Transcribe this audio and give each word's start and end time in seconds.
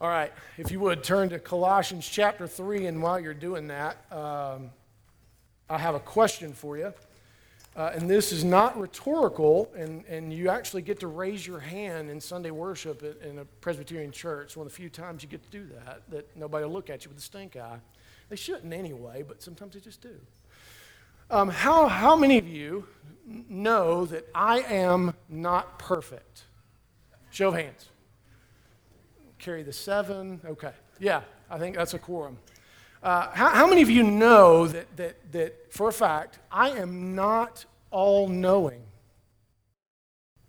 All 0.00 0.08
right, 0.08 0.32
if 0.56 0.70
you 0.70 0.78
would 0.78 1.02
turn 1.02 1.28
to 1.30 1.40
Colossians 1.40 2.08
chapter 2.08 2.46
3, 2.46 2.86
and 2.86 3.02
while 3.02 3.18
you're 3.18 3.34
doing 3.34 3.66
that, 3.66 3.96
um, 4.12 4.70
I 5.68 5.76
have 5.76 5.96
a 5.96 6.00
question 6.00 6.52
for 6.52 6.78
you. 6.78 6.94
Uh, 7.74 7.90
and 7.92 8.08
this 8.08 8.30
is 8.30 8.44
not 8.44 8.78
rhetorical, 8.78 9.72
and, 9.76 10.04
and 10.06 10.32
you 10.32 10.50
actually 10.50 10.82
get 10.82 11.00
to 11.00 11.08
raise 11.08 11.44
your 11.44 11.58
hand 11.58 12.10
in 12.10 12.20
Sunday 12.20 12.52
worship 12.52 13.02
in, 13.02 13.28
in 13.28 13.38
a 13.40 13.44
Presbyterian 13.44 14.12
church. 14.12 14.56
One 14.56 14.68
of 14.68 14.72
the 14.72 14.76
few 14.76 14.88
times 14.88 15.24
you 15.24 15.28
get 15.28 15.42
to 15.42 15.50
do 15.50 15.66
that, 15.74 16.02
that 16.10 16.36
nobody 16.36 16.64
will 16.64 16.72
look 16.72 16.90
at 16.90 17.04
you 17.04 17.08
with 17.08 17.18
a 17.18 17.22
stink 17.22 17.56
eye. 17.56 17.80
They 18.28 18.36
shouldn't 18.36 18.72
anyway, 18.72 19.24
but 19.26 19.42
sometimes 19.42 19.74
they 19.74 19.80
just 19.80 20.00
do. 20.00 20.14
Um, 21.28 21.48
how, 21.48 21.88
how 21.88 22.14
many 22.14 22.38
of 22.38 22.46
you 22.46 22.86
know 23.26 24.06
that 24.06 24.28
I 24.32 24.60
am 24.60 25.14
not 25.28 25.80
perfect? 25.80 26.44
Show 27.30 27.48
of 27.48 27.54
hands 27.54 27.88
carry 29.38 29.62
the 29.62 29.72
seven? 29.72 30.40
Okay. 30.44 30.72
Yeah, 30.98 31.22
I 31.50 31.58
think 31.58 31.76
that's 31.76 31.94
a 31.94 31.98
quorum. 31.98 32.38
Uh, 33.02 33.30
how, 33.30 33.50
how, 33.50 33.66
many 33.66 33.82
of 33.82 33.90
you 33.90 34.02
know 34.02 34.66
that, 34.66 34.96
that, 34.96 35.32
that 35.32 35.72
for 35.72 35.88
a 35.88 35.92
fact, 35.92 36.40
I 36.50 36.70
am 36.70 37.14
not 37.14 37.64
all 37.90 38.28
knowing? 38.28 38.82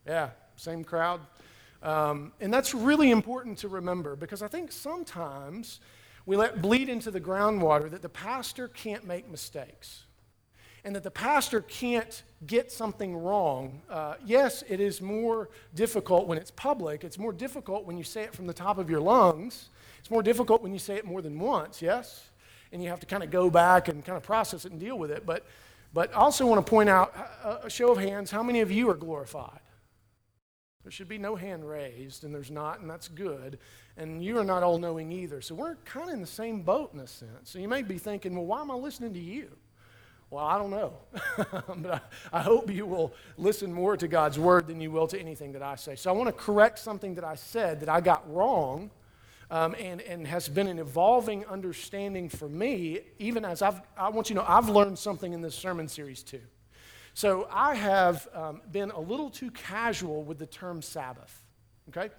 Yeah, 0.07 0.31
same 0.55 0.83
crowd. 0.83 1.21
Um, 1.83 2.33
and 2.41 2.53
that's 2.53 2.73
really 2.73 3.11
important 3.11 3.59
to 3.59 3.67
remember 3.67 4.15
because 4.15 4.41
I 4.41 4.47
think 4.47 4.71
sometimes 4.71 5.79
we 6.25 6.35
let 6.35 6.61
bleed 6.61 6.89
into 6.89 7.11
the 7.11 7.21
groundwater 7.21 7.89
that 7.91 8.01
the 8.01 8.09
pastor 8.09 8.67
can't 8.67 9.05
make 9.05 9.29
mistakes 9.29 10.05
and 10.83 10.95
that 10.95 11.03
the 11.03 11.11
pastor 11.11 11.61
can't 11.61 12.23
get 12.45 12.71
something 12.71 13.15
wrong. 13.15 13.81
Uh, 13.89 14.15
yes, 14.25 14.63
it 14.67 14.79
is 14.79 15.01
more 15.01 15.49
difficult 15.75 16.27
when 16.27 16.37
it's 16.37 16.51
public. 16.51 17.03
It's 17.03 17.17
more 17.17 17.33
difficult 17.33 17.85
when 17.85 17.97
you 17.97 18.03
say 18.03 18.23
it 18.23 18.33
from 18.33 18.47
the 18.47 18.53
top 18.53 18.77
of 18.77 18.89
your 18.89 19.01
lungs. 19.01 19.69
It's 19.99 20.09
more 20.09 20.23
difficult 20.23 20.61
when 20.61 20.71
you 20.71 20.79
say 20.79 20.95
it 20.95 21.05
more 21.05 21.21
than 21.21 21.37
once, 21.39 21.81
yes? 21.81 22.29
And 22.71 22.81
you 22.81 22.89
have 22.89 22.99
to 23.01 23.05
kind 23.05 23.23
of 23.23 23.31
go 23.31 23.49
back 23.49 23.87
and 23.87 24.03
kind 24.05 24.15
of 24.15 24.23
process 24.23 24.65
it 24.65 24.71
and 24.71 24.79
deal 24.79 24.97
with 24.97 25.11
it. 25.11 25.25
But, 25.25 25.45
but 25.93 26.11
I 26.13 26.19
also 26.19 26.45
want 26.45 26.65
to 26.65 26.69
point 26.69 26.89
out 26.89 27.13
uh, 27.43 27.57
a 27.63 27.69
show 27.69 27.91
of 27.91 27.97
hands 27.97 28.31
how 28.31 28.43
many 28.43 28.61
of 28.61 28.71
you 28.71 28.89
are 28.89 28.95
glorified? 28.95 29.59
There 30.83 30.91
should 30.91 31.09
be 31.09 31.17
no 31.17 31.35
hand 31.35 31.67
raised, 31.67 32.23
and 32.23 32.33
there's 32.33 32.49
not, 32.49 32.79
and 32.79 32.89
that's 32.89 33.09
good. 33.09 33.59
And 33.97 34.23
you 34.23 34.39
are 34.39 34.45
not 34.45 34.63
all 34.63 34.77
knowing 34.77 35.11
either. 35.11 35.41
So 35.41 35.53
we're 35.53 35.75
kind 35.83 36.07
of 36.07 36.13
in 36.13 36.21
the 36.21 36.27
same 36.27 36.61
boat 36.61 36.93
in 36.93 36.99
a 37.01 37.07
sense. 37.07 37.49
So 37.49 37.59
you 37.59 37.67
may 37.67 37.81
be 37.81 37.97
thinking, 37.97 38.33
well, 38.33 38.45
why 38.45 38.61
am 38.61 38.71
I 38.71 38.75
listening 38.75 39.13
to 39.13 39.19
you? 39.19 39.49
Well, 40.31 40.45
I 40.45 40.59
don't 40.59 40.69
know. 40.69 40.93
but 41.77 41.91
I, 42.31 42.37
I, 42.37 42.41
hope 42.41 42.69
you 42.69 42.85
will 42.85 43.13
listen 43.37 43.73
more 43.73 43.97
to 43.97 44.07
God's 44.07 44.37
word 44.37 44.67
than 44.67 44.79
you 44.79 44.91
will 44.91 45.07
to 45.07 45.19
anything 45.19 45.53
that 45.53 45.63
I 45.63 45.75
say. 45.75 45.95
So 45.95 46.09
I 46.09 46.13
want 46.13 46.27
to 46.27 46.33
correct 46.33 46.77
something 46.77 47.15
that 47.15 47.23
I 47.23 47.33
said 47.33 47.79
that 47.79 47.89
I 47.89 47.99
got 47.99 48.31
wrong 48.31 48.91
um, 49.51 49.75
and, 49.79 50.01
and 50.01 50.27
has 50.27 50.47
been 50.47 50.67
an 50.67 50.77
evolving 50.77 51.45
understanding 51.45 52.29
for 52.29 52.47
me, 52.47 52.99
even 53.17 53.43
as 53.43 53.61
I've, 53.61 53.81
I 53.97 54.09
want 54.09 54.29
you 54.29 54.35
to 54.35 54.41
know, 54.41 54.47
I've 54.47 54.69
learned 54.69 54.99
something 54.99 55.33
in 55.33 55.41
this 55.41 55.55
sermon 55.55 55.87
series 55.87 56.21
too. 56.21 56.41
So 57.15 57.47
I 57.51 57.73
have 57.73 58.27
um, 58.33 58.61
been 58.71 58.91
a 58.91 58.99
little 58.99 59.31
too 59.31 59.49
casual 59.51 60.23
with 60.23 60.37
the 60.37 60.45
term 60.45 60.81
Sabbath, 60.81 61.43
okay? 61.89 62.13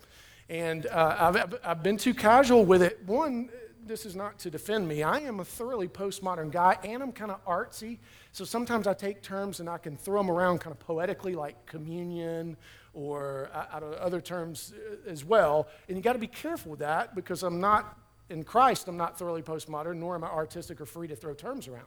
And 0.48 0.86
uh, 0.86 1.16
I've, 1.18 1.54
I've 1.64 1.82
been 1.84 1.96
too 1.96 2.12
casual 2.12 2.64
with 2.64 2.82
it. 2.82 2.98
One, 3.06 3.50
this 3.86 4.06
is 4.06 4.14
not 4.14 4.38
to 4.40 4.50
defend 4.50 4.86
me. 4.86 5.02
I 5.02 5.20
am 5.20 5.40
a 5.40 5.44
thoroughly 5.44 5.88
postmodern 5.88 6.50
guy, 6.50 6.78
and 6.84 7.02
I'm 7.02 7.12
kind 7.12 7.30
of 7.30 7.44
artsy. 7.44 7.98
So 8.32 8.44
sometimes 8.44 8.86
I 8.86 8.94
take 8.94 9.22
terms 9.22 9.60
and 9.60 9.68
I 9.68 9.78
can 9.78 9.96
throw 9.96 10.20
them 10.20 10.30
around 10.30 10.60
kind 10.60 10.72
of 10.72 10.78
poetically, 10.78 11.34
like 11.34 11.66
communion 11.66 12.56
or 12.92 13.50
uh, 13.52 13.80
other 14.00 14.20
terms 14.20 14.72
uh, 14.76 15.10
as 15.10 15.24
well. 15.24 15.68
And 15.88 15.96
you 15.96 16.02
got 16.02 16.14
to 16.14 16.18
be 16.18 16.26
careful 16.26 16.72
with 16.72 16.80
that 16.80 17.14
because 17.14 17.42
I'm 17.42 17.60
not, 17.60 17.98
in 18.28 18.44
Christ, 18.44 18.88
I'm 18.88 18.96
not 18.96 19.18
thoroughly 19.18 19.42
postmodern, 19.42 19.96
nor 19.96 20.14
am 20.14 20.24
I 20.24 20.28
artistic 20.28 20.80
or 20.80 20.86
free 20.86 21.08
to 21.08 21.16
throw 21.16 21.34
terms 21.34 21.68
around. 21.68 21.86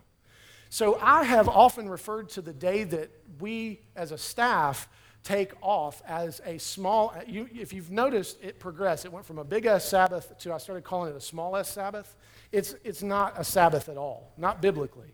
So 0.69 0.97
I 1.01 1.23
have 1.23 1.47
often 1.47 1.87
referred 1.87 2.29
to 2.29 2.41
the 2.41 2.53
day 2.53 2.83
that 2.83 3.11
we 3.39 3.81
as 3.95 4.11
a 4.11 4.17
staff 4.17 4.89
take 5.23 5.53
off 5.61 6.01
as 6.05 6.41
a 6.45 6.57
small, 6.57 7.13
you, 7.25 7.47
if 7.53 7.71
you've 7.73 7.91
noticed, 7.91 8.37
it 8.41 8.59
progressed. 8.59 9.05
It 9.05 9.11
went 9.11 9.25
from 9.25 9.37
a 9.37 9.43
big 9.43 9.65
S 9.65 9.87
Sabbath 9.87 10.37
to 10.39 10.53
I 10.53 10.57
started 10.57 10.83
calling 10.83 11.11
it 11.11 11.15
a 11.15 11.21
small 11.21 11.55
S 11.55 11.69
Sabbath. 11.69 12.15
It's, 12.51 12.75
it's 12.83 13.01
not 13.01 13.33
a 13.39 13.43
Sabbath 13.43 13.89
at 13.89 13.97
all, 13.97 14.33
not 14.37 14.61
biblically. 14.61 15.13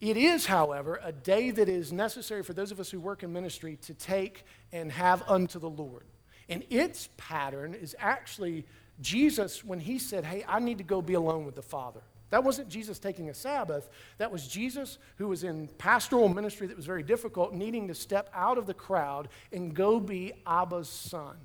It 0.00 0.16
is, 0.16 0.46
however, 0.46 1.00
a 1.02 1.12
day 1.12 1.50
that 1.50 1.68
is 1.68 1.92
necessary 1.92 2.42
for 2.42 2.52
those 2.52 2.70
of 2.70 2.78
us 2.78 2.90
who 2.90 3.00
work 3.00 3.22
in 3.22 3.32
ministry 3.32 3.76
to 3.82 3.94
take 3.94 4.44
and 4.72 4.92
have 4.92 5.22
unto 5.28 5.58
the 5.58 5.70
Lord. 5.70 6.04
And 6.48 6.64
its 6.70 7.08
pattern 7.16 7.74
is 7.74 7.96
actually 7.98 8.66
Jesus 9.00 9.64
when 9.64 9.80
he 9.80 9.98
said, 9.98 10.24
Hey, 10.24 10.44
I 10.46 10.58
need 10.60 10.78
to 10.78 10.84
go 10.84 11.00
be 11.00 11.14
alone 11.14 11.44
with 11.44 11.54
the 11.54 11.62
Father. 11.62 12.02
That 12.34 12.42
wasn't 12.42 12.68
Jesus 12.68 12.98
taking 12.98 13.30
a 13.30 13.34
Sabbath. 13.34 13.88
That 14.18 14.32
was 14.32 14.48
Jesus 14.48 14.98
who 15.18 15.28
was 15.28 15.44
in 15.44 15.68
pastoral 15.78 16.28
ministry 16.28 16.66
that 16.66 16.76
was 16.76 16.84
very 16.84 17.04
difficult, 17.04 17.54
needing 17.54 17.86
to 17.86 17.94
step 17.94 18.28
out 18.34 18.58
of 18.58 18.66
the 18.66 18.74
crowd 18.74 19.28
and 19.52 19.72
go 19.72 20.00
be 20.00 20.32
Abba's 20.44 20.88
son. 20.88 21.36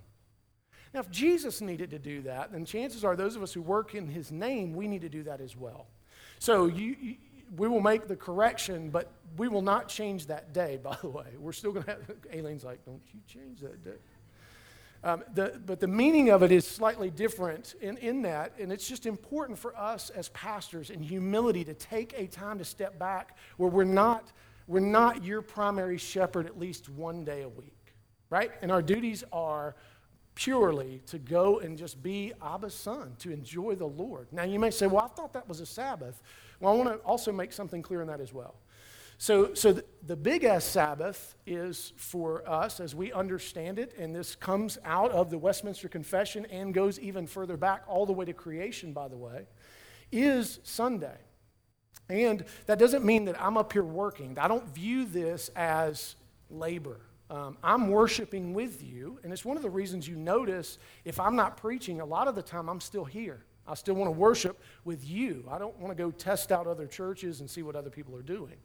Now, 0.91 1.01
if 1.01 1.11
Jesus 1.11 1.61
needed 1.61 1.91
to 1.91 1.99
do 1.99 2.23
that, 2.23 2.51
then 2.51 2.65
chances 2.65 3.05
are 3.05 3.15
those 3.15 3.35
of 3.35 3.43
us 3.43 3.53
who 3.53 3.61
work 3.61 3.93
in 3.93 4.07
his 4.07 4.31
name, 4.31 4.73
we 4.73 4.87
need 4.87 5.01
to 5.01 5.09
do 5.09 5.21
that 5.25 5.41
as 5.41 5.55
well. 5.55 5.85
So 6.39 6.65
you, 6.65 6.95
you, 6.99 7.15
we 7.55 7.67
will 7.67 7.81
make 7.81 8.07
the 8.07 8.15
correction, 8.15 8.89
but 8.89 9.11
we 9.37 9.47
will 9.47 9.61
not 9.61 9.89
change 9.89 10.25
that 10.25 10.53
day, 10.53 10.79
by 10.83 10.97
the 11.03 11.09
way. 11.09 11.35
We're 11.37 11.51
still 11.51 11.71
going 11.71 11.85
to 11.85 11.91
have, 11.91 12.01
Aileen's 12.33 12.63
like, 12.63 12.83
don't 12.83 13.03
you 13.13 13.19
change 13.27 13.59
that 13.59 13.83
day. 13.83 13.99
Um, 15.03 15.23
the, 15.33 15.59
but 15.65 15.79
the 15.79 15.87
meaning 15.87 16.29
of 16.29 16.43
it 16.43 16.51
is 16.51 16.67
slightly 16.67 17.09
different 17.09 17.75
in, 17.81 17.95
in 17.97 18.21
that, 18.23 18.53
and 18.59 18.71
it's 18.71 18.87
just 18.87 19.05
important 19.05 19.57
for 19.57 19.75
us 19.77 20.09
as 20.09 20.27
pastors 20.29 20.89
in 20.89 21.01
humility 21.01 21.63
to 21.63 21.73
take 21.73 22.13
a 22.17 22.27
time 22.27 22.57
to 22.57 22.65
step 22.65 22.99
back 22.99 23.37
where 23.55 23.69
we're 23.69 23.85
not, 23.85 24.31
we're 24.67 24.81
not 24.81 25.23
your 25.23 25.41
primary 25.41 25.97
shepherd 25.97 26.45
at 26.45 26.59
least 26.59 26.89
one 26.89 27.23
day 27.23 27.43
a 27.43 27.49
week, 27.49 27.93
right? 28.29 28.51
And 28.61 28.73
our 28.73 28.81
duties 28.81 29.23
are 29.31 29.75
purely 30.35 31.01
to 31.05 31.17
go 31.17 31.59
and 31.59 31.77
just 31.77 32.03
be 32.03 32.33
Abba's 32.41 32.73
son, 32.73 33.15
to 33.19 33.31
enjoy 33.31 33.75
the 33.75 33.87
Lord. 33.87 34.27
Now, 34.31 34.43
you 34.43 34.59
may 34.59 34.71
say, 34.71 34.87
well, 34.87 35.03
I 35.03 35.15
thought 35.15 35.33
that 35.33 35.47
was 35.47 35.59
a 35.61 35.65
Sabbath. 35.65 36.21
Well, 36.59 36.73
I 36.73 36.75
want 36.75 36.89
to 36.89 36.95
also 37.05 37.31
make 37.31 37.53
something 37.53 37.81
clear 37.81 38.01
in 38.01 38.07
that 38.07 38.21
as 38.21 38.33
well. 38.33 38.55
So, 39.21 39.53
so 39.53 39.73
the, 39.73 39.83
the 40.07 40.15
big 40.15 40.45
S 40.45 40.63
Sabbath 40.63 41.35
is 41.45 41.91
for 41.97 42.47
us 42.49 42.79
as 42.79 42.95
we 42.95 43.11
understand 43.11 43.77
it, 43.77 43.93
and 43.99 44.15
this 44.15 44.33
comes 44.33 44.77
out 44.85 45.11
of 45.11 45.29
the 45.29 45.37
Westminster 45.37 45.89
Confession 45.89 46.45
and 46.45 46.73
goes 46.73 46.97
even 47.01 47.27
further 47.27 47.57
back, 47.57 47.83
all 47.85 48.05
the 48.05 48.13
way 48.13 48.23
to 48.23 48.33
creation, 48.33 48.93
by 48.93 49.09
the 49.09 49.17
way, 49.17 49.45
is 50.09 50.61
Sunday. 50.63 51.17
And 52.07 52.45
that 52.65 52.79
doesn't 52.79 53.03
mean 53.03 53.25
that 53.25 53.39
I'm 53.41 53.57
up 53.57 53.73
here 53.73 53.83
working. 53.83 54.37
I 54.39 54.47
don't 54.47 54.65
view 54.73 55.03
this 55.03 55.49
as 55.53 56.15
labor. 56.49 57.01
Um, 57.29 57.57
I'm 57.61 57.89
worshiping 57.89 58.53
with 58.53 58.81
you, 58.81 59.19
and 59.23 59.33
it's 59.33 59.43
one 59.43 59.57
of 59.57 59.63
the 59.63 59.69
reasons 59.69 60.07
you 60.07 60.15
notice 60.15 60.77
if 61.03 61.19
I'm 61.19 61.35
not 61.35 61.57
preaching, 61.57 61.99
a 61.99 62.05
lot 62.05 62.29
of 62.29 62.35
the 62.35 62.41
time 62.41 62.69
I'm 62.69 62.79
still 62.79 63.05
here. 63.05 63.43
I 63.67 63.73
still 63.73 63.95
want 63.95 64.07
to 64.07 64.17
worship 64.17 64.61
with 64.85 65.05
you. 65.05 65.43
I 65.51 65.59
don't 65.59 65.77
want 65.77 65.95
to 65.95 66.01
go 66.01 66.09
test 66.09 66.53
out 66.53 66.67
other 66.67 66.87
churches 66.87 67.41
and 67.41 67.49
see 67.49 67.63
what 67.63 67.75
other 67.75 67.89
people 67.89 68.15
are 68.15 68.21
doing. 68.21 68.55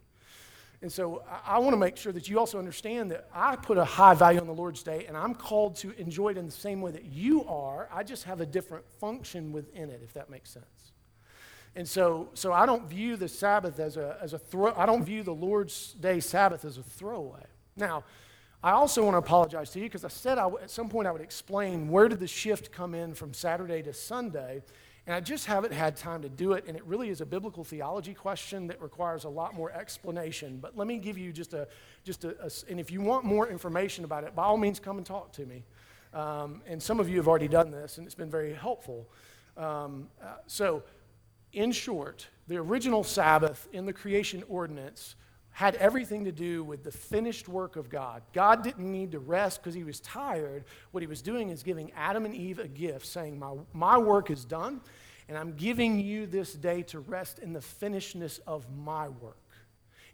And 0.81 0.91
so 0.91 1.23
I, 1.45 1.59
want 1.59 1.73
to 1.73 1.77
make 1.77 1.97
sure 1.97 2.11
that 2.11 2.29
you 2.29 2.37
also 2.37 2.59
understand 2.59 3.11
that 3.11 3.27
I 3.33 3.55
put 3.55 3.77
a 3.77 3.85
high 3.85 4.13
value 4.13 4.39
on 4.39 4.47
the 4.47 4.53
Lord's 4.53 4.83
Day, 4.83 5.05
and 5.07 5.15
I'm 5.15 5.33
called 5.33 5.77
to 5.77 5.91
enjoy 5.99 6.29
it 6.29 6.37
in 6.37 6.45
the 6.45 6.51
same 6.51 6.81
way 6.81 6.91
that 6.91 7.05
you 7.05 7.45
are. 7.45 7.89
I 7.91 8.03
just 8.03 8.25
have 8.25 8.41
a 8.41 8.45
different 8.45 8.85
function 8.99 9.51
within 9.51 9.89
it, 9.89 10.01
if 10.03 10.13
that 10.13 10.29
makes 10.29 10.51
sense. 10.51 10.65
And 11.75 11.87
so, 11.87 12.29
so 12.33 12.53
I 12.53 12.65
don't 12.65 12.87
view 12.87 13.17
the 13.17 13.27
Sabbath 13.27 13.79
as 13.79 13.97
a, 13.97 14.17
as 14.21 14.33
a 14.33 14.39
throw, 14.39 14.73
I 14.75 14.85
don't 14.85 15.03
view 15.03 15.23
the 15.23 15.33
Lord's 15.33 15.93
Day 15.93 16.19
Sabbath 16.19 16.63
as 16.63 16.77
a 16.77 16.83
throwaway. 16.83 17.43
Now, 17.75 18.03
I 18.63 18.71
also 18.71 19.03
want 19.03 19.13
to 19.13 19.19
apologize 19.19 19.69
to 19.71 19.79
you 19.79 19.85
because 19.85 20.05
I 20.05 20.09
said 20.09 20.37
I, 20.37 20.47
at 20.61 20.71
some 20.71 20.89
point 20.89 21.07
I 21.07 21.11
would 21.11 21.21
explain 21.21 21.89
where 21.89 22.07
did 22.07 22.19
the 22.19 22.27
shift 22.27 22.71
come 22.71 22.95
in 22.95 23.13
from 23.13 23.33
Saturday 23.33 23.81
to 23.83 23.93
Sunday. 23.93 24.63
And 25.07 25.15
I 25.15 25.19
just 25.19 25.45
haven't 25.45 25.71
had 25.71 25.95
time 25.95 26.23
to 26.23 26.29
do 26.29 26.53
it, 26.53 26.65
and 26.67 26.75
it 26.75 26.83
really 26.83 27.09
is 27.09 27.21
a 27.21 27.25
biblical 27.25 27.63
theology 27.63 28.15
question 28.15 28.65
that 28.67 28.81
requires 28.81 29.23
a 29.23 29.29
lot 29.29 29.53
more 29.53 29.71
explanation. 29.71 30.57
But 30.59 30.75
let 30.75 30.87
me 30.87 30.97
give 30.97 31.17
you 31.17 31.31
just 31.31 31.53
a, 31.53 31.67
just 32.03 32.25
a, 32.25 32.35
a 32.43 32.49
and 32.69 32.79
if 32.79 32.89
you 32.89 33.01
want 33.01 33.23
more 33.23 33.47
information 33.47 34.03
about 34.03 34.23
it, 34.23 34.35
by 34.35 34.43
all 34.43 34.57
means, 34.57 34.79
come 34.79 34.97
and 34.97 35.05
talk 35.05 35.31
to 35.33 35.45
me. 35.45 35.63
Um, 36.11 36.63
and 36.65 36.81
some 36.81 36.99
of 36.99 37.07
you 37.07 37.17
have 37.17 37.27
already 37.27 37.47
done 37.47 37.69
this, 37.69 37.99
and 37.99 38.07
it's 38.07 38.15
been 38.15 38.31
very 38.31 38.53
helpful. 38.53 39.07
Um, 39.57 40.07
uh, 40.23 40.37
so, 40.47 40.81
in 41.53 41.71
short, 41.71 42.27
the 42.47 42.57
original 42.57 43.03
Sabbath 43.03 43.67
in 43.73 43.85
the 43.85 43.93
creation 43.93 44.43
ordinance 44.49 45.15
had 45.55 45.75
everything 45.75 46.25
to 46.25 46.33
do 46.33 46.65
with 46.65 46.83
the 46.83 46.91
finished 46.91 47.47
work 47.47 47.77
of 47.77 47.89
God. 47.89 48.21
God 48.33 48.61
didn't 48.61 48.91
need 48.91 49.13
to 49.13 49.19
rest 49.19 49.61
because 49.61 49.73
he 49.73 49.85
was 49.85 50.01
tired. 50.01 50.65
What 50.91 51.01
he 51.01 51.07
was 51.07 51.21
doing 51.21 51.49
is 51.49 51.63
giving 51.63 51.93
Adam 51.95 52.25
and 52.25 52.35
Eve 52.35 52.59
a 52.59 52.67
gift, 52.67 53.05
saying, 53.05 53.39
My, 53.39 53.53
my 53.71 53.97
work 53.97 54.29
is 54.29 54.43
done, 54.43 54.81
and 55.29 55.37
I'm 55.37 55.53
giving 55.53 55.97
you 55.97 56.27
this 56.27 56.51
day 56.51 56.81
to 56.83 56.99
rest 56.99 57.39
in 57.39 57.53
the 57.53 57.61
finishedness 57.61 58.39
of 58.45 58.65
my 58.69 59.07
work. 59.07 59.37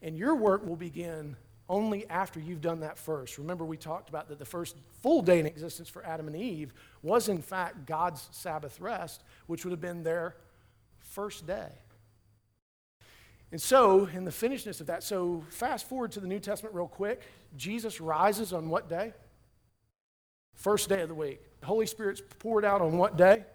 And 0.03 0.15
your 0.15 0.35
work 0.35 0.63
will 0.63 0.75
begin 0.75 1.35
only 1.67 2.07
after 2.07 2.39
you've 2.39 2.61
done 2.61 2.81
that 2.81 2.99
first. 2.99 3.39
Remember, 3.39 3.65
we 3.65 3.77
talked 3.77 4.09
about 4.09 4.29
that 4.29 4.37
the 4.37 4.45
first 4.45 4.75
full 5.01 5.23
day 5.23 5.39
in 5.39 5.47
existence 5.47 5.89
for 5.89 6.05
Adam 6.05 6.27
and 6.27 6.35
Eve 6.35 6.71
was, 7.01 7.29
in 7.29 7.41
fact, 7.41 7.87
God's 7.87 8.29
Sabbath 8.31 8.79
rest, 8.79 9.23
which 9.47 9.65
would 9.65 9.71
have 9.71 9.81
been 9.81 10.03
their 10.03 10.35
first 10.99 11.47
day. 11.47 11.71
And 13.51 13.61
so, 13.61 14.05
in 14.05 14.23
the 14.23 14.31
finishedness 14.31 14.79
of 14.79 14.87
that, 14.87 15.03
so 15.03 15.43
fast 15.49 15.87
forward 15.87 16.13
to 16.13 16.21
the 16.21 16.27
New 16.27 16.39
Testament 16.39 16.73
real 16.73 16.87
quick. 16.87 17.21
Jesus 17.57 17.99
rises 17.99 18.53
on 18.53 18.69
what 18.69 18.87
day? 18.87 19.13
First 20.53 20.87
day 20.87 21.01
of 21.01 21.09
the 21.09 21.15
week. 21.15 21.41
The 21.59 21.65
Holy 21.65 21.85
Spirit's 21.85 22.21
poured 22.39 22.63
out 22.63 22.81
on 22.81 22.97
what 22.97 23.17
day? 23.17 23.45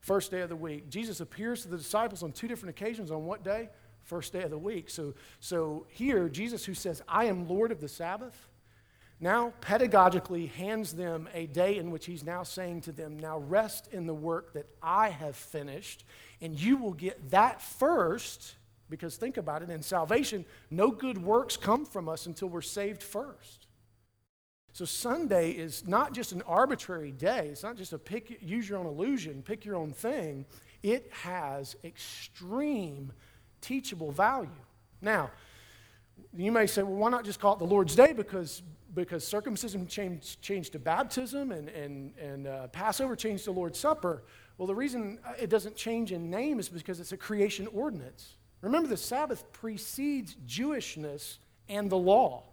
First 0.00 0.30
day 0.30 0.42
of 0.42 0.50
the 0.50 0.56
week. 0.56 0.90
Jesus 0.90 1.20
appears 1.20 1.62
to 1.62 1.68
the 1.68 1.78
disciples 1.78 2.22
on 2.22 2.32
two 2.32 2.48
different 2.48 2.78
occasions 2.78 3.10
on 3.10 3.24
what 3.24 3.42
day? 3.42 3.70
First 4.02 4.32
day 4.32 4.42
of 4.42 4.50
the 4.50 4.58
week. 4.58 4.90
So, 4.90 5.14
so 5.40 5.86
here, 5.88 6.28
Jesus, 6.28 6.64
who 6.64 6.74
says, 6.74 7.02
I 7.08 7.24
am 7.24 7.48
Lord 7.48 7.72
of 7.72 7.80
the 7.80 7.88
Sabbath, 7.88 8.48
now 9.20 9.54
pedagogically 9.62 10.50
hands 10.50 10.92
them 10.92 11.28
a 11.32 11.46
day 11.46 11.78
in 11.78 11.90
which 11.90 12.04
he's 12.04 12.22
now 12.22 12.42
saying 12.42 12.82
to 12.82 12.92
them, 12.92 13.18
Now 13.18 13.38
rest 13.38 13.88
in 13.90 14.06
the 14.06 14.14
work 14.14 14.52
that 14.52 14.66
I 14.82 15.08
have 15.08 15.34
finished, 15.34 16.04
and 16.42 16.60
you 16.60 16.76
will 16.76 16.92
get 16.92 17.30
that 17.30 17.62
first 17.62 18.54
because 18.88 19.16
think 19.16 19.36
about 19.36 19.62
it 19.62 19.70
in 19.70 19.82
salvation, 19.82 20.44
no 20.70 20.90
good 20.90 21.18
works 21.18 21.56
come 21.56 21.84
from 21.84 22.08
us 22.08 22.26
until 22.26 22.48
we're 22.48 22.60
saved 22.60 23.02
first. 23.02 23.66
So 24.72 24.84
Sunday 24.84 25.52
is 25.52 25.86
not 25.86 26.12
just 26.12 26.32
an 26.32 26.42
arbitrary 26.42 27.10
day, 27.10 27.48
it's 27.50 27.62
not 27.62 27.76
just 27.76 27.94
a 27.94 27.98
pick, 27.98 28.42
use 28.42 28.68
your 28.68 28.78
own 28.78 28.86
illusion, 28.86 29.42
pick 29.42 29.64
your 29.64 29.76
own 29.76 29.92
thing. 29.92 30.44
It 30.82 31.10
has 31.12 31.76
extreme 31.82 33.12
teachable 33.62 34.12
value. 34.12 34.50
Now, 35.00 35.30
you 36.36 36.52
may 36.52 36.66
say, 36.66 36.82
well, 36.82 36.96
why 36.96 37.10
not 37.10 37.24
just 37.24 37.40
call 37.40 37.54
it 37.54 37.58
the 37.58 37.64
Lord's 37.64 37.94
Day? 37.94 38.12
Because, 38.12 38.62
because 38.94 39.26
circumcision 39.26 39.86
changed, 39.86 40.42
changed 40.42 40.72
to 40.72 40.78
baptism 40.78 41.52
and, 41.52 41.68
and, 41.70 42.12
and 42.18 42.46
uh, 42.46 42.66
Passover 42.68 43.16
changed 43.16 43.44
to 43.44 43.52
Lord's 43.52 43.78
Supper. 43.78 44.24
Well, 44.58 44.66
the 44.66 44.74
reason 44.74 45.18
it 45.40 45.48
doesn't 45.48 45.76
change 45.76 46.12
in 46.12 46.30
name 46.30 46.58
is 46.58 46.68
because 46.68 47.00
it's 47.00 47.12
a 47.12 47.16
creation 47.16 47.66
ordinance. 47.68 48.34
Remember, 48.62 48.88
the 48.88 48.96
Sabbath 48.96 49.52
precedes 49.52 50.36
Jewishness 50.46 51.38
and 51.68 51.90
the 51.90 51.96
law. 51.96 52.44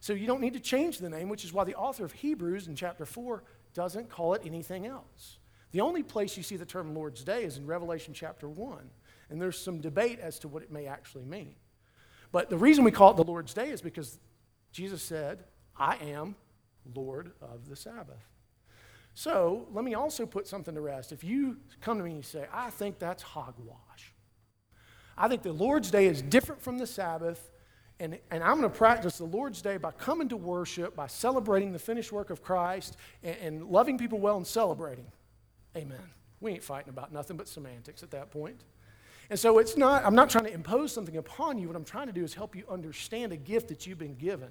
So 0.00 0.12
you 0.12 0.26
don't 0.26 0.40
need 0.40 0.54
to 0.54 0.60
change 0.60 0.98
the 0.98 1.10
name, 1.10 1.28
which 1.28 1.44
is 1.44 1.52
why 1.52 1.64
the 1.64 1.74
author 1.74 2.04
of 2.04 2.12
Hebrews 2.12 2.68
in 2.68 2.74
chapter 2.74 3.04
4 3.04 3.42
doesn't 3.74 4.08
call 4.08 4.34
it 4.34 4.42
anything 4.44 4.86
else. 4.86 5.38
The 5.72 5.80
only 5.80 6.02
place 6.02 6.36
you 6.36 6.42
see 6.42 6.56
the 6.56 6.64
term 6.64 6.94
Lord's 6.94 7.22
Day 7.22 7.44
is 7.44 7.58
in 7.58 7.66
Revelation 7.66 8.12
chapter 8.14 8.48
1. 8.48 8.90
And 9.28 9.40
there's 9.40 9.58
some 9.58 9.80
debate 9.80 10.18
as 10.18 10.38
to 10.40 10.48
what 10.48 10.62
it 10.62 10.72
may 10.72 10.86
actually 10.86 11.24
mean. 11.24 11.54
But 12.32 12.50
the 12.50 12.58
reason 12.58 12.82
we 12.82 12.90
call 12.90 13.12
it 13.12 13.16
the 13.16 13.24
Lord's 13.24 13.54
Day 13.54 13.70
is 13.70 13.80
because 13.80 14.18
Jesus 14.72 15.02
said, 15.02 15.44
I 15.76 15.96
am 15.96 16.34
Lord 16.94 17.32
of 17.40 17.68
the 17.68 17.76
Sabbath. 17.76 18.26
So 19.14 19.68
let 19.72 19.84
me 19.84 19.94
also 19.94 20.26
put 20.26 20.46
something 20.46 20.74
to 20.74 20.80
rest. 20.80 21.12
If 21.12 21.22
you 21.22 21.58
come 21.80 21.98
to 21.98 22.04
me 22.04 22.10
and 22.10 22.18
you 22.18 22.22
say, 22.22 22.46
I 22.52 22.70
think 22.70 22.98
that's 22.98 23.22
hogwash, 23.22 24.09
I 25.20 25.28
think 25.28 25.42
the 25.42 25.52
Lord's 25.52 25.90
Day 25.90 26.06
is 26.06 26.22
different 26.22 26.62
from 26.62 26.78
the 26.78 26.86
Sabbath. 26.86 27.50
And, 28.00 28.18
and 28.30 28.42
I'm 28.42 28.58
going 28.58 28.70
to 28.70 28.76
practice 28.76 29.18
the 29.18 29.24
Lord's 29.24 29.60
Day 29.60 29.76
by 29.76 29.90
coming 29.90 30.30
to 30.30 30.36
worship, 30.38 30.96
by 30.96 31.06
celebrating 31.06 31.72
the 31.72 31.78
finished 31.78 32.10
work 32.10 32.30
of 32.30 32.42
Christ, 32.42 32.96
and, 33.22 33.36
and 33.36 33.64
loving 33.66 33.98
people 33.98 34.18
well 34.18 34.38
and 34.38 34.46
celebrating. 34.46 35.04
Amen. 35.76 36.00
We 36.40 36.52
ain't 36.52 36.62
fighting 36.62 36.88
about 36.88 37.12
nothing 37.12 37.36
but 37.36 37.46
semantics 37.46 38.02
at 38.02 38.10
that 38.12 38.30
point. 38.30 38.62
And 39.28 39.38
so 39.38 39.58
it's 39.58 39.76
not, 39.76 40.06
I'm 40.06 40.14
not 40.14 40.30
trying 40.30 40.44
to 40.44 40.52
impose 40.52 40.90
something 40.92 41.18
upon 41.18 41.58
you. 41.58 41.68
What 41.68 41.76
I'm 41.76 41.84
trying 41.84 42.06
to 42.06 42.14
do 42.14 42.24
is 42.24 42.32
help 42.32 42.56
you 42.56 42.64
understand 42.70 43.32
a 43.32 43.36
gift 43.36 43.68
that 43.68 43.86
you've 43.86 43.98
been 43.98 44.16
given. 44.16 44.48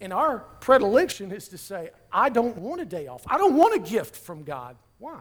And 0.00 0.10
our 0.10 0.38
predilection 0.60 1.30
is 1.30 1.48
to 1.48 1.58
say, 1.58 1.90
I 2.10 2.30
don't 2.30 2.56
want 2.56 2.80
a 2.80 2.86
day 2.86 3.08
off. 3.08 3.22
I 3.26 3.36
don't 3.36 3.54
want 3.54 3.74
a 3.74 3.78
gift 3.78 4.16
from 4.16 4.44
God. 4.44 4.76
Why? 4.98 5.20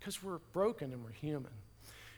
Because 0.00 0.20
we're 0.20 0.38
broken 0.52 0.92
and 0.92 1.04
we're 1.04 1.12
human. 1.12 1.52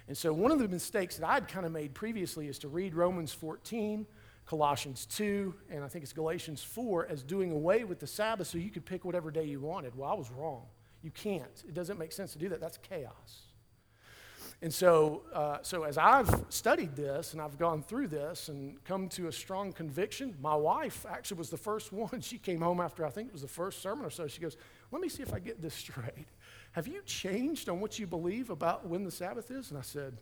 And 0.09 0.17
so, 0.17 0.33
one 0.33 0.51
of 0.51 0.59
the 0.59 0.69
mistakes 0.69 1.19
that 1.19 1.29
I'd 1.29 1.49
kind 1.49 1.67
of 1.67 1.73
made 1.73 1.95
previously 1.95 2.49
is 2.49 2.59
to 2.61 2.69
read 2.69 2.95
Romans 2.95 3.33
14, 3.33 4.07
Colossians 4.47 5.05
2, 5.05 5.55
and 5.71 5.85
I 5.85 5.89
think 5.89 6.03
it's 6.03 6.15
Galatians 6.15 6.63
4 6.63 7.07
as 7.11 7.23
doing 7.23 7.53
away 7.53 7.85
with 7.85 8.01
the 8.01 8.07
Sabbath 8.07 8.47
so 8.47 8.57
you 8.57 8.71
could 8.71 8.87
pick 8.87 9.05
whatever 9.05 9.31
day 9.31 9.45
you 9.45 9.61
wanted. 9.61 9.95
Well, 9.95 10.11
I 10.11 10.15
was 10.15 10.31
wrong. 10.31 10.65
You 11.03 11.11
can't. 11.11 11.63
It 11.69 11.75
doesn't 11.75 11.99
make 11.99 12.13
sense 12.13 12.33
to 12.33 12.39
do 12.39 12.49
that. 12.49 12.61
That's 12.61 12.79
chaos. 12.79 13.43
And 14.61 14.75
so, 14.75 15.23
uh, 15.33 15.59
so 15.63 15.85
as 15.85 15.99
I've 15.99 16.31
studied 16.49 16.97
this 16.97 17.33
and 17.33 17.41
I've 17.41 17.59
gone 17.59 17.83
through 17.83 18.09
this 18.09 18.49
and 18.49 18.83
come 18.85 19.09
to 19.11 19.29
a 19.29 19.33
strong 19.33 19.73
conviction, 19.73 20.35
my 20.41 20.55
wife 20.55 21.07
actually 21.09 21.39
was 21.39 21.51
the 21.51 21.59
first 21.59 21.93
one. 21.93 22.21
She 22.21 22.39
came 22.39 22.61
home 22.61 22.81
after 22.81 23.07
I 23.07 23.11
think 23.11 23.29
it 23.29 23.33
was 23.33 23.43
the 23.43 23.49
first 23.49 23.83
sermon 23.83 24.05
or 24.05 24.11
so. 24.11 24.27
She 24.27 24.41
goes, 24.41 24.57
Let 24.91 25.01
me 25.01 25.09
see 25.09 25.23
if 25.23 25.33
I 25.33 25.39
get 25.39 25.63
this 25.63 25.75
straight. 25.85 26.27
Have 26.73 26.87
you 26.87 27.03
changed 27.05 27.69
on 27.69 27.81
what 27.81 27.99
you 27.99 28.07
believe 28.07 28.51
about 28.51 28.87
when 28.87 29.05
the 29.05 29.11
Sabbath 29.11 29.51
is? 29.51 29.71
And 29.71 29.79
I 29.79 29.83
said, 29.83 30.19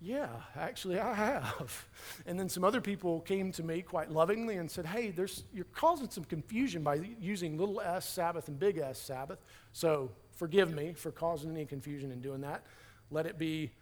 Yeah, 0.00 0.28
actually, 0.56 0.98
I 0.98 1.14
have. 1.14 1.88
And 2.26 2.38
then 2.38 2.48
some 2.48 2.64
other 2.64 2.80
people 2.80 3.20
came 3.20 3.50
to 3.52 3.62
me 3.62 3.82
quite 3.82 4.10
lovingly 4.10 4.56
and 4.56 4.70
said, 4.70 4.86
Hey, 4.86 5.10
there's, 5.10 5.44
you're 5.52 5.64
causing 5.66 6.10
some 6.10 6.24
confusion 6.24 6.82
by 6.82 7.00
using 7.20 7.56
little 7.56 7.80
s 7.80 8.08
Sabbath 8.08 8.48
and 8.48 8.58
big 8.58 8.78
S 8.78 8.98
Sabbath. 8.98 9.38
So 9.72 10.10
forgive 10.32 10.72
me 10.72 10.92
for 10.94 11.10
causing 11.10 11.50
any 11.50 11.66
confusion 11.66 12.10
in 12.10 12.20
doing 12.20 12.40
that. 12.42 12.64
Let 13.10 13.26
it 13.26 13.38
be 13.38 13.72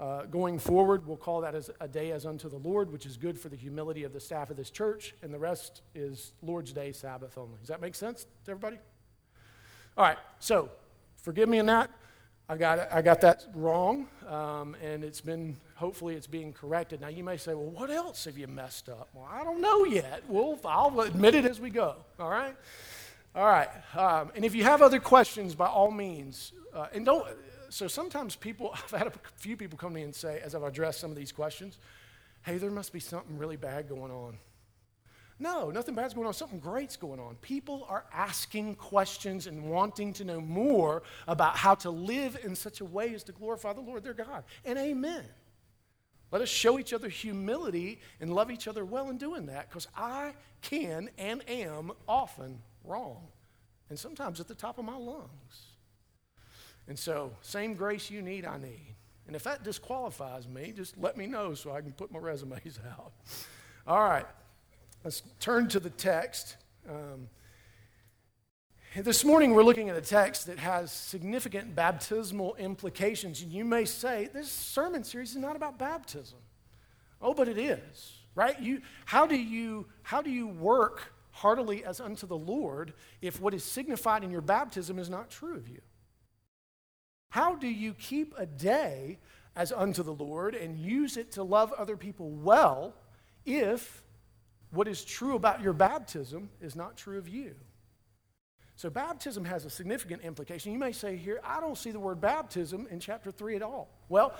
uh, 0.00 0.24
going 0.24 0.58
forward, 0.58 1.06
we'll 1.06 1.16
call 1.16 1.42
that 1.42 1.54
as 1.54 1.70
a 1.80 1.86
day 1.86 2.10
as 2.12 2.24
unto 2.24 2.48
the 2.48 2.56
Lord, 2.56 2.90
which 2.90 3.04
is 3.04 3.18
good 3.18 3.38
for 3.38 3.50
the 3.50 3.56
humility 3.56 4.04
of 4.04 4.14
the 4.14 4.20
staff 4.20 4.48
of 4.48 4.56
this 4.56 4.70
church, 4.70 5.14
and 5.22 5.32
the 5.32 5.38
rest 5.38 5.82
is 5.94 6.32
Lord's 6.40 6.72
Day, 6.72 6.92
Sabbath 6.92 7.36
only. 7.36 7.58
Does 7.58 7.68
that 7.68 7.82
make 7.82 7.94
sense 7.94 8.26
to 8.46 8.50
everybody? 8.52 8.78
All 9.96 10.04
right, 10.04 10.18
so 10.38 10.70
forgive 11.16 11.48
me 11.48 11.58
on 11.58 11.66
that. 11.66 11.90
I 12.48 12.56
got, 12.56 12.92
I 12.92 13.02
got 13.02 13.20
that 13.20 13.46
wrong, 13.54 14.08
um, 14.28 14.76
and 14.82 15.04
it's 15.04 15.20
been, 15.20 15.56
hopefully, 15.74 16.14
it's 16.14 16.26
being 16.26 16.52
corrected. 16.52 17.00
Now, 17.00 17.08
you 17.08 17.22
may 17.22 17.36
say, 17.36 17.54
well, 17.54 17.70
what 17.70 17.90
else 17.90 18.24
have 18.24 18.36
you 18.36 18.46
messed 18.46 18.88
up? 18.88 19.08
Well, 19.14 19.28
I 19.30 19.44
don't 19.44 19.60
know 19.60 19.84
yet. 19.84 20.22
We'll, 20.26 20.58
I'll 20.64 21.00
admit 21.00 21.34
it 21.34 21.44
as 21.44 21.60
we 21.60 21.70
go, 21.70 21.96
all 22.18 22.30
right? 22.30 22.56
All 23.34 23.44
right, 23.44 23.68
um, 23.96 24.32
and 24.34 24.44
if 24.44 24.54
you 24.54 24.64
have 24.64 24.82
other 24.82 24.98
questions, 24.98 25.54
by 25.54 25.66
all 25.66 25.90
means, 25.90 26.52
uh, 26.74 26.86
and 26.92 27.04
don't, 27.04 27.26
so 27.68 27.86
sometimes 27.86 28.36
people, 28.36 28.72
I've 28.74 28.90
had 28.90 29.06
a 29.06 29.12
few 29.36 29.56
people 29.56 29.78
come 29.78 29.90
to 29.90 29.94
me 29.94 30.02
and 30.02 30.14
say, 30.14 30.40
as 30.44 30.54
I've 30.54 30.62
addressed 30.62 31.00
some 31.00 31.10
of 31.10 31.16
these 31.16 31.32
questions, 31.32 31.78
hey, 32.42 32.58
there 32.58 32.70
must 32.70 32.92
be 32.92 33.00
something 33.00 33.38
really 33.38 33.56
bad 33.56 33.88
going 33.88 34.10
on. 34.10 34.38
No, 35.40 35.70
nothing 35.70 35.94
bad's 35.94 36.12
going 36.12 36.26
on. 36.26 36.34
Something 36.34 36.58
great's 36.58 36.98
going 36.98 37.18
on. 37.18 37.36
People 37.36 37.86
are 37.88 38.04
asking 38.12 38.74
questions 38.74 39.46
and 39.46 39.70
wanting 39.70 40.12
to 40.12 40.24
know 40.24 40.40
more 40.40 41.02
about 41.26 41.56
how 41.56 41.74
to 41.76 41.90
live 41.90 42.38
in 42.44 42.54
such 42.54 42.82
a 42.82 42.84
way 42.84 43.14
as 43.14 43.22
to 43.24 43.32
glorify 43.32 43.72
the 43.72 43.80
Lord 43.80 44.04
their 44.04 44.12
God. 44.12 44.44
And 44.66 44.78
amen. 44.78 45.24
Let 46.30 46.42
us 46.42 46.50
show 46.50 46.78
each 46.78 46.92
other 46.92 47.08
humility 47.08 48.00
and 48.20 48.34
love 48.34 48.50
each 48.50 48.68
other 48.68 48.84
well 48.84 49.08
in 49.08 49.16
doing 49.16 49.46
that 49.46 49.70
because 49.70 49.88
I 49.96 50.34
can 50.60 51.08
and 51.16 51.42
am 51.48 51.92
often 52.06 52.60
wrong. 52.84 53.26
And 53.88 53.98
sometimes 53.98 54.40
at 54.40 54.46
the 54.46 54.54
top 54.54 54.78
of 54.78 54.84
my 54.84 54.96
lungs. 54.96 55.70
And 56.86 56.98
so, 56.98 57.32
same 57.40 57.74
grace 57.74 58.10
you 58.10 58.20
need, 58.20 58.44
I 58.44 58.58
need. 58.58 58.94
And 59.26 59.34
if 59.34 59.44
that 59.44 59.64
disqualifies 59.64 60.46
me, 60.46 60.72
just 60.76 60.98
let 60.98 61.16
me 61.16 61.26
know 61.26 61.54
so 61.54 61.72
I 61.72 61.80
can 61.80 61.92
put 61.92 62.12
my 62.12 62.18
resumes 62.18 62.78
out. 62.98 63.12
All 63.86 64.02
right. 64.02 64.26
Let's 65.02 65.22
turn 65.40 65.68
to 65.68 65.80
the 65.80 65.88
text. 65.88 66.56
Um, 66.86 67.30
this 68.94 69.24
morning, 69.24 69.54
we're 69.54 69.62
looking 69.62 69.88
at 69.88 69.96
a 69.96 70.02
text 70.02 70.46
that 70.46 70.58
has 70.58 70.92
significant 70.92 71.74
baptismal 71.74 72.54
implications. 72.56 73.40
And 73.40 73.50
you 73.50 73.64
may 73.64 73.86
say, 73.86 74.28
this 74.34 74.52
sermon 74.52 75.02
series 75.04 75.30
is 75.30 75.36
not 75.36 75.56
about 75.56 75.78
baptism. 75.78 76.38
Oh, 77.22 77.32
but 77.32 77.48
it 77.48 77.56
is, 77.56 78.18
right? 78.34 78.60
You, 78.60 78.82
how, 79.06 79.26
do 79.26 79.36
you, 79.36 79.86
how 80.02 80.20
do 80.20 80.30
you 80.30 80.46
work 80.46 81.14
heartily 81.30 81.82
as 81.82 81.98
unto 81.98 82.26
the 82.26 82.36
Lord 82.36 82.92
if 83.22 83.40
what 83.40 83.54
is 83.54 83.64
signified 83.64 84.22
in 84.22 84.30
your 84.30 84.42
baptism 84.42 84.98
is 84.98 85.08
not 85.08 85.30
true 85.30 85.56
of 85.56 85.66
you? 85.66 85.80
How 87.30 87.54
do 87.54 87.68
you 87.68 87.94
keep 87.94 88.34
a 88.36 88.44
day 88.44 89.18
as 89.56 89.72
unto 89.72 90.02
the 90.02 90.12
Lord 90.12 90.54
and 90.54 90.78
use 90.78 91.16
it 91.16 91.32
to 91.32 91.42
love 91.42 91.72
other 91.72 91.96
people 91.96 92.28
well 92.30 92.92
if 93.46 94.02
what 94.70 94.88
is 94.88 95.04
true 95.04 95.34
about 95.34 95.60
your 95.60 95.72
baptism 95.72 96.50
is 96.60 96.76
not 96.76 96.96
true 96.96 97.18
of 97.18 97.28
you. 97.28 97.54
So, 98.76 98.88
baptism 98.88 99.44
has 99.44 99.66
a 99.66 99.70
significant 99.70 100.22
implication. 100.22 100.72
You 100.72 100.78
may 100.78 100.92
say 100.92 101.16
here, 101.16 101.40
I 101.44 101.60
don't 101.60 101.76
see 101.76 101.90
the 101.90 102.00
word 102.00 102.20
baptism 102.20 102.86
in 102.90 102.98
chapter 102.98 103.30
3 103.30 103.56
at 103.56 103.62
all. 103.62 103.90
Well, 104.08 104.34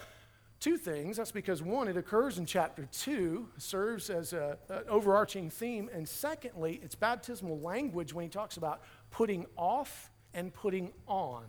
two 0.61 0.79
things. 0.79 1.19
That's 1.19 1.33
because, 1.33 1.63
one, 1.63 1.89
it 1.89 1.97
occurs 1.99 2.39
in 2.39 2.47
chapter 2.47 2.89
2, 2.91 3.49
serves 3.59 4.09
as 4.09 4.33
a, 4.33 4.57
an 4.71 4.85
overarching 4.89 5.51
theme. 5.51 5.91
And 5.93 6.09
secondly, 6.09 6.81
it's 6.83 6.95
baptismal 6.95 7.61
language 7.61 8.15
when 8.15 8.23
he 8.23 8.31
talks 8.31 8.57
about 8.57 8.81
putting 9.11 9.45
off 9.57 10.11
and 10.33 10.55
putting 10.55 10.93
on. 11.07 11.45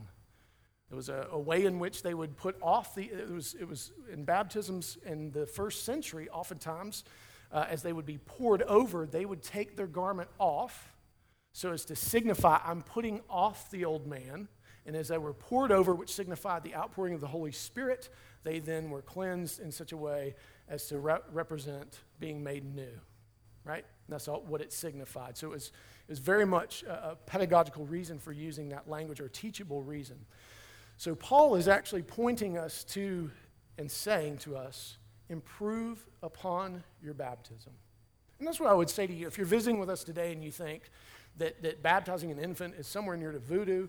It 0.92 0.96
was 0.96 1.08
a, 1.08 1.28
a, 1.32 1.40
way 1.40 1.64
in 1.64 1.80
which 1.80 2.04
they 2.04 2.14
would 2.14 2.36
put 2.36 2.58
off 2.62 2.96
the, 2.96 3.06
it 3.06 3.32
was, 3.32 3.56
it 3.58 3.66
was 3.66 3.94
in 4.12 4.26
baptisms 4.26 4.98
in 5.06 5.32
the 5.32 5.46
first 5.46 5.86
century, 5.86 6.28
oftentimes 6.30 7.06
uh, 7.52 7.66
as 7.70 7.84
they 7.84 7.94
would 7.94 8.06
be 8.06 8.18
poured 8.18 8.62
over, 8.64 9.06
they 9.06 9.26
would 9.26 9.44
take 9.44 9.76
their 9.76 9.88
garment 9.88 10.30
off 10.40 10.92
so 11.54 11.72
as 11.74 11.86
to 11.86 11.96
signify, 11.96 12.60
I'm 12.64 12.82
putting 12.82 13.22
off 13.30 13.70
the 13.72 13.86
old 13.86 14.08
man. 14.08 14.48
And 14.86 14.96
as 14.96 15.10
they 15.10 15.18
were 15.18 15.34
poured 15.34 15.72
over, 15.72 15.94
which 15.94 16.14
signified 16.14 16.64
the 16.64 16.76
outpouring 16.76 17.14
of 17.14 17.22
the 17.22 17.28
Holy 17.28 17.52
Spirit, 17.52 18.10
they 18.44 18.60
then 18.60 18.90
were 18.90 19.02
cleansed 19.02 19.60
in 19.60 19.72
such 19.72 19.92
a 19.92 19.98
way 19.98 20.36
as 20.68 20.88
to 20.88 20.98
re- 20.98 21.20
represent 21.32 22.00
being 22.20 22.44
made 22.44 22.74
new. 22.74 23.00
Right? 23.64 23.86
That's 24.10 24.28
all, 24.28 24.42
what 24.42 24.62
it 24.62 24.74
signified. 24.74 25.38
So 25.38 25.48
it 25.48 25.52
was, 25.52 25.68
it 25.68 26.10
was 26.10 26.20
very 26.20 26.46
much 26.46 26.84
a, 26.84 27.12
a 27.12 27.16
pedagogical 27.28 27.86
reason 27.86 28.18
for 28.18 28.32
using 28.32 28.70
that 28.70 28.90
language 28.90 29.22
or 29.22 29.30
teachable 29.30 29.84
reason. 29.84 30.18
So 30.98 31.14
Paul 31.14 31.56
is 31.56 31.68
actually 31.68 32.04
pointing 32.04 32.58
us 32.58 32.84
to 32.86 33.30
and 33.78 33.90
saying 33.90 34.38
to 34.40 34.58
us, 34.58 34.98
improve 35.32 36.06
upon 36.22 36.84
your 37.02 37.14
baptism. 37.14 37.72
And 38.38 38.48
that's 38.48 38.60
what 38.60 38.70
I 38.70 38.74
would 38.74 38.90
say 38.90 39.08
to 39.08 39.14
you. 39.14 39.28
If 39.28 39.38
you're 39.38 39.48
visiting 39.48 39.80
with 39.80 39.90
us 39.90 40.04
today 40.04 40.32
and 40.34 40.44
you 40.44 40.52
think 40.52 40.84
that, 41.38 41.62
that 41.64 41.82
baptizing 41.82 42.32
an 42.32 42.40
infant 42.40 42.76
is 42.76 42.88
somewhere 42.88 43.16
near 43.16 43.32
to 43.32 43.40
voodoo, 43.40 43.88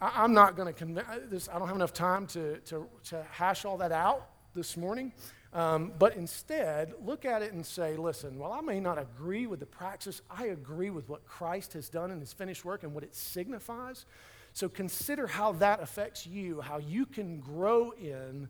I, 0.00 0.24
am 0.24 0.32
not 0.32 0.56
going 0.56 0.66
to 0.66 0.72
convince, 0.72 1.48
I 1.48 1.58
don't 1.58 1.68
have 1.68 1.76
enough 1.76 1.92
time 1.92 2.26
to, 2.28 2.58
to, 2.58 2.86
to 3.04 3.24
hash 3.30 3.64
all 3.64 3.78
that 3.78 3.92
out 3.92 4.28
this 4.54 4.76
morning. 4.76 5.12
Um, 5.52 5.92
but 5.98 6.16
instead, 6.16 6.94
look 7.04 7.24
at 7.24 7.42
it 7.42 7.52
and 7.52 7.64
say, 7.64 7.96
listen, 7.96 8.38
while 8.38 8.52
I 8.52 8.62
may 8.62 8.80
not 8.80 8.98
agree 8.98 9.46
with 9.46 9.60
the 9.60 9.66
praxis, 9.66 10.22
I 10.30 10.46
agree 10.46 10.90
with 10.90 11.08
what 11.08 11.26
Christ 11.26 11.74
has 11.74 11.88
done 11.88 12.10
in 12.10 12.20
his 12.20 12.32
finished 12.32 12.64
work 12.64 12.84
and 12.84 12.94
what 12.94 13.04
it 13.04 13.14
signifies. 13.14 14.06
So 14.54 14.68
consider 14.68 15.26
how 15.26 15.52
that 15.52 15.82
affects 15.82 16.26
you, 16.26 16.60
how 16.60 16.78
you 16.78 17.06
can 17.06 17.40
grow 17.40 17.92
in 17.92 18.48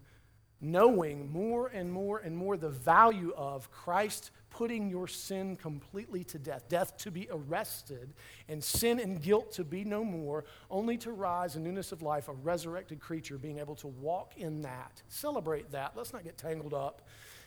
knowing 0.63 1.31
more 1.31 1.67
and 1.69 1.93
more 1.93 2.19
and 2.21 2.37
more 2.37 2.57
the 2.57 2.71
value 2.71 3.35
of 3.37 3.71
Christ 3.71 4.31
putting 4.49 4.89
your 4.89 5.09
sin 5.09 5.57
completely 5.57 6.23
to 6.23 6.39
death, 6.39 6.69
death 6.69 6.97
to 6.99 7.11
be 7.11 7.27
arrested, 7.31 8.13
and 8.49 8.63
sin 8.63 9.01
and 9.01 9.21
guilt 9.21 9.51
to 9.53 9.65
be 9.65 9.83
no 9.83 10.05
more, 10.05 10.45
only 10.71 10.97
to 10.99 11.11
rise 11.11 11.57
in 11.57 11.65
newness 11.65 11.91
of 11.91 12.03
life, 12.03 12.29
a 12.29 12.33
resurrected 12.33 13.01
creature, 13.01 13.39
being 13.39 13.59
able 13.59 13.75
to 13.75 13.89
walk 13.89 14.35
in 14.37 14.63
that. 14.63 15.03
Celebrate 15.09 15.73
that. 15.73 15.93
Let's 15.97 16.13
not 16.13 16.23
get 16.23 16.39
tangled 16.39 16.75
up 16.75 17.03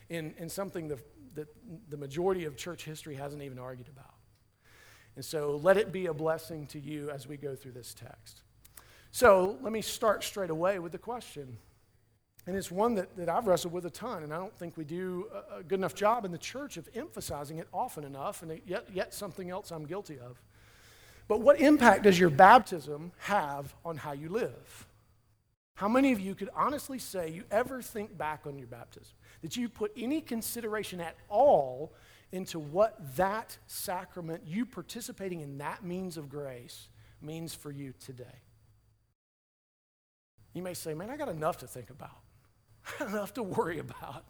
in, 0.09 0.33
in 0.37 0.49
something 0.49 0.87
that 0.89 0.99
the, 1.35 1.47
the 1.89 1.97
majority 1.97 2.45
of 2.45 2.57
church 2.57 2.83
history 2.83 3.15
hasn't 3.15 3.41
even 3.41 3.59
argued 3.59 3.87
about. 3.87 4.15
And 5.15 5.23
so 5.23 5.59
let 5.63 5.77
it 5.77 5.91
be 5.91 6.07
a 6.07 6.13
blessing 6.13 6.67
to 6.67 6.79
you 6.79 7.09
as 7.11 7.27
we 7.27 7.37
go 7.37 7.55
through 7.55 7.73
this 7.73 7.93
text. 7.93 8.41
So 9.11 9.57
let 9.61 9.71
me 9.71 9.81
start 9.81 10.23
straight 10.23 10.49
away 10.49 10.79
with 10.79 10.91
the 10.91 10.97
question 10.97 11.57
and 12.47 12.55
it's 12.55 12.69
one 12.69 12.95
that, 12.95 13.15
that 13.17 13.27
I've 13.27 13.47
wrestled 13.47 13.73
with 13.73 13.85
a 13.85 13.89
ton, 13.89 14.23
and 14.23 14.33
I 14.33 14.37
don't 14.37 14.55
think 14.55 14.77
we 14.77 14.83
do 14.83 15.27
a, 15.33 15.59
a 15.59 15.63
good 15.63 15.79
enough 15.79 15.95
job 15.95 16.25
in 16.25 16.31
the 16.31 16.37
church 16.37 16.77
of 16.77 16.87
emphasizing 16.93 17.57
it 17.57 17.67
often 17.73 18.03
enough, 18.03 18.43
and 18.43 18.61
yet, 18.67 18.87
yet 18.93 19.13
something 19.13 19.49
else 19.49 19.71
I'm 19.71 19.85
guilty 19.85 20.19
of. 20.19 20.41
But 21.27 21.41
what 21.41 21.59
impact 21.59 22.03
does 22.03 22.19
your 22.19 22.29
baptism 22.29 23.11
have 23.19 23.73
on 23.83 23.97
how 23.97 24.11
you 24.11 24.29
live? 24.29 24.87
How 25.73 25.89
many 25.89 26.11
of 26.11 26.19
you 26.19 26.35
could 26.35 26.49
honestly 26.55 26.99
say 26.99 27.29
you 27.29 27.43
ever 27.51 27.81
think 27.81 28.15
back 28.17 28.41
on 28.45 28.57
your 28.57 28.67
baptism? 28.67 29.13
That 29.41 29.57
you 29.57 29.67
put 29.67 29.91
any 29.97 30.21
consideration 30.21 31.01
at 31.01 31.15
all 31.27 31.93
into 32.31 32.59
what 32.59 33.15
that 33.17 33.57
sacrament, 33.67 34.43
you 34.45 34.65
participating 34.65 35.41
in 35.41 35.57
that 35.57 35.83
means 35.83 36.15
of 36.15 36.29
grace, 36.29 36.89
means 37.21 37.55
for 37.55 37.71
you 37.71 37.93
today? 38.05 38.41
You 40.53 40.61
may 40.61 40.73
say, 40.73 40.93
man, 40.93 41.09
I 41.09 41.17
got 41.17 41.27
enough 41.27 41.57
to 41.57 41.67
think 41.67 41.89
about. 41.89 42.24
enough 43.01 43.33
to 43.33 43.43
worry 43.43 43.79
about. 43.79 44.23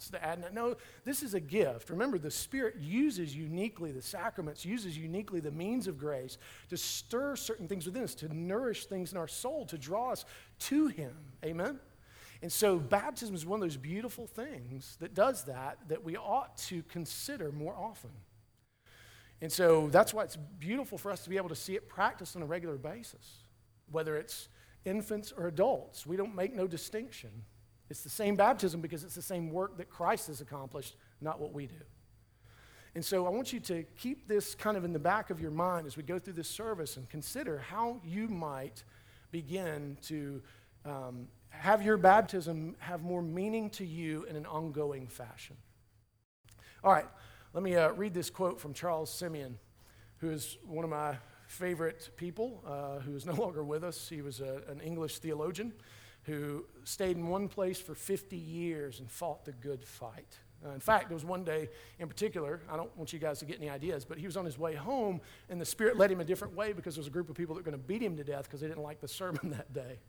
No, 0.54 0.76
this 1.04 1.24
is 1.24 1.34
a 1.34 1.40
gift. 1.40 1.90
Remember, 1.90 2.18
the 2.18 2.32
Spirit 2.32 2.76
uses 2.80 3.36
uniquely 3.36 3.92
the 3.92 4.02
sacraments, 4.02 4.66
uses 4.66 4.98
uniquely 4.98 5.40
the 5.40 5.52
means 5.52 5.88
of 5.88 5.98
grace 5.98 6.38
to 6.70 6.78
stir 6.78 7.36
certain 7.36 7.68
things 7.68 7.86
within 7.86 8.04
us, 8.04 8.16
to 8.16 8.34
nourish 8.34 8.86
things 8.86 9.12
in 9.12 9.18
our 9.18 9.28
soul, 9.28 9.66
to 9.66 9.78
draw 9.78 10.12
us 10.12 10.26
to 10.60 10.88
Him. 10.88 11.16
Amen? 11.44 11.80
And 12.42 12.52
so, 12.52 12.78
baptism 12.78 13.34
is 13.34 13.46
one 13.46 13.62
of 13.62 13.62
those 13.62 13.78
beautiful 13.78 14.28
things 14.28 14.98
that 15.00 15.14
does 15.14 15.46
that, 15.46 15.80
that 15.88 16.04
we 16.04 16.18
ought 16.18 16.58
to 16.58 16.84
consider 16.84 17.52
more 17.52 17.76
often. 17.76 18.12
And 19.42 19.52
so, 19.52 19.90
that's 19.90 20.14
why 20.14 20.24
it's 20.24 20.36
beautiful 20.36 20.98
for 20.98 21.12
us 21.12 21.24
to 21.24 21.30
be 21.30 21.38
able 21.38 21.50
to 21.50 21.56
see 21.56 21.76
it 21.76 21.90
practiced 21.90 22.36
on 22.36 22.42
a 22.42 22.46
regular 22.46 22.78
basis, 22.78 23.40
whether 23.92 24.18
it's 24.18 24.50
infants 24.86 25.34
or 25.36 25.48
adults. 25.48 26.06
We 26.06 26.18
don't 26.18 26.36
make 26.36 26.54
no 26.54 26.68
distinction. 26.68 27.32
It's 27.90 28.02
the 28.02 28.10
same 28.10 28.36
baptism 28.36 28.82
because 28.82 29.04
it's 29.04 29.16
the 29.16 29.22
same 29.22 29.52
work 29.52 29.78
that 29.78 29.90
Christ 29.90 30.28
has 30.28 30.42
accomplished, 30.42 30.96
not 31.22 31.40
what 31.40 31.54
we 31.54 31.68
do. 31.68 31.76
And 32.96 33.04
so 33.04 33.26
I 33.26 33.30
want 33.30 33.52
you 33.52 33.60
to 33.62 33.84
keep 33.98 34.28
this 34.28 34.56
kind 34.56 34.78
of 34.78 34.86
in 34.86 34.94
the 34.94 35.00
back 35.00 35.30
of 35.30 35.42
your 35.42 35.52
mind 35.52 35.86
as 35.86 35.98
we 35.98 36.04
go 36.04 36.18
through 36.18 36.34
this 36.34 36.48
service 36.48 36.96
and 36.98 37.08
consider 37.10 37.60
how 37.60 38.00
you 38.06 38.28
might 38.28 38.84
begin 39.32 39.98
to 40.04 40.42
um, 40.86 41.28
have 41.50 41.82
your 41.82 41.98
baptism 41.98 42.76
have 42.80 43.04
more 43.04 43.22
meaning 43.22 43.70
to 43.72 43.86
you 43.86 44.26
in 44.30 44.36
an 44.36 44.46
ongoing 44.46 45.08
fashion. 45.08 45.58
All 46.84 46.92
right, 46.92 47.08
let 47.54 47.64
me 47.64 47.76
uh, 47.76 47.92
read 47.92 48.14
this 48.14 48.30
quote 48.30 48.60
from 48.60 48.74
Charles 48.74 49.12
Simeon, 49.12 49.58
who 50.18 50.30
is 50.30 50.58
one 50.66 50.84
of 50.84 50.90
my 50.90 51.18
favorite 51.48 52.10
people, 52.16 52.64
uh, 52.66 53.00
who 53.00 53.16
is 53.16 53.26
no 53.26 53.34
longer 53.42 53.64
with 53.64 53.84
us. 53.84 54.08
He 54.08 54.22
was 54.22 54.40
a, 54.40 54.62
an 54.70 54.80
English 54.80 55.20
theologian 55.20 55.74
who 56.26 56.66
stayed 56.84 57.18
in 57.18 57.28
one 57.28 57.48
place 57.48 57.80
for 57.80 57.94
50 57.94 58.36
years 58.36 59.00
and 59.00 59.10
fought 59.10 59.46
the 59.46 59.52
good 59.52 59.84
fight. 59.84 60.38
Uh, 60.66 60.72
in 60.72 60.80
fact, 60.80 61.10
there 61.10 61.16
was 61.16 61.26
one 61.26 61.44
day 61.44 61.70
in 62.00 62.08
particular, 62.08 62.62
I 62.70 62.78
don't 62.78 62.96
want 62.98 63.14
you 63.14 63.20
guys 63.20 63.40
to 63.40 63.46
get 63.46 63.58
any 63.58 63.70
ideas, 63.70 64.06
but 64.06 64.18
he 64.18 64.26
was 64.26 64.36
on 64.36 64.46
his 64.46 64.58
way 64.58 64.74
home, 64.74 65.22
and 65.50 65.62
the 65.62 65.66
Spirit 65.66 65.98
led 65.98 66.12
him 66.12 66.22
a 66.22 66.26
different 66.26 66.56
way 66.56 66.74
because 66.74 66.96
there 66.96 67.02
was 67.02 67.08
a 67.08 67.12
group 67.12 67.30
of 67.30 67.36
people 67.36 67.54
that 67.56 67.64
were 67.64 67.72
going 67.72 67.80
to 67.80 67.88
beat 67.88 68.02
him 68.02 68.18
to 68.18 68.24
death 68.24 68.44
because 68.44 68.62
they 68.62 68.68
didn't 68.68 68.82
like 68.84 69.02
the 69.02 69.08
sermon 69.08 69.50
that 69.58 69.74
day. 69.74 70.00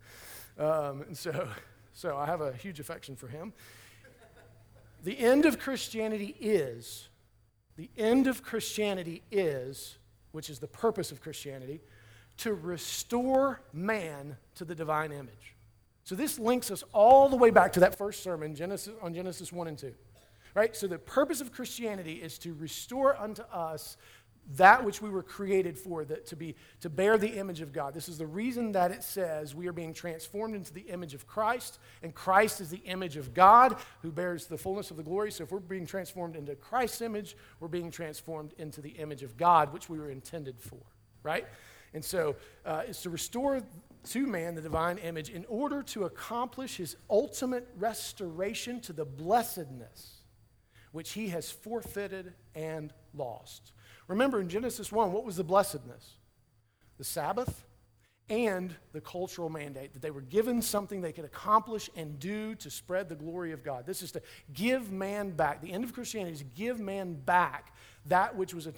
Um, 0.58 1.02
and 1.02 1.16
so, 1.16 1.49
so 1.92 2.16
I 2.16 2.25
have 2.26 2.40
a 2.40 2.52
huge 2.52 2.80
affection 2.80 3.16
for 3.16 3.28
him. 3.28 3.52
The 5.04 5.18
end 5.18 5.44
of 5.44 5.58
Christianity 5.58 6.35
is, 6.40 7.08
the 7.76 7.90
end 7.99 8.26
of 8.26 8.42
Christianity 8.42 9.23
is, 9.30 9.99
which 10.32 10.49
is 10.49 10.58
the 10.58 10.66
purpose 10.66 11.12
of 11.12 11.20
Christianity, 11.20 11.80
to 12.38 12.54
restore 12.54 13.61
man 13.73 14.37
to 14.54 14.64
the 14.64 14.75
divine 14.75 15.12
image. 15.12 15.55
So 16.06 16.14
this 16.14 16.38
links 16.38 16.70
us 16.70 16.84
all 16.92 17.28
the 17.28 17.36
way 17.36 17.50
back 17.50 17.72
to 17.72 17.80
that 17.80 17.98
first 17.98 18.22
sermon 18.22 18.54
Genesis, 18.54 18.94
on 19.02 19.12
Genesis 19.12 19.52
1 19.52 19.66
and 19.66 19.76
2. 19.76 19.92
Right? 20.54 20.75
So 20.75 20.86
the 20.86 20.98
purpose 20.98 21.40
of 21.40 21.50
Christianity 21.50 22.14
is 22.14 22.38
to 22.38 22.54
restore 22.54 23.16
unto 23.16 23.42
us 23.52 23.96
that 24.54 24.84
which 24.84 25.02
we 25.02 25.10
were 25.10 25.25
created 25.25 25.76
for, 25.76 26.04
that 26.04 26.25
to 26.26 26.36
be 26.36 26.54
to 26.80 26.88
bear 26.88 27.18
the 27.18 27.36
image 27.36 27.60
of 27.60 27.72
God. 27.72 27.92
This 27.92 28.08
is 28.08 28.18
the 28.18 28.26
reason 28.26 28.70
that 28.70 28.92
it 28.92 29.02
says 29.02 29.56
we 29.56 29.66
are 29.66 29.72
being 29.72 29.92
transformed 29.92 30.54
into 30.54 30.72
the 30.72 30.82
image 30.82 31.12
of 31.12 31.26
Christ, 31.26 31.80
and 32.04 32.14
Christ 32.14 32.60
is 32.60 32.70
the 32.70 32.82
image 32.84 33.16
of 33.16 33.34
God 33.34 33.76
who 34.02 34.12
bears 34.12 34.46
the 34.46 34.56
fullness 34.56 34.92
of 34.92 34.96
the 34.96 35.02
glory. 35.02 35.32
So 35.32 35.42
if 35.42 35.50
we're 35.50 35.58
being 35.58 35.86
transformed 35.86 36.36
into 36.36 36.54
Christ's 36.54 37.02
image, 37.02 37.36
we're 37.58 37.66
being 37.66 37.90
transformed 37.90 38.54
into 38.58 38.80
the 38.80 38.90
image 38.90 39.25
of 39.25 39.36
God, 39.36 39.72
which 39.72 39.90
we 39.90 39.98
were 39.98 40.10
intended 40.10 40.60
for. 40.60 40.78
Right? 41.25 41.48
And 41.92 42.04
so 42.04 42.36
uh, 42.64 42.82
it's 42.86 43.02
to 43.02 43.10
restore 43.10 43.62
to 44.06 44.26
man 44.26 44.54
the 44.54 44.62
divine 44.62 44.98
image 44.98 45.30
in 45.30 45.44
order 45.48 45.82
to 45.82 46.04
accomplish 46.04 46.76
his 46.76 46.96
ultimate 47.10 47.68
restoration 47.76 48.80
to 48.80 48.92
the 48.92 49.04
blessedness 49.04 50.22
which 50.92 51.12
he 51.12 51.28
has 51.28 51.50
forfeited 51.50 52.32
and 52.54 52.92
lost. 53.12 53.72
Remember 54.08 54.40
in 54.40 54.48
Genesis 54.48 54.90
1, 54.90 55.12
what 55.12 55.25
was 55.25 55.36
the 55.36 55.44
blessedness? 55.44 56.14
The 56.96 57.04
Sabbath 57.04 57.66
and 58.28 58.75
the 58.92 59.00
cultural 59.00 59.48
mandate 59.48 59.92
that 59.92 60.02
they 60.02 60.10
were 60.10 60.20
given 60.20 60.60
something 60.60 61.00
they 61.00 61.12
could 61.12 61.25
accomplish 61.25 61.88
and 61.94 62.18
do 62.18 62.54
to 62.56 62.70
spread 62.70 63.08
the 63.08 63.14
glory 63.14 63.52
of 63.52 63.62
God. 63.62 63.86
This 63.86 64.02
is 64.02 64.10
to 64.12 64.22
give 64.52 64.90
man 64.90 65.30
back. 65.30 65.60
The 65.60 65.72
end 65.72 65.84
of 65.84 65.92
Christianity 65.92 66.32
is 66.32 66.38
to 66.38 66.44
give 66.44 66.80
man 66.80 67.14
back 67.14 67.75
that 68.06 68.34
which 68.36 68.54
was 68.54 68.68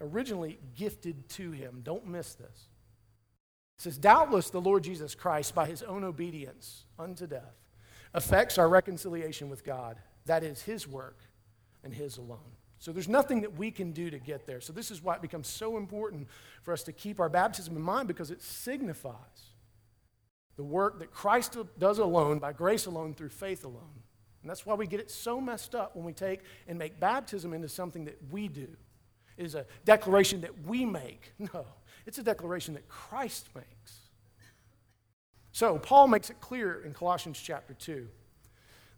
originally 0.00 0.58
gifted 0.74 1.28
to 1.30 1.50
him. 1.50 1.80
Don't 1.82 2.06
miss 2.06 2.34
this. 2.34 2.68
It 3.78 3.82
says, 3.82 3.98
Doubtless 3.98 4.50
the 4.50 4.60
Lord 4.60 4.84
Jesus 4.84 5.14
Christ, 5.14 5.54
by 5.54 5.66
his 5.66 5.82
own 5.82 6.04
obedience 6.04 6.84
unto 6.98 7.26
death, 7.26 7.56
affects 8.14 8.58
our 8.58 8.68
reconciliation 8.68 9.48
with 9.48 9.64
God. 9.64 9.98
That 10.26 10.44
is 10.44 10.62
his 10.62 10.86
work 10.86 11.18
and 11.82 11.92
his 11.92 12.18
alone. 12.18 12.38
So 12.78 12.90
there's 12.90 13.08
nothing 13.08 13.42
that 13.42 13.56
we 13.56 13.70
can 13.70 13.92
do 13.92 14.10
to 14.10 14.18
get 14.18 14.44
there. 14.44 14.60
So 14.60 14.72
this 14.72 14.90
is 14.90 15.02
why 15.02 15.14
it 15.14 15.22
becomes 15.22 15.46
so 15.46 15.76
important 15.76 16.26
for 16.62 16.72
us 16.72 16.82
to 16.84 16.92
keep 16.92 17.20
our 17.20 17.28
baptism 17.28 17.76
in 17.76 17.82
mind 17.82 18.08
because 18.08 18.30
it 18.32 18.42
signifies 18.42 19.14
the 20.56 20.64
work 20.64 20.98
that 20.98 21.12
Christ 21.12 21.56
does 21.78 21.98
alone, 21.98 22.38
by 22.38 22.52
grace 22.52 22.86
alone, 22.86 23.14
through 23.14 23.28
faith 23.28 23.64
alone. 23.64 24.02
And 24.42 24.50
that's 24.50 24.66
why 24.66 24.74
we 24.74 24.86
get 24.86 25.00
it 25.00 25.10
so 25.10 25.40
messed 25.40 25.74
up 25.74 25.94
when 25.94 26.04
we 26.04 26.12
take 26.12 26.40
and 26.66 26.78
make 26.78 26.98
baptism 26.98 27.54
into 27.54 27.68
something 27.68 28.04
that 28.06 28.18
we 28.30 28.48
do. 28.48 28.68
It 29.36 29.46
is 29.46 29.54
a 29.54 29.64
declaration 29.84 30.40
that 30.42 30.66
we 30.66 30.84
make. 30.84 31.32
No, 31.38 31.66
it's 32.06 32.18
a 32.18 32.22
declaration 32.22 32.74
that 32.74 32.88
Christ 32.88 33.48
makes. 33.54 33.98
So, 35.52 35.78
Paul 35.78 36.08
makes 36.08 36.30
it 36.30 36.40
clear 36.40 36.82
in 36.82 36.94
Colossians 36.94 37.40
chapter 37.40 37.74
2 37.74 38.08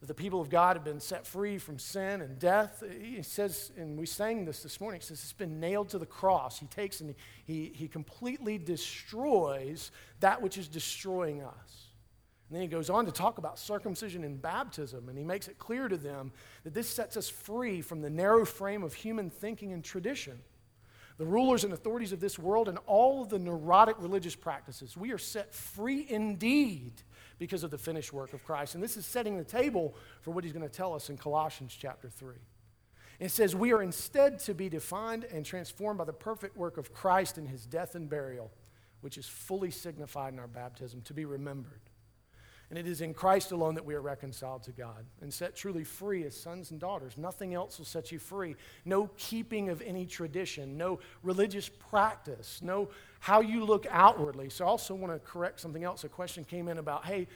that 0.01 0.07
the 0.07 0.15
people 0.15 0.41
of 0.41 0.51
God 0.51 0.77
have 0.77 0.85
been 0.85 1.01
set 1.01 1.27
free 1.27 1.57
from 1.57 1.79
sin 1.79 2.21
and 2.21 2.39
death. 2.39 2.83
He 3.01 3.23
says, 3.23 3.73
and 3.77 3.99
we 3.99 4.05
sang 4.05 4.45
this 4.45 4.63
this 4.63 4.79
morning, 4.81 5.01
he 5.01 5.07
says 5.07 5.21
it's 5.23 5.33
been 5.33 5.59
nailed 5.59 5.89
to 5.91 5.99
the 5.99 6.07
cross. 6.07 6.59
He 6.59 6.67
takes 6.67 7.01
and 7.01 7.15
he, 7.45 7.73
he 7.75 7.89
completely 7.89 8.59
destroys 8.59 9.91
that 10.21 10.43
which 10.43 10.59
is 10.59 10.69
destroying 10.69 11.43
us. 11.43 11.89
And 12.49 12.57
then 12.57 12.61
he 12.61 12.69
goes 12.69 12.91
on 12.91 13.07
to 13.07 13.13
talk 13.13 13.39
about 13.39 13.59
circumcision 13.59 14.23
and 14.25 14.41
baptism, 14.41 15.09
and 15.09 15.17
he 15.17 15.25
makes 15.25 15.49
it 15.49 15.59
clear 15.59 15.89
to 15.89 15.97
them 15.97 16.33
that 16.65 16.75
this 16.75 16.89
sets 16.89 17.17
us 17.17 17.29
free 17.29 17.81
from 17.81 18.03
the 18.03 18.11
narrow 18.11 18.45
frame 18.45 18.83
of 18.83 18.93
human 18.93 19.31
thinking 19.31 19.73
and 19.73 19.83
tradition. 19.83 20.39
The 21.17 21.25
rulers 21.25 21.63
and 21.65 21.73
authorities 21.73 22.13
of 22.13 22.21
this 22.21 22.39
world 22.39 22.69
and 22.69 22.79
all 22.87 23.23
of 23.23 23.29
the 23.29 23.39
neurotic 23.39 23.97
religious 24.01 24.35
practices. 24.35 24.97
We 24.97 25.13
are 25.13 25.19
set 25.19 25.55
free 25.55 26.07
indeed 26.09 27.03
because 27.39 27.63
of 27.63 27.71
the 27.71 27.79
finished 27.79 28.13
work 28.13 28.33
of 28.33 28.45
Christ. 28.45 28.75
And 28.75 28.83
this 28.83 28.97
is 28.97 29.07
setting 29.07 29.37
the 29.37 29.45
table 29.45 29.95
for 30.23 30.33
what 30.33 30.45
he's 30.45 30.53
going 30.53 30.69
to 30.69 30.75
tell 30.75 30.93
us 30.93 31.11
in 31.11 31.17
Colossians 31.17 31.77
chapter 31.79 32.09
3. 32.09 32.35
It 33.21 33.31
says, 33.31 33.55
We 33.55 33.73
are 33.73 33.83
instead 33.83 34.41
to 34.41 34.55
be 34.55 34.69
defined 34.69 35.25
and 35.25 35.45
transformed 35.45 35.99
by 35.99 36.05
the 36.05 36.13
perfect 36.13 36.57
work 36.57 36.79
of 36.79 36.93
Christ 36.93 37.39
in 37.39 37.47
his 37.47 37.65
death 37.65 37.95
and 37.95 38.09
burial, 38.09 38.51
which 39.01 39.17
is 39.17 39.27
fully 39.27 39.71
signified 39.71 40.33
in 40.33 40.41
our 40.41 40.49
baptism, 40.49 41.01
to 41.03 41.15
be 41.15 41.25
remembered. 41.25 41.81
And 42.75 42.89
it 42.89 42.91
is 42.91 43.03
in 43.03 43.15
Christ 43.15 43.53
alone 43.53 43.77
that 43.77 43.85
we 43.85 43.95
are 43.95 44.01
reconciled 44.01 44.65
to 44.65 44.73
God 44.73 45.07
and 45.21 45.33
set 45.33 45.55
truly 45.55 45.85
free 45.85 46.25
as 46.25 46.35
sons 46.35 46.73
and 46.73 46.81
daughters. 46.81 47.17
Nothing 47.17 47.55
else 47.55 47.79
will 47.79 47.85
set 47.85 48.11
you 48.11 48.19
free. 48.19 48.57
No 48.85 49.11
keeping 49.17 49.69
of 49.69 49.81
any 49.81 50.07
tradition, 50.07 50.77
no 50.77 50.99
religious 51.23 51.69
practice, 51.69 52.59
no 52.65 52.89
how 53.21 53.43
you 53.43 53.65
look 53.65 53.87
outwardly. 53.91 54.51
So 54.51 54.65
I 54.65 54.69
also 54.69 54.93
want 54.93 55.13
to 55.13 55.21
correct 55.21 55.61
something 55.61 55.85
else. 55.85 56.03
A 56.03 56.09
question 56.09 56.43
came 56.43 56.67
in 56.67 56.79
about, 56.79 57.05
hey, 57.05 57.29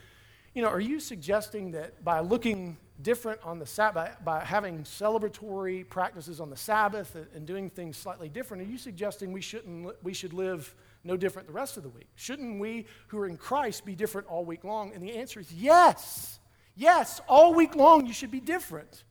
you 0.53 0.61
know, 0.61 0.67
are 0.67 0.81
you 0.81 0.99
suggesting 0.99 1.71
that 1.71 2.03
by 2.03 2.19
looking 2.19 2.75
different 3.01 3.39
on 3.41 3.59
the 3.59 3.65
Sabbath, 3.65 4.17
by, 4.25 4.39
by 4.39 4.43
having 4.43 4.79
celebratory 4.79 5.87
practices 5.87 6.41
on 6.41 6.49
the 6.49 6.57
Sabbath 6.57 7.15
and 7.33 7.45
doing 7.45 7.69
things 7.69 7.95
slightly 7.95 8.27
different, 8.27 8.63
are 8.63 8.69
you 8.69 8.77
suggesting 8.77 9.31
we 9.31 9.39
shouldn't 9.39 10.03
we 10.03 10.13
should 10.13 10.33
live 10.33 10.75
no 11.03 11.17
different 11.17 11.47
the 11.47 11.53
rest 11.53 11.77
of 11.77 11.83
the 11.83 11.89
week? 11.89 12.09
Shouldn't 12.15 12.59
we 12.59 12.85
who 13.07 13.19
are 13.19 13.27
in 13.27 13.37
Christ 13.37 13.85
be 13.85 13.95
different 13.95 14.27
all 14.27 14.45
week 14.45 14.63
long? 14.63 14.93
And 14.93 15.01
the 15.01 15.17
answer 15.17 15.39
is 15.39 15.51
yes. 15.51 16.39
Yes, 16.75 17.19
all 17.27 17.53
week 17.53 17.75
long 17.75 18.05
you 18.05 18.13
should 18.13 18.31
be 18.31 18.39
different. 18.39 19.03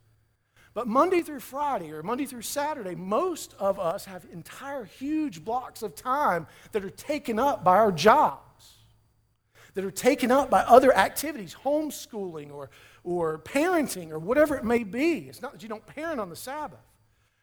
But 0.75 0.87
Monday 0.87 1.23
through 1.23 1.41
Friday 1.41 1.91
or 1.91 2.03
Monday 2.03 2.25
through 2.25 2.43
Saturday, 2.43 2.95
most 2.95 3.55
of 3.59 3.81
us 3.81 4.05
have 4.05 4.25
entire 4.33 4.85
huge 4.85 5.45
blocks 5.45 5.83
of 5.83 5.95
time 5.95 6.47
that 6.73 6.85
are 6.85 6.91
taken 6.91 7.39
up 7.39 7.65
by 7.65 7.77
our 7.77 7.91
jobs, 7.91 8.77
that 9.75 9.85
are 9.85 9.91
taken 9.91 10.31
up 10.31 10.51
by 10.51 10.61
other 10.61 10.97
activities, 10.97 11.57
homeschooling 11.65 12.53
or, 12.53 12.71
or 13.03 13.39
parenting 13.39 14.11
or 14.11 14.19
whatever 14.19 14.57
it 14.57 14.65
may 14.65 14.85
be. 14.85 15.27
It's 15.29 15.43
not 15.43 15.53
that 15.53 15.63
you 15.63 15.69
don't 15.69 15.85
parent 15.85 16.21
on 16.21 16.31
the 16.31 16.37
Sabbath, 16.37 16.79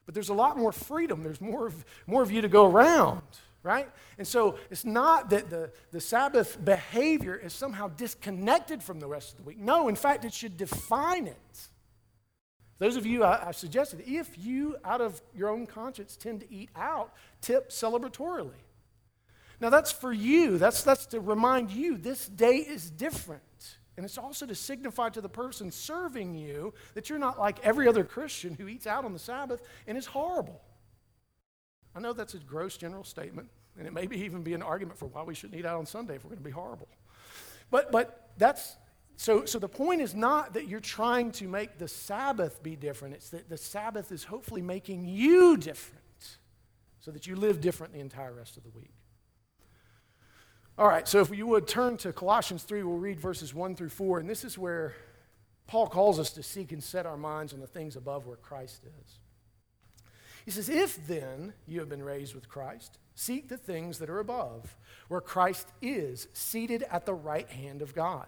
but 0.05 0.13
there's 0.13 0.29
a 0.29 0.33
lot 0.33 0.57
more 0.57 0.71
freedom. 0.71 1.21
There's 1.21 1.41
more 1.41 1.67
of, 1.67 1.83
more 2.07 2.23
of 2.23 2.31
you 2.31 2.41
to 2.41 2.47
go 2.47 2.65
around, 2.65 3.21
right? 3.65 3.89
And 4.19 4.27
so 4.27 4.57
it's 4.69 4.85
not 4.85 5.31
that 5.31 5.49
the, 5.49 5.71
the 5.91 5.99
Sabbath 5.99 6.63
behavior 6.63 7.35
is 7.35 7.51
somehow 7.51 7.87
disconnected 7.89 8.83
from 8.83 8.99
the 8.99 9.07
rest 9.07 9.31
of 9.31 9.37
the 9.37 9.43
week. 9.43 9.57
No, 9.57 9.87
in 9.87 9.95
fact, 9.95 10.23
it 10.23 10.33
should 10.33 10.55
define 10.55 11.25
it. 11.25 11.67
Those 12.77 12.95
of 12.95 13.05
you, 13.05 13.23
I, 13.23 13.47
I 13.47 13.51
suggested, 13.51 14.03
if 14.05 14.37
you, 14.37 14.77
out 14.85 15.01
of 15.01 15.19
your 15.35 15.49
own 15.49 15.65
conscience, 15.65 16.15
tend 16.15 16.41
to 16.41 16.53
eat 16.53 16.69
out, 16.75 17.13
tip 17.41 17.71
celebratorily. 17.71 18.51
Now, 19.59 19.69
that's 19.69 19.91
for 19.91 20.13
you. 20.13 20.57
That's, 20.57 20.83
that's 20.83 21.07
to 21.07 21.19
remind 21.19 21.71
you 21.71 21.97
this 21.97 22.27
day 22.27 22.57
is 22.57 22.91
different. 22.91 23.41
And 23.97 24.05
it's 24.05 24.17
also 24.17 24.45
to 24.45 24.53
signify 24.53 25.09
to 25.09 25.21
the 25.21 25.29
person 25.29 25.71
serving 25.71 26.35
you 26.35 26.73
that 26.93 27.09
you're 27.09 27.17
not 27.17 27.39
like 27.39 27.65
every 27.65 27.87
other 27.87 28.03
Christian 28.03 28.53
who 28.53 28.67
eats 28.67 28.85
out 28.85 29.05
on 29.05 29.13
the 29.13 29.19
Sabbath 29.19 29.61
and 29.87 29.97
is 29.97 30.05
horrible. 30.05 30.61
I 31.95 31.99
know 31.99 32.13
that's 32.13 32.33
a 32.33 32.39
gross 32.39 32.77
general 32.77 33.03
statement, 33.03 33.49
and 33.77 33.87
it 33.87 33.93
may 33.93 34.05
be 34.05 34.17
even 34.21 34.43
be 34.43 34.53
an 34.53 34.61
argument 34.61 34.99
for 34.99 35.05
why 35.05 35.23
we 35.23 35.33
shouldn't 35.33 35.57
eat 35.59 35.65
out 35.65 35.77
on 35.77 35.85
Sunday 35.85 36.15
if 36.15 36.23
we're 36.23 36.29
going 36.29 36.39
to 36.39 36.43
be 36.43 36.51
horrible. 36.51 36.89
But, 37.71 37.91
but 37.91 38.31
that's, 38.37 38.75
so, 39.15 39.45
so 39.45 39.59
the 39.59 39.69
point 39.69 40.01
is 40.01 40.13
not 40.13 40.53
that 40.53 40.67
you're 40.67 40.81
trying 40.81 41.31
to 41.33 41.47
make 41.47 41.77
the 41.77 41.87
Sabbath 41.87 42.61
be 42.61 42.75
different, 42.75 43.15
it's 43.15 43.29
that 43.29 43.49
the 43.49 43.57
Sabbath 43.57 44.11
is 44.11 44.25
hopefully 44.25 44.61
making 44.61 45.05
you 45.05 45.55
different 45.57 46.01
so 46.99 47.11
that 47.11 47.27
you 47.27 47.35
live 47.35 47.61
different 47.61 47.93
the 47.93 47.99
entire 47.99 48.33
rest 48.33 48.57
of 48.57 48.63
the 48.63 48.69
week. 48.69 48.91
All 50.77 50.87
right, 50.87 51.07
so 51.07 51.21
if 51.21 51.33
you 51.33 51.47
would 51.47 51.67
turn 51.67 51.95
to 51.97 52.11
Colossians 52.11 52.63
3, 52.63 52.83
we'll 52.83 52.97
read 52.97 53.19
verses 53.19 53.53
1 53.53 53.77
through 53.77 53.89
4, 53.89 54.19
and 54.19 54.29
this 54.29 54.43
is 54.43 54.57
where 54.57 54.93
Paul 55.67 55.87
calls 55.87 56.19
us 56.19 56.31
to 56.31 56.43
seek 56.43 56.73
and 56.73 56.83
set 56.83 57.05
our 57.05 57.15
minds 57.15 57.53
on 57.53 57.61
the 57.61 57.67
things 57.67 57.95
above 57.95 58.27
where 58.27 58.35
Christ 58.35 58.83
is. 58.83 59.19
He 60.45 60.51
says, 60.51 60.69
If 60.69 61.07
then 61.07 61.53
you 61.67 61.79
have 61.79 61.89
been 61.89 62.03
raised 62.03 62.35
with 62.35 62.47
Christ, 62.47 62.99
seek 63.15 63.49
the 63.49 63.57
things 63.57 63.99
that 63.99 64.09
are 64.09 64.19
above, 64.19 64.77
where 65.07 65.21
Christ 65.21 65.67
is, 65.81 66.27
seated 66.33 66.83
at 66.91 67.05
the 67.05 67.13
right 67.13 67.49
hand 67.49 67.81
of 67.81 67.95
God. 67.95 68.27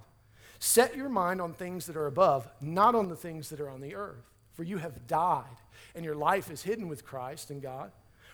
Set 0.60 0.98
your 0.98 1.10
mind 1.10 1.40
on 1.40 1.54
things 1.54 1.86
that 1.86 1.96
are 1.96 2.08
above, 2.08 2.50
not 2.60 2.96
on 2.96 3.08
the 3.08 3.16
things 3.16 3.50
that 3.50 3.60
are 3.60 3.70
on 3.70 3.82
the 3.82 3.94
earth. 3.96 4.26
For 4.54 4.64
you 4.64 4.80
have 4.80 5.06
died, 5.06 5.46
and 5.94 6.04
your 6.04 6.16
life 6.16 6.50
is 6.50 6.64
hidden 6.64 6.88
with 6.88 7.06
Christ 7.06 7.52
in 7.52 7.60
God. 7.60 7.92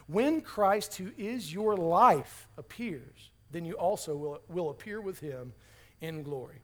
When 0.07 0.39
Christ, 0.39 0.95
who 0.95 1.11
is 1.17 1.53
your 1.53 1.75
life, 1.75 2.47
appears, 2.57 3.31
then 3.51 3.65
you 3.65 3.73
also 3.73 4.15
will, 4.15 4.41
will 4.47 4.69
appear 4.69 5.01
with 5.01 5.19
him 5.19 5.53
in 5.99 6.23
glory. 6.23 6.61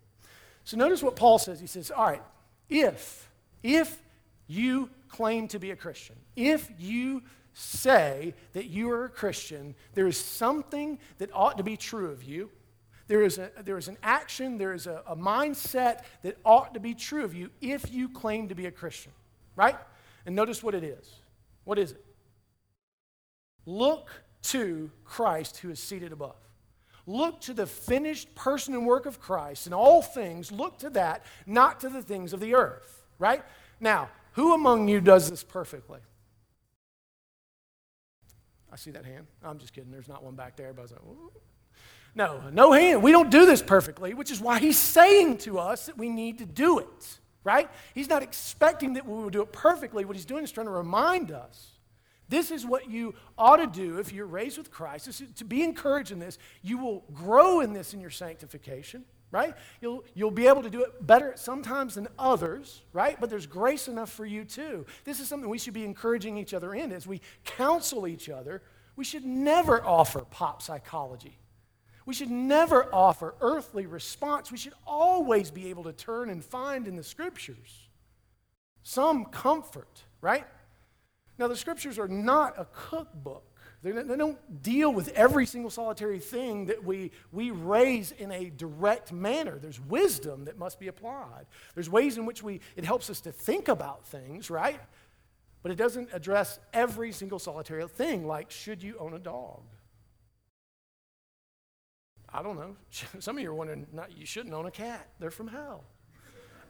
So 0.64 0.78
notice 0.78 1.04
what 1.04 1.18
Paul 1.18 1.40
says. 1.40 1.60
He 1.60 1.68
says, 1.68 1.92
All 1.92 2.06
right, 2.06 2.24
if, 2.70 3.30
if 3.62 4.02
you 4.48 4.90
claim 5.10 5.48
to 5.50 5.60
be 5.60 5.72
a 5.72 5.76
Christian, 5.76 6.16
if 6.36 6.70
you 6.78 7.24
say 7.54 8.34
that 8.54 8.66
you 8.66 8.90
are 8.92 9.06
a 9.06 9.10
Christian, 9.10 9.76
there 9.94 10.08
is 10.08 10.18
something 10.18 11.00
that 11.18 11.30
ought 11.34 11.58
to 11.58 11.64
be 11.64 11.76
true 11.76 12.10
of 12.10 12.24
you 12.24 12.50
there 13.10 13.24
is, 13.24 13.40
a, 13.40 13.50
there 13.66 13.80
is 13.80 13.88
an 13.88 13.98
action, 14.04 14.60
there 14.60 14.72
is 14.72 14.86
a, 14.86 15.02
a 15.08 15.16
mindset 15.16 16.04
that 16.22 16.38
ought 16.46 16.76
to 16.76 16.80
be 16.80 16.94
true 16.94 17.24
of 17.26 17.34
you 17.34 17.50
if 17.60 17.92
you 17.92 18.08
claim 18.08 18.50
to 18.50 18.56
be 18.56 18.68
a 18.68 18.72
Christian, 18.72 19.12
right? 19.56 19.76
And 20.28 20.36
notice 20.36 20.62
what 20.62 20.76
it 20.76 20.84
is. 20.84 21.12
What 21.64 21.80
is 21.80 21.94
it? 21.94 22.06
Look 23.66 24.12
to 24.44 24.92
Christ 25.06 25.58
who 25.58 25.72
is 25.72 25.80
seated 25.80 26.12
above. 26.12 26.36
Look 27.08 27.42
to 27.42 27.56
the 27.56 27.66
finished 27.66 28.36
person 28.36 28.76
and 28.76 28.86
work 28.86 29.08
of 29.08 29.20
Christ 29.20 29.66
in 29.66 29.74
all 29.74 30.04
things. 30.04 30.52
Look 30.52 30.78
to 30.80 30.92
that, 30.92 31.26
not 31.48 31.80
to 31.80 31.90
the 31.90 32.04
things 32.04 32.32
of 32.32 32.40
the 32.40 32.54
earth, 32.54 33.08
right? 33.18 33.44
Now, 33.80 34.10
who 34.34 34.54
among 34.54 34.88
you 34.88 35.02
does 35.02 35.30
this 35.30 35.44
perfectly? 35.44 36.00
I 38.72 38.76
see 38.76 38.92
that 38.92 39.06
hand. 39.06 39.28
I'm 39.44 39.58
just 39.58 39.74
kidding. 39.74 39.92
There's 39.92 40.08
not 40.08 40.24
one 40.24 40.36
back 40.36 40.56
there. 40.56 40.72
Was 40.74 40.92
like, 40.92 41.02
no, 42.16 42.42
no 42.52 42.72
hand. 42.72 43.04
We 43.04 43.12
don't 43.12 43.30
do 43.30 43.46
this 43.46 43.62
perfectly, 43.62 44.14
which 44.14 44.32
is 44.32 44.40
why 44.40 44.60
he's 44.60 44.78
saying 44.78 45.38
to 45.40 45.60
us 45.60 45.88
that 45.88 45.98
we 45.98 46.10
need 46.10 46.40
to 46.40 46.46
do 46.46 46.80
it, 46.80 47.20
right? 47.44 47.70
He's 47.94 48.10
not 48.10 48.24
expecting 48.24 48.94
that 48.94 49.06
we 49.06 49.14
will 49.14 49.30
do 49.30 49.42
it 49.42 49.52
perfectly. 49.52 50.06
What 50.06 50.16
he's 50.16 50.26
doing 50.26 50.44
is 50.44 50.52
trying 50.52 50.68
to 50.68 50.72
remind 50.72 51.32
us 51.32 51.72
this 52.28 52.52
is 52.52 52.66
what 52.66 52.90
you 52.90 53.16
ought 53.38 53.58
to 53.58 53.68
do 53.68 53.98
if 53.98 54.14
you're 54.14 54.28
raised 54.28 54.58
with 54.58 54.70
Christ. 54.70 55.08
Is, 55.08 55.24
to 55.36 55.46
be 55.46 55.64
encouraged 55.64 56.12
in 56.12 56.20
this, 56.20 56.38
you 56.62 56.78
will 56.78 57.04
grow 57.14 57.60
in 57.60 57.74
this 57.74 57.94
in 57.94 58.02
your 58.02 58.12
sanctification, 58.12 59.04
right? 59.32 59.56
You'll, 59.82 60.04
you'll 60.14 60.32
be 60.32 60.48
able 60.48 60.64
to 60.64 60.70
do 60.70 60.84
it 60.84 61.06
better 61.06 61.34
sometimes 61.36 61.96
than 61.96 62.08
others, 62.18 62.82
right? 62.94 63.20
But 63.20 63.30
there's 63.30 63.46
grace 63.46 63.88
enough 63.88 64.12
for 64.12 64.26
you 64.26 64.44
too. 64.44 64.86
This 65.04 65.20
is 65.20 65.28
something 65.28 65.50
we 65.50 65.60
should 65.60 65.74
be 65.74 65.86
encouraging 65.86 66.38
each 66.38 66.54
other 66.54 66.74
in 66.74 66.92
as 66.92 67.06
we 67.06 67.22
counsel 67.46 68.08
each 68.08 68.30
other. 68.30 68.62
We 68.96 69.04
should 69.04 69.26
never 69.26 69.84
offer 69.84 70.22
pop 70.22 70.62
psychology 70.62 71.40
we 72.10 72.16
should 72.16 72.32
never 72.32 72.92
offer 72.92 73.36
earthly 73.40 73.86
response. 73.86 74.52
We 74.52 74.58
should 74.58 74.74
always 74.88 75.52
be 75.52 75.70
able 75.70 75.84
to 75.84 75.94
turn 75.94 76.32
and 76.32 76.44
find 76.44 76.88
in 76.88 76.96
the 76.96 77.04
scriptures 77.04 77.88
some 78.82 79.26
comfort, 79.26 80.06
right? 80.20 80.48
Now, 81.38 81.48
the 81.48 81.56
scriptures 81.56 82.00
are 82.00 82.08
not 82.08 82.58
a 82.58 82.66
cookbook. 82.66 83.49
They 83.82 83.92
don't 83.94 84.62
deal 84.62 84.92
with 84.92 85.08
every 85.10 85.46
single 85.46 85.72
solitary 85.72 86.20
thing 86.20 86.66
that 86.66 86.84
we, 86.84 87.12
we 87.32 87.52
raise 87.52 88.12
in 88.12 88.30
a 88.32 88.50
direct 88.50 89.14
manner. 89.14 89.58
There's 89.58 89.80
wisdom 89.80 90.46
that 90.46 90.58
must 90.58 90.82
be 90.82 90.90
applied. 90.90 91.46
There's 91.76 91.90
ways 91.90 92.18
in 92.18 92.26
which 92.26 92.44
we, 92.44 92.60
it 92.76 92.84
helps 92.84 93.10
us 93.10 93.22
to 93.22 93.32
think 93.32 93.70
about 93.70 94.06
things, 94.06 94.50
right? 94.50 94.82
But 95.64 95.72
it 95.72 95.76
doesn't 95.76 96.10
address 96.12 96.60
every 96.74 97.14
single 97.14 97.40
solitary 97.40 97.88
thing, 97.88 98.28
like 98.28 98.52
should 98.52 98.84
you 98.84 98.98
own 99.00 99.14
a 99.14 99.20
dog? 99.20 99.62
I 102.34 102.44
don't 102.44 102.58
know. 102.58 102.76
Some 103.20 103.38
of 103.38 103.44
you 103.44 103.50
are 103.50 103.56
wondering, 103.56 103.88
not, 103.94 104.12
you 104.18 104.26
shouldn't 104.26 104.54
own 104.54 104.66
a 104.66 104.72
cat. 104.72 105.08
They're 105.20 105.32
from 105.32 105.48
hell. 105.48 105.86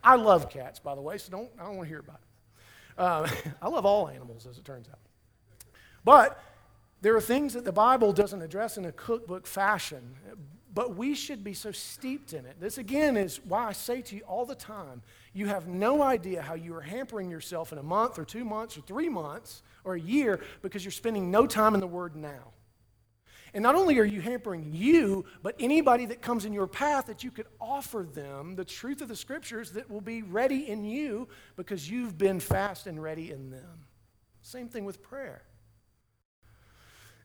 I 0.03 0.15
love 0.15 0.49
cats, 0.49 0.79
by 0.79 0.93
the 0.93 1.01
way, 1.01 1.17
so 1.17 1.31
don't, 1.31 1.49
I 1.59 1.63
don't 1.63 1.77
want 1.77 1.87
to 1.87 1.89
hear 1.89 1.99
about 1.99 2.19
it. 2.21 2.99
Uh, 2.99 3.27
I 3.61 3.67
love 3.67 3.85
all 3.85 4.09
animals, 4.09 4.45
as 4.45 4.59
it 4.59 4.63
turns 4.63 4.87
out. 4.89 4.99
But 6.05 6.41
there 7.01 7.15
are 7.15 7.21
things 7.21 7.53
that 7.53 7.63
the 7.63 7.71
Bible 7.71 8.11
doesn't 8.11 8.41
address 8.41 8.77
in 8.77 8.85
a 8.85 8.91
cookbook 8.91 9.47
fashion. 9.47 10.15
but 10.71 10.95
we 10.95 11.15
should 11.15 11.43
be 11.43 11.53
so 11.53 11.71
steeped 11.71 12.31
in 12.31 12.45
it. 12.45 12.59
This, 12.59 12.77
again, 12.77 13.17
is 13.17 13.39
why 13.43 13.65
I 13.65 13.71
say 13.73 14.01
to 14.03 14.15
you 14.15 14.21
all 14.21 14.45
the 14.45 14.55
time 14.55 15.01
you 15.33 15.47
have 15.47 15.67
no 15.67 16.01
idea 16.01 16.41
how 16.41 16.53
you 16.53 16.75
are 16.75 16.81
hampering 16.81 17.29
yourself 17.29 17.71
in 17.71 17.79
a 17.79 17.83
month 17.83 18.19
or 18.19 18.25
two 18.25 18.45
months 18.45 18.77
or 18.77 18.81
three 18.81 19.09
months 19.09 19.63
or 19.83 19.95
a 19.95 19.99
year 19.99 20.41
because 20.61 20.83
you're 20.83 20.91
spending 20.91 21.31
no 21.31 21.47
time 21.47 21.73
in 21.73 21.79
the 21.79 21.87
Word 21.87 22.15
now. 22.15 22.53
And 23.53 23.63
not 23.63 23.75
only 23.75 23.97
are 23.97 24.05
you 24.05 24.21
hampering 24.21 24.69
you, 24.71 25.25
but 25.41 25.55
anybody 25.59 26.05
that 26.05 26.21
comes 26.21 26.45
in 26.45 26.53
your 26.53 26.67
path 26.67 27.07
that 27.07 27.23
you 27.23 27.31
could 27.31 27.47
offer 27.59 28.07
them 28.11 28.55
the 28.55 28.65
truth 28.65 29.01
of 29.01 29.07
the 29.07 29.15
Scriptures 29.15 29.71
that 29.71 29.89
will 29.89 30.01
be 30.01 30.21
ready 30.21 30.69
in 30.69 30.83
you 30.83 31.27
because 31.55 31.89
you've 31.89 32.17
been 32.17 32.39
fast 32.39 32.85
and 32.85 33.01
ready 33.01 33.31
in 33.31 33.49
them. 33.49 33.87
Same 34.41 34.69
thing 34.69 34.85
with 34.85 35.01
prayer. 35.01 35.41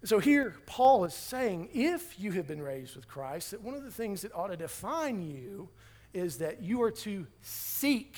So 0.05 0.19
here, 0.19 0.55
Paul 0.67 1.07
is 1.07 1.15
saying 1.15 1.71
if 1.73 2.21
you 2.21 2.33
have 2.33 2.47
been 2.47 2.61
raised 2.61 2.95
with 2.95 3.09
Christ, 3.09 3.53
that 3.53 3.63
one 3.63 3.75
of 3.75 3.85
the 3.85 3.91
things 3.91 4.21
that 4.21 4.35
ought 4.35 4.49
to 4.49 4.57
define 4.57 5.23
you 5.23 5.71
is 6.13 6.39
that 6.39 6.63
you 6.63 6.83
are 6.83 6.91
to 6.91 7.27
seek 7.41 8.15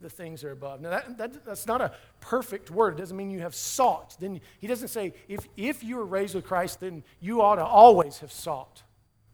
the 0.00 0.08
things 0.08 0.40
that 0.40 0.48
are 0.48 0.52
above. 0.52 0.80
Now, 0.80 0.90
that, 0.90 1.18
that, 1.18 1.44
that's 1.44 1.66
not 1.66 1.82
a 1.82 1.92
perfect 2.20 2.70
word. 2.70 2.94
It 2.94 2.98
doesn't 2.98 3.16
mean 3.16 3.30
you 3.30 3.40
have 3.40 3.54
sought. 3.54 4.16
Then 4.18 4.40
he 4.58 4.66
doesn't 4.66 4.88
say, 4.88 5.12
if, 5.28 5.46
if 5.56 5.84
you 5.84 5.96
were 5.96 6.06
raised 6.06 6.34
with 6.34 6.44
Christ, 6.44 6.80
then 6.80 7.04
you 7.20 7.42
ought 7.42 7.56
to 7.56 7.64
always 7.64 8.18
have 8.20 8.32
sought. 8.32 8.82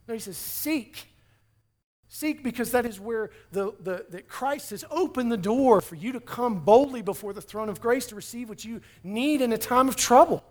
No, 0.07 0.13
he 0.13 0.19
says, 0.19 0.37
seek. 0.37 1.07
Seek 2.09 2.43
because 2.43 2.71
that 2.71 2.85
is 2.85 2.99
where 2.99 3.29
the, 3.51 3.73
the, 3.79 4.05
that 4.09 4.27
Christ 4.27 4.71
has 4.71 4.83
opened 4.91 5.31
the 5.31 5.37
door 5.37 5.79
for 5.79 5.95
you 5.95 6.11
to 6.11 6.19
come 6.19 6.59
boldly 6.59 7.01
before 7.01 7.31
the 7.31 7.41
throne 7.41 7.69
of 7.69 7.79
grace 7.79 8.05
to 8.07 8.15
receive 8.15 8.49
what 8.49 8.65
you 8.65 8.81
need 9.01 9.41
in 9.41 9.53
a 9.53 9.57
time 9.57 9.87
of 9.87 9.95
trouble 9.95 10.43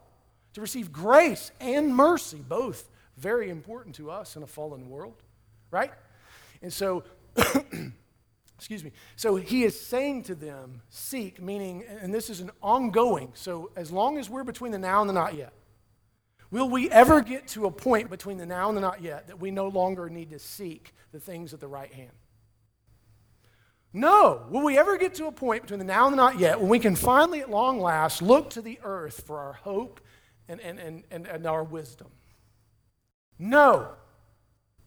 to 0.55 0.61
receive 0.61 0.93
grace 0.93 1.53
and 1.61 1.95
mercy, 1.95 2.43
both 2.47 2.89
very 3.17 3.51
important 3.51 3.95
to 3.97 4.11
us 4.11 4.37
in 4.37 4.43
a 4.43 4.47
fallen 4.47 4.89
world, 4.89 5.23
right? 5.71 5.93
And 6.63 6.73
so, 6.73 7.05
excuse 8.57 8.83
me. 8.85 8.93
So 9.17 9.37
he 9.37 9.65
is 9.65 9.79
saying 9.79 10.25
to 10.25 10.35
them, 10.35 10.83
seek, 10.89 11.41
meaning, 11.41 11.85
and 12.01 12.15
this 12.15 12.31
is 12.31 12.41
an 12.41 12.51
ongoing, 12.63 13.33
so 13.35 13.71
as 13.77 13.91
long 13.91 14.19
as 14.19 14.31
we're 14.31 14.45
between 14.45 14.73
the 14.73 14.79
now 14.79 15.01
and 15.01 15.09
the 15.09 15.15
not 15.15 15.35
yet, 15.35 15.53
will 16.51 16.69
we 16.69 16.91
ever 16.91 17.21
get 17.21 17.49
to 17.49 17.67
a 17.67 17.71
point 17.71 18.11
between 18.11 18.39
the 18.39 18.47
now 18.47 18.69
and 18.69 18.77
the 18.77 18.81
not 18.81 19.03
yet 19.03 19.27
that 19.29 19.41
we 19.41 19.51
no 19.51 19.69
longer 19.69 20.09
need 20.09 20.31
to 20.31 20.39
seek 20.39 20.95
the 21.13 21.21
things 21.21 21.53
at 21.53 21.61
the 21.61 21.69
right 21.69 21.93
hand? 21.93 22.13
No. 23.93 24.47
Will 24.51 24.63
we 24.63 24.79
ever 24.79 24.99
get 24.99 25.15
to 25.15 25.27
a 25.27 25.33
point 25.33 25.63
between 25.63 25.79
the 25.79 25.85
now 25.85 26.07
and 26.07 26.13
the 26.13 26.17
not 26.17 26.39
yet 26.39 26.61
when 26.61 26.69
we 26.69 26.79
can 26.79 26.95
finally, 26.95 27.41
at 27.41 27.51
long 27.51 27.81
last, 27.81 28.21
look 28.21 28.51
to 28.51 28.63
the 28.63 28.79
earth 28.83 29.25
for 29.27 29.39
our 29.39 29.55
hope 29.55 30.01
and, 30.49 30.61
and, 30.61 30.79
and, 30.79 31.05
and, 31.11 31.27
and 31.27 31.47
our 31.47 31.63
wisdom. 31.63 32.09
No. 33.39 33.89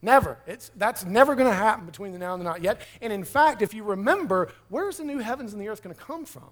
Never. 0.02 0.39
It's, 0.47 0.71
that's 0.76 1.06
never 1.06 1.36
going 1.36 1.50
to 1.50 1.56
happen 1.56 1.86
between 1.86 2.12
the 2.12 2.17
now 2.17 2.34
and 2.34 2.41
the 2.41 2.45
not 2.45 2.63
yet. 2.63 2.82
And 3.02 3.13
in 3.13 3.24
fact, 3.24 3.62
if 3.62 3.74
you 3.74 3.84
remember, 3.84 4.52
where's 4.69 4.97
the 4.97 5.04
new 5.04 5.19
heavens 5.19 5.54
and 5.54 5.62
the 5.62 5.67
earth 5.67 5.84
going 5.84 5.95
to 5.95 6.02
come 6.02 6.26
from? 6.26 6.50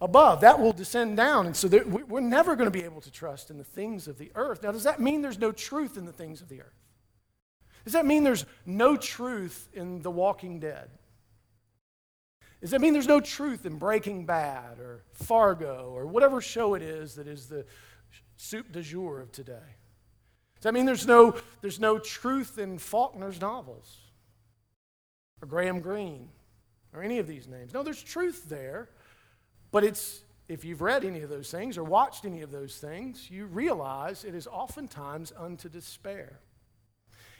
Above. 0.00 0.40
That 0.40 0.58
will 0.58 0.72
descend 0.72 1.16
down. 1.16 1.46
And 1.46 1.54
so 1.56 1.68
there, 1.68 1.84
we're 1.86 2.20
never 2.20 2.56
going 2.56 2.66
to 2.66 2.76
be 2.76 2.84
able 2.84 3.00
to 3.02 3.10
trust 3.10 3.50
in 3.50 3.58
the 3.58 3.64
things 3.64 4.08
of 4.08 4.18
the 4.18 4.32
earth. 4.34 4.62
Now, 4.62 4.72
does 4.72 4.84
that 4.84 5.00
mean 5.00 5.22
there's 5.22 5.38
no 5.38 5.52
truth 5.52 5.96
in 5.96 6.06
the 6.06 6.12
things 6.12 6.40
of 6.40 6.48
the 6.48 6.62
earth? 6.62 6.80
Does 7.84 7.92
that 7.92 8.06
mean 8.06 8.24
there's 8.24 8.46
no 8.64 8.96
truth 8.96 9.68
in 9.74 10.00
The 10.00 10.10
Walking 10.10 10.58
Dead? 10.58 10.88
Does 12.64 12.70
that 12.70 12.80
mean 12.80 12.94
there's 12.94 13.06
no 13.06 13.20
truth 13.20 13.66
in 13.66 13.76
Breaking 13.76 14.24
Bad 14.24 14.78
or 14.78 15.02
Fargo 15.12 15.92
or 15.94 16.06
whatever 16.06 16.40
show 16.40 16.72
it 16.72 16.80
is 16.80 17.16
that 17.16 17.28
is 17.28 17.46
the 17.46 17.66
soup 18.38 18.72
du 18.72 18.80
jour 18.80 19.20
of 19.20 19.30
today? 19.32 19.76
Does 20.54 20.62
that 20.62 20.72
mean 20.72 20.86
there's 20.86 21.06
no, 21.06 21.34
there's 21.60 21.78
no 21.78 21.98
truth 21.98 22.58
in 22.58 22.78
Faulkner's 22.78 23.38
novels 23.38 23.98
or 25.42 25.46
Graham 25.46 25.80
Greene 25.80 26.30
or 26.94 27.02
any 27.02 27.18
of 27.18 27.26
these 27.26 27.46
names? 27.46 27.74
No, 27.74 27.82
there's 27.82 28.02
truth 28.02 28.48
there, 28.48 28.88
but 29.70 29.84
it's 29.84 30.22
if 30.48 30.64
you've 30.64 30.80
read 30.80 31.04
any 31.04 31.20
of 31.20 31.28
those 31.28 31.50
things 31.50 31.76
or 31.76 31.84
watched 31.84 32.24
any 32.24 32.40
of 32.40 32.50
those 32.50 32.78
things, 32.78 33.30
you 33.30 33.44
realize 33.44 34.24
it 34.24 34.34
is 34.34 34.46
oftentimes 34.46 35.34
unto 35.38 35.68
despair. 35.68 36.40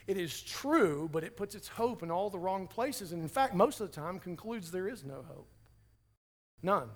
It 0.07 0.17
is 0.17 0.41
true, 0.41 1.09
but 1.11 1.23
it 1.23 1.35
puts 1.35 1.55
its 1.55 1.67
hope 1.67 2.03
in 2.03 2.11
all 2.11 2.29
the 2.29 2.39
wrong 2.39 2.67
places, 2.67 3.11
and 3.11 3.21
in 3.21 3.27
fact, 3.27 3.55
most 3.55 3.81
of 3.81 3.89
the 3.89 3.95
time 3.95 4.19
concludes 4.19 4.71
there 4.71 4.87
is 4.87 5.03
no 5.03 5.23
hope. 5.27 5.47
None. 6.61 6.89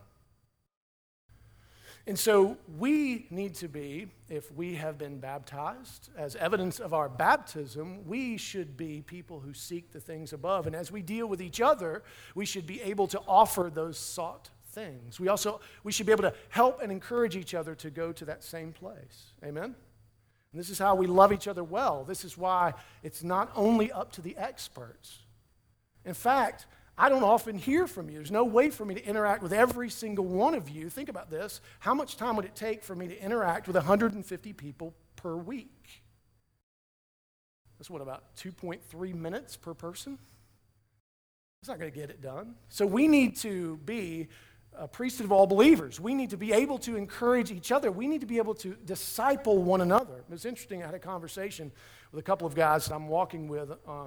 And 2.08 2.18
so 2.18 2.58
we 2.80 3.28
need 3.30 3.54
to 3.56 3.68
be, 3.68 4.08
if 4.30 4.52
we 4.52 4.76
have 4.76 4.98
been 4.98 5.20
baptized, 5.20 6.10
as 6.18 6.36
evidence 6.36 6.80
of 6.80 6.94
our 6.94 7.08
baptism, 7.10 8.08
we 8.08 8.38
should 8.38 8.76
be 8.76 9.02
people 9.02 9.40
who 9.40 9.54
seek 9.54 9.92
the 9.92 10.00
things 10.00 10.34
above. 10.34 10.66
And 10.66 10.76
as 10.76 10.92
we 10.92 11.02
deal 11.02 11.28
with 11.28 11.42
each 11.42 11.62
other, 11.62 12.04
we 12.34 12.46
should 12.46 12.66
be 12.66 12.82
able 12.82 13.08
to 13.08 13.20
offer 13.28 13.70
those 13.72 14.00
sought 14.00 14.50
things. 14.72 15.20
We 15.20 15.28
also 15.28 15.62
we 15.84 15.92
should 15.92 16.06
be 16.06 16.12
able 16.12 16.24
to 16.24 16.34
help 16.50 16.82
and 16.82 16.92
encourage 16.92 17.36
each 17.36 17.54
other 17.54 17.76
to 17.76 17.90
go 17.90 18.12
to 18.12 18.26
that 18.26 18.44
same 18.44 18.72
place. 18.72 19.34
Amen. 19.44 19.76
And 20.52 20.60
this 20.60 20.70
is 20.70 20.80
how 20.80 20.96
we 20.96 21.08
love 21.08 21.32
each 21.32 21.48
other 21.48 21.64
well. 21.64 22.04
This 22.04 22.26
is 22.26 22.38
why 22.38 22.74
it's 23.04 23.24
not 23.24 23.52
only 23.56 23.92
up 23.92 24.12
to 24.14 24.22
the 24.22 24.36
experts. 24.38 25.20
In 26.06 26.14
fact, 26.14 26.66
I 26.98 27.08
don't 27.08 27.24
often 27.24 27.58
hear 27.58 27.88
from 27.88 28.10
you. 28.10 28.16
There's 28.16 28.32
no 28.32 28.44
way 28.44 28.70
for 28.70 28.84
me 28.84 28.96
to 28.96 29.06
interact 29.06 29.44
with 29.44 29.54
every 29.54 29.90
single 29.90 30.26
one 30.26 30.56
of 30.56 30.70
you. 30.70 30.90
Think 30.90 31.08
about 31.08 31.30
this. 31.30 31.62
How 31.80 31.94
much 31.94 32.18
time 32.18 32.36
would 32.36 32.46
it 32.46 32.56
take 32.56 32.84
for 32.84 32.96
me 32.96 33.08
to 33.08 33.24
interact 33.24 33.68
with 33.68 33.76
150 33.76 34.54
people 34.54 34.94
per 35.16 35.36
week? 35.36 36.04
That's 37.78 37.90
what, 37.90 38.02
about 38.02 38.36
2.3 38.36 39.14
minutes 39.16 39.56
per 39.56 39.74
person? 39.74 40.18
It's 41.62 41.70
not 41.70 41.80
going 41.80 41.92
to 41.92 41.98
get 41.98 42.10
it 42.10 42.22
done. 42.22 42.56
So 42.68 42.86
we 42.86 43.08
need 43.08 43.38
to 43.38 43.78
be 43.86 44.28
a 44.78 44.88
priesthood 44.88 45.26
of 45.26 45.32
all 45.32 45.48
believers. 45.48 46.00
We 46.00 46.14
need 46.14 46.30
to 46.30 46.38
be 46.38 46.54
able 46.54 46.78
to 46.80 46.96
encourage 46.96 47.52
each 47.52 47.72
other. 47.72 47.92
We 47.92 48.08
need 48.08 48.22
to 48.22 48.28
be 48.28 48.38
able 48.38 48.56
to 48.56 48.76
disciple 48.86 49.62
one 49.62 49.82
another. 49.82 50.20
It 50.20 50.30
was 50.30 50.46
interesting. 50.46 50.84
I 50.84 50.86
had 50.86 50.96
a 50.96 51.00
conversation 51.00 51.72
with 52.12 52.20
a 52.20 52.24
couple 52.24 52.48
of 52.48 52.56
guys 52.56 52.88
that 52.88 52.96
I'm 52.96 53.08
walking 53.08 53.48
with 53.48 53.72
uh, 53.88 54.06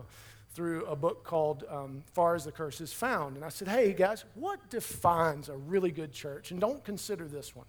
through 0.54 0.84
a 0.86 0.96
book 0.96 1.24
called 1.24 1.64
um, 1.68 2.04
Far 2.12 2.34
as 2.34 2.44
the 2.44 2.52
Curse 2.52 2.80
is 2.80 2.92
Found. 2.94 3.36
And 3.36 3.44
I 3.44 3.48
said, 3.48 3.68
hey, 3.68 3.92
guys, 3.92 4.24
what 4.34 4.70
defines 4.70 5.48
a 5.48 5.56
really 5.56 5.90
good 5.90 6.12
church? 6.12 6.50
And 6.50 6.60
don't 6.60 6.84
consider 6.84 7.26
this 7.26 7.54
one. 7.54 7.66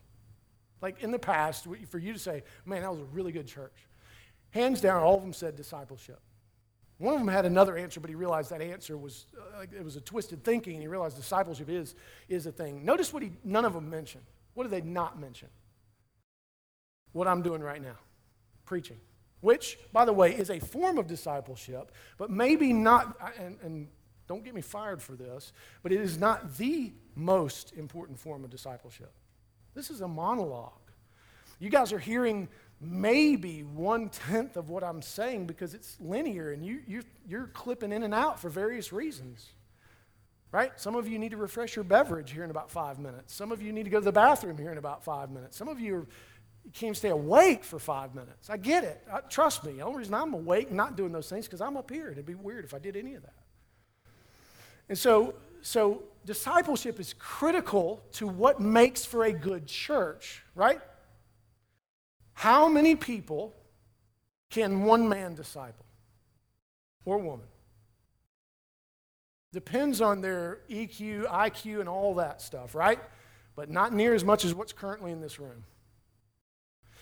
Like 0.82 1.02
in 1.02 1.12
the 1.12 1.20
past, 1.20 1.68
for 1.90 1.98
you 1.98 2.14
to 2.14 2.20
say, 2.20 2.44
man, 2.66 2.82
that 2.82 2.92
was 2.92 3.00
a 3.00 3.06
really 3.06 3.32
good 3.32 3.48
church. 3.48 3.88
Hands 4.52 4.80
down, 4.80 5.02
all 5.02 5.16
of 5.16 5.22
them 5.22 5.34
said 5.34 5.56
discipleship. 5.56 6.20
One 6.98 7.14
of 7.14 7.20
them 7.20 7.28
had 7.28 7.46
another 7.46 7.76
answer, 7.78 8.00
but 8.00 8.10
he 8.10 8.16
realized 8.16 8.52
that 8.52 8.62
answer 8.62 8.98
was 8.98 9.26
uh, 9.58 9.62
it 9.62 9.84
was 9.84 9.96
a 9.96 10.02
twisted 10.02 10.44
thinking, 10.44 10.74
and 10.74 10.82
he 10.82 10.88
realized 10.88 11.18
discipleship 11.18 11.70
is 11.70 11.96
is 12.30 12.46
a 12.46 12.52
thing. 12.52 12.86
Notice 12.86 13.12
what 13.12 13.24
he 13.24 13.32
none 13.44 13.66
of 13.66 13.74
them 13.74 13.90
mentioned. 13.90 14.24
What 14.54 14.64
did 14.64 14.72
they 14.72 14.88
not 14.88 15.20
mention? 15.20 15.50
What 17.12 17.28
I'm 17.28 17.42
doing 17.42 17.62
right 17.62 17.82
now, 17.82 17.98
preaching, 18.66 18.98
which, 19.42 19.78
by 19.92 20.06
the 20.06 20.14
way, 20.14 20.36
is 20.36 20.50
a 20.50 20.60
form 20.60 20.98
of 20.98 21.08
discipleship, 21.08 21.92
but 22.18 22.30
maybe 22.30 22.74
not. 22.74 23.18
And, 23.40 23.58
and 23.64 23.88
don't 24.28 24.44
get 24.44 24.56
me 24.56 24.62
fired 24.62 25.02
for 25.02 25.16
this, 25.16 25.52
but 25.82 25.92
it 25.92 26.00
is 26.00 26.18
not 26.18 26.58
the 26.58 26.94
most 27.16 27.74
important 27.74 28.20
form 28.20 28.44
of 28.44 28.50
discipleship. 28.50 29.12
This 29.74 29.90
is 29.90 30.02
a 30.02 30.08
monologue. 30.08 30.72
You 31.60 31.70
guys 31.70 31.94
are 31.94 32.00
hearing 32.00 32.50
maybe 32.84 33.64
one 33.64 34.10
tenth 34.10 34.58
of 34.58 34.70
what 34.70 34.84
I'm 34.84 35.02
saying 35.02 35.46
because 35.46 35.74
it's 35.74 35.98
linear 36.00 36.52
and 36.52 36.66
you, 36.66 36.82
you, 36.88 37.04
you're 37.28 37.48
clipping 37.48 37.92
in 37.92 38.04
and 38.04 38.14
out 38.14 38.40
for 38.40 38.50
various 38.50 38.94
reasons. 38.94 39.50
Right? 40.52 40.72
Some 40.80 40.96
of 40.96 41.08
you 41.08 41.18
need 41.18 41.32
to 41.32 41.38
refresh 41.38 41.76
your 41.76 41.84
beverage 41.84 42.32
here 42.32 42.44
in 42.44 42.52
about 42.52 42.70
five 42.70 43.00
minutes. 43.00 43.34
Some 43.34 43.52
of 43.52 43.62
you 43.62 43.74
need 43.74 43.84
to 43.84 43.90
go 43.90 44.00
to 44.00 44.06
the 44.06 44.12
bathroom 44.12 44.58
here 44.58 44.72
in 44.72 44.78
about 44.78 45.04
five 45.04 45.32
minutes. 45.32 45.58
Some 45.58 45.68
of 45.68 45.80
you, 45.80 45.96
are, 45.96 46.08
you 46.64 46.72
can't 46.72 46.96
stay 46.96 47.10
awake 47.10 47.64
for 47.64 47.80
five 47.80 48.14
minutes. 48.14 48.52
I 48.52 48.58
get 48.58 48.84
it. 48.84 49.04
I, 49.12 49.22
trust 49.22 49.64
me. 49.64 49.74
The 49.74 49.82
only 49.82 50.00
reason 50.00 50.14
I'm 50.14 50.34
awake 50.34 50.72
not 50.72 50.96
doing 50.96 51.12
those 51.12 51.28
things 51.28 51.48
because 51.48 51.60
I'm 51.60 51.76
up 51.76 51.90
here. 51.90 52.12
It'd 52.12 52.26
be 52.26 52.36
weird 52.36 52.66
if 52.66 52.76
I 52.76 52.80
did 52.80 52.96
any 52.96 53.16
of 53.16 53.24
that. 53.24 53.34
And 54.90 54.98
so, 54.98 55.34
so 55.64 56.04
discipleship 56.24 57.00
is 57.00 57.14
critical 57.18 58.04
to 58.14 58.28
what 58.28 58.60
makes 58.60 59.06
for 59.06 59.24
a 59.24 59.34
good 59.34 59.66
church, 59.66 60.44
right? 60.54 60.80
How 62.34 62.68
many 62.68 62.96
people 62.96 63.54
can 64.50 64.84
one 64.84 65.08
man 65.08 65.36
disciple 65.36 65.86
or 67.06 67.18
woman? 67.18 67.48
Depends 69.52 70.02
on 70.02 70.22
their 70.22 70.60
EQ, 70.70 71.28
IQ, 71.28 71.80
and 71.80 71.88
all 71.88 72.16
that 72.16 72.42
stuff, 72.42 72.74
right? 72.74 73.00
But 73.56 73.70
not 73.70 73.94
near 73.94 74.16
as 74.16 74.24
much 74.24 74.46
as 74.46 74.54
what's 74.54 74.74
currently 74.74 75.12
in 75.12 75.22
this 75.22 75.40
room. 75.40 75.64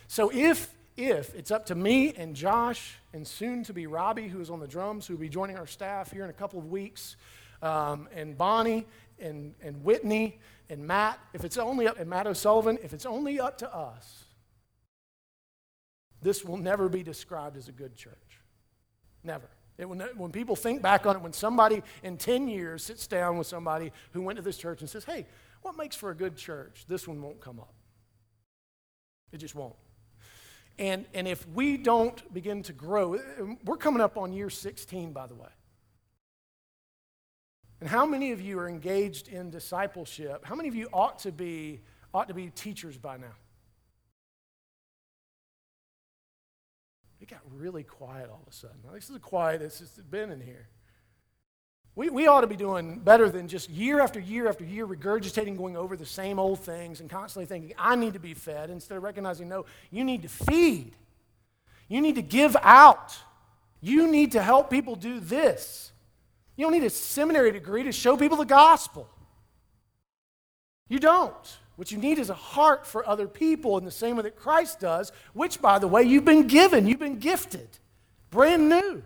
So 0.08 0.30
if 0.34 0.76
if 0.98 1.34
it's 1.36 1.52
up 1.52 1.66
to 1.68 1.76
me 1.76 2.14
and 2.16 2.36
Josh 2.36 2.98
and 3.14 3.26
soon 3.26 3.64
to 3.64 3.74
be 3.74 3.88
Robbie, 3.88 4.28
who 4.28 4.42
is 4.42 4.50
on 4.50 4.60
the 4.60 4.68
drums, 4.68 5.08
who 5.08 5.14
will 5.14 5.22
be 5.22 5.30
joining 5.30 5.58
our 5.58 5.66
staff 5.66 6.12
here 6.12 6.24
in 6.26 6.30
a 6.30 6.34
couple 6.34 6.60
of 6.60 6.70
weeks, 6.70 7.16
um, 7.62 8.10
and 8.14 8.38
Bonnie 8.38 8.86
and, 9.20 9.54
and 9.62 9.84
Whitney 9.84 10.40
and 10.70 10.86
Matt, 10.86 11.20
if 11.34 11.44
it's 11.44 11.58
only 11.58 11.88
up, 11.88 11.98
and 12.00 12.10
Matt 12.10 12.28
O'Sullivan, 12.28 12.78
if 12.84 12.94
it's 12.94 13.06
only 13.06 13.40
up 13.40 13.58
to 13.60 13.74
us, 13.74 14.26
this 16.22 16.44
will 16.44 16.58
never 16.58 16.90
be 16.90 17.04
described 17.04 17.58
as 17.58 17.68
a 17.68 17.72
good 17.72 17.96
church. 17.96 18.42
Never. 19.24 19.50
When, 19.78 20.00
when 20.16 20.32
people 20.32 20.56
think 20.56 20.82
back 20.82 21.06
on 21.06 21.16
it, 21.16 21.22
when 21.22 21.34
somebody 21.34 21.82
in 22.04 22.18
10 22.18 22.48
years 22.48 22.84
sits 22.84 23.08
down 23.08 23.38
with 23.38 23.48
somebody 23.48 23.92
who 24.12 24.22
went 24.22 24.38
to 24.38 24.44
this 24.44 24.58
church 24.58 24.82
and 24.82 24.90
says, 24.90 25.04
hey, 25.06 25.26
what 25.62 25.78
makes 25.78 25.96
for 25.96 26.12
a 26.12 26.16
good 26.16 26.36
church? 26.36 26.86
This 26.88 27.08
one 27.08 27.22
won't 27.22 27.42
come 27.42 27.60
up. 27.60 27.74
It 29.32 29.38
just 29.38 29.56
won't. 29.56 29.76
And, 30.78 31.06
and 31.14 31.28
if 31.28 31.48
we 31.50 31.78
don't 31.78 32.34
begin 32.34 32.64
to 32.64 32.74
grow, 32.74 33.20
we're 33.66 33.78
coming 33.78 34.02
up 34.02 34.18
on 34.18 34.34
year 34.34 34.50
16, 34.50 35.14
by 35.14 35.28
the 35.28 35.36
way. 35.36 35.50
And 37.80 37.90
how 37.90 38.06
many 38.06 38.32
of 38.32 38.42
you 38.42 38.60
are 38.60 38.70
engaged 38.70 39.28
in 39.28 39.50
discipleship? 39.50 40.46
How 40.46 40.56
many 40.56 40.70
of 40.70 40.76
you 40.76 40.88
ought 40.94 41.20
to 41.20 41.32
be, 41.32 41.82
ought 42.14 42.28
to 42.28 42.34
be 42.34 42.50
teachers 42.50 42.98
by 42.98 43.18
now? 43.18 43.34
Got 47.32 47.42
really 47.56 47.84
quiet 47.84 48.30
all 48.30 48.42
of 48.46 48.52
a 48.52 48.56
sudden. 48.56 48.78
This 48.94 49.06
is 49.06 49.12
the 49.12 49.20
quietest 49.20 49.82
it's 49.82 49.92
been 49.92 50.32
in 50.32 50.42
here. 50.42 50.68
We, 51.96 52.10
we 52.10 52.28
ought 52.28 52.42
to 52.42 52.48
be 52.48 52.56
doing 52.56 53.00
better 53.00 53.30
than 53.30 53.48
just 53.48 53.70
year 53.70 54.00
after 54.00 54.20
year 54.20 54.48
after 54.48 54.64
year 54.64 54.86
regurgitating, 54.86 55.58
going 55.58 55.76
over 55.76 55.98
the 55.98 56.06
same 56.06 56.40
old 56.40 56.60
things 56.60 57.00
and 57.00 57.10
constantly 57.10 57.46
thinking, 57.46 57.74
I 57.78 57.96
need 57.96 58.14
to 58.14 58.20
be 58.20 58.34
fed, 58.34 58.70
instead 58.70 58.98
of 58.98 59.04
recognizing, 59.04 59.50
no, 59.50 59.66
you 59.92 60.04
need 60.04 60.22
to 60.22 60.30
feed. 60.30 60.94
You 61.88 62.02
need 62.02 62.16
to 62.16 62.22
give 62.22 62.56
out. 62.62 63.18
You 63.82 64.10
need 64.10 64.34
to 64.34 64.42
help 64.42 64.70
people 64.70 64.96
do 64.96 65.20
this. 65.20 65.92
You 66.56 66.66
don't 66.66 66.74
need 66.74 66.84
a 66.84 66.90
seminary 66.90 67.52
degree 67.52 67.84
to 67.84 67.92
show 67.92 68.16
people 68.16 68.38
the 68.38 68.46
gospel. 68.46 69.10
You 70.88 71.00
don't. 71.00 71.58
What 71.82 71.92
you 71.92 71.98
need 71.98 72.20
is 72.20 72.30
a 72.30 72.36
heart 72.36 72.86
for 72.86 73.10
other 73.10 73.28
people 73.28 73.76
in 73.80 73.86
the 73.86 73.90
same 73.90 74.16
way 74.16 74.22
that 74.22 74.36
Christ 74.36 74.80
does, 74.80 75.12
which, 75.34 75.60
by 75.60 75.80
the 75.80 75.88
way, 75.88 76.04
you've 76.04 76.24
been 76.24 76.46
given, 76.46 76.86
you've 76.86 77.00
been 77.00 77.18
gifted, 77.18 77.68
brand 78.30 78.70
new. 78.70 79.02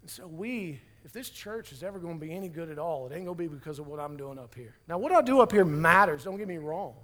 And 0.00 0.10
so, 0.10 0.26
we, 0.26 0.80
if 1.04 1.12
this 1.12 1.30
church 1.30 1.70
is 1.70 1.84
ever 1.84 2.00
going 2.00 2.18
to 2.18 2.26
be 2.26 2.32
any 2.32 2.48
good 2.48 2.68
at 2.68 2.80
all, 2.80 3.06
it 3.06 3.14
ain't 3.14 3.26
going 3.26 3.36
to 3.36 3.42
be 3.44 3.46
because 3.46 3.78
of 3.78 3.86
what 3.86 4.00
I'm 4.00 4.16
doing 4.16 4.40
up 4.40 4.56
here. 4.56 4.74
Now, 4.88 4.98
what 4.98 5.12
I 5.12 5.22
do 5.22 5.40
up 5.40 5.52
here 5.52 5.64
matters, 5.64 6.24
don't 6.24 6.36
get 6.36 6.48
me 6.48 6.58
wrong. 6.58 6.94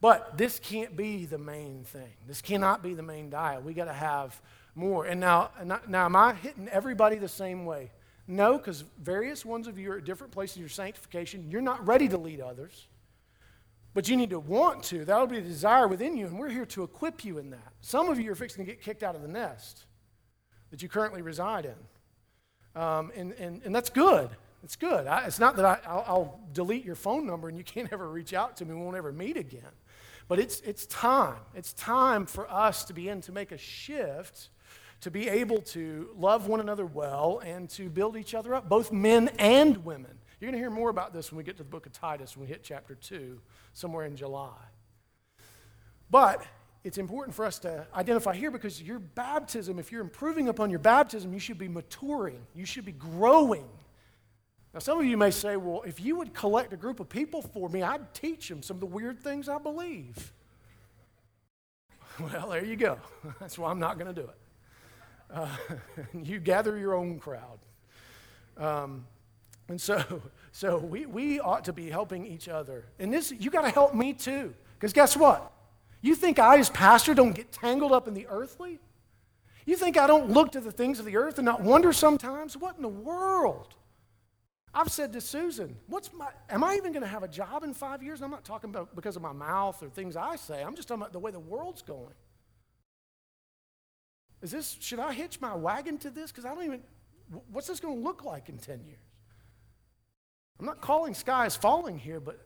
But 0.00 0.38
this 0.38 0.60
can't 0.60 0.96
be 0.96 1.26
the 1.26 1.38
main 1.38 1.82
thing. 1.82 2.12
This 2.28 2.42
cannot 2.42 2.80
be 2.80 2.94
the 2.94 3.02
main 3.02 3.28
diet. 3.28 3.64
We 3.64 3.74
got 3.74 3.86
to 3.86 3.92
have 3.92 4.40
more. 4.76 5.04
And 5.04 5.18
now, 5.18 5.50
now, 5.64 6.04
am 6.04 6.14
I 6.14 6.34
hitting 6.34 6.68
everybody 6.68 7.16
the 7.16 7.26
same 7.26 7.64
way? 7.64 7.90
No, 8.26 8.56
because 8.56 8.84
various 9.02 9.44
ones 9.44 9.66
of 9.66 9.78
you 9.78 9.92
are 9.92 9.98
at 9.98 10.04
different 10.04 10.32
places 10.32 10.56
in 10.56 10.62
your 10.62 10.68
sanctification. 10.70 11.50
You're 11.50 11.60
not 11.60 11.86
ready 11.86 12.08
to 12.08 12.16
lead 12.16 12.40
others, 12.40 12.88
but 13.92 14.08
you 14.08 14.16
need 14.16 14.30
to 14.30 14.38
want 14.38 14.82
to. 14.84 15.04
That'll 15.04 15.26
be 15.26 15.38
a 15.38 15.42
desire 15.42 15.86
within 15.86 16.16
you, 16.16 16.26
and 16.26 16.38
we're 16.38 16.48
here 16.48 16.66
to 16.66 16.82
equip 16.84 17.24
you 17.24 17.38
in 17.38 17.50
that. 17.50 17.72
Some 17.80 18.08
of 18.08 18.18
you 18.18 18.32
are 18.32 18.34
fixing 18.34 18.64
to 18.64 18.70
get 18.70 18.80
kicked 18.80 19.02
out 19.02 19.14
of 19.14 19.22
the 19.22 19.28
nest 19.28 19.84
that 20.70 20.82
you 20.82 20.88
currently 20.88 21.22
reside 21.22 21.66
in. 21.66 22.80
Um, 22.80 23.12
and, 23.14 23.32
and, 23.34 23.62
and 23.64 23.74
that's 23.74 23.90
good. 23.90 24.30
It's 24.64 24.76
good. 24.76 25.06
I, 25.06 25.26
it's 25.26 25.38
not 25.38 25.56
that 25.56 25.64
I, 25.64 25.78
I'll, 25.86 26.04
I'll 26.06 26.40
delete 26.52 26.84
your 26.84 26.94
phone 26.94 27.26
number 27.26 27.48
and 27.48 27.58
you 27.58 27.64
can't 27.64 27.92
ever 27.92 28.08
reach 28.08 28.32
out 28.32 28.56
to 28.56 28.64
me. 28.64 28.74
We 28.74 28.80
won't 28.80 28.96
ever 28.96 29.12
meet 29.12 29.36
again. 29.36 29.62
But 30.26 30.38
it's, 30.38 30.60
it's 30.60 30.86
time. 30.86 31.36
It's 31.54 31.74
time 31.74 32.24
for 32.24 32.50
us 32.50 32.84
to 32.86 32.94
begin 32.94 33.20
to 33.22 33.32
make 33.32 33.52
a 33.52 33.58
shift 33.58 34.48
to 35.04 35.10
be 35.10 35.28
able 35.28 35.60
to 35.60 36.08
love 36.16 36.46
one 36.46 36.60
another 36.60 36.86
well 36.86 37.38
and 37.44 37.68
to 37.68 37.90
build 37.90 38.16
each 38.16 38.34
other 38.34 38.54
up, 38.54 38.70
both 38.70 38.90
men 38.90 39.28
and 39.38 39.84
women. 39.84 40.10
You're 40.40 40.50
going 40.50 40.58
to 40.58 40.58
hear 40.58 40.70
more 40.70 40.88
about 40.88 41.12
this 41.12 41.30
when 41.30 41.36
we 41.36 41.44
get 41.44 41.58
to 41.58 41.62
the 41.62 41.68
book 41.68 41.84
of 41.84 41.92
Titus, 41.92 42.34
when 42.34 42.46
we 42.46 42.50
hit 42.50 42.62
chapter 42.62 42.94
2, 42.94 43.38
somewhere 43.74 44.06
in 44.06 44.16
July. 44.16 44.56
But 46.10 46.42
it's 46.84 46.96
important 46.96 47.36
for 47.36 47.44
us 47.44 47.58
to 47.60 47.86
identify 47.94 48.34
here 48.34 48.50
because 48.50 48.80
your 48.80 48.98
baptism, 48.98 49.78
if 49.78 49.92
you're 49.92 50.00
improving 50.00 50.48
upon 50.48 50.70
your 50.70 50.78
baptism, 50.78 51.34
you 51.34 51.38
should 51.38 51.58
be 51.58 51.68
maturing, 51.68 52.40
you 52.54 52.64
should 52.64 52.86
be 52.86 52.92
growing. 52.92 53.68
Now, 54.72 54.80
some 54.80 54.98
of 54.98 55.04
you 55.04 55.18
may 55.18 55.32
say, 55.32 55.58
well, 55.58 55.82
if 55.86 56.00
you 56.00 56.16
would 56.16 56.32
collect 56.32 56.72
a 56.72 56.78
group 56.78 56.98
of 56.98 57.10
people 57.10 57.42
for 57.42 57.68
me, 57.68 57.82
I'd 57.82 58.14
teach 58.14 58.48
them 58.48 58.62
some 58.62 58.78
of 58.78 58.80
the 58.80 58.86
weird 58.86 59.20
things 59.20 59.50
I 59.50 59.58
believe. 59.58 60.32
Well, 62.20 62.50
there 62.50 62.64
you 62.64 62.76
go. 62.76 62.98
That's 63.40 63.58
why 63.58 63.72
I'm 63.72 63.80
not 63.80 63.98
going 63.98 64.06
to 64.06 64.22
do 64.22 64.28
it. 64.28 64.36
Uh, 65.30 65.48
you 66.22 66.38
gather 66.38 66.76
your 66.76 66.94
own 66.94 67.18
crowd. 67.18 67.58
Um, 68.56 69.06
and 69.68 69.80
so, 69.80 70.22
so 70.52 70.78
we, 70.78 71.06
we 71.06 71.40
ought 71.40 71.64
to 71.64 71.72
be 71.72 71.90
helping 71.90 72.26
each 72.26 72.48
other. 72.48 72.84
And 72.98 73.12
this, 73.12 73.32
you 73.32 73.50
got 73.50 73.62
to 73.62 73.70
help 73.70 73.94
me 73.94 74.12
too. 74.12 74.54
Because 74.78 74.92
guess 74.92 75.16
what? 75.16 75.52
You 76.00 76.14
think 76.14 76.38
I, 76.38 76.58
as 76.58 76.68
pastor, 76.68 77.14
don't 77.14 77.34
get 77.34 77.50
tangled 77.50 77.92
up 77.92 78.06
in 78.06 78.14
the 78.14 78.26
earthly? 78.26 78.78
You 79.64 79.76
think 79.76 79.96
I 79.96 80.06
don't 80.06 80.30
look 80.30 80.52
to 80.52 80.60
the 80.60 80.72
things 80.72 80.98
of 80.98 81.06
the 81.06 81.16
earth 81.16 81.38
and 81.38 81.46
not 81.46 81.62
wonder 81.62 81.92
sometimes, 81.92 82.56
what 82.56 82.76
in 82.76 82.82
the 82.82 82.88
world? 82.88 83.74
I've 84.74 84.90
said 84.90 85.12
to 85.12 85.20
Susan, 85.20 85.76
what's 85.86 86.12
my, 86.12 86.28
am 86.50 86.64
I 86.64 86.74
even 86.74 86.92
going 86.92 87.04
to 87.04 87.08
have 87.08 87.22
a 87.22 87.28
job 87.28 87.62
in 87.62 87.72
five 87.72 88.02
years? 88.02 88.20
I'm 88.20 88.30
not 88.30 88.44
talking 88.44 88.70
about 88.70 88.94
because 88.94 89.16
of 89.16 89.22
my 89.22 89.32
mouth 89.32 89.80
or 89.82 89.88
things 89.88 90.16
I 90.16 90.36
say. 90.36 90.62
I'm 90.62 90.74
just 90.74 90.88
talking 90.88 91.00
about 91.00 91.12
the 91.12 91.20
way 91.20 91.30
the 91.30 91.40
world's 91.40 91.80
going. 91.80 92.14
Is 94.44 94.50
this, 94.50 94.76
should 94.78 94.98
I 94.98 95.14
hitch 95.14 95.40
my 95.40 95.54
wagon 95.54 95.96
to 95.98 96.10
this? 96.10 96.30
Because 96.30 96.44
I 96.44 96.54
don't 96.54 96.64
even, 96.64 96.82
what's 97.50 97.66
this 97.66 97.80
going 97.80 97.96
to 97.96 98.04
look 98.04 98.24
like 98.24 98.50
in 98.50 98.58
10 98.58 98.84
years? 98.84 98.98
I'm 100.60 100.66
not 100.66 100.82
calling 100.82 101.14
skies 101.14 101.56
falling 101.56 101.98
here, 101.98 102.20
but 102.20 102.38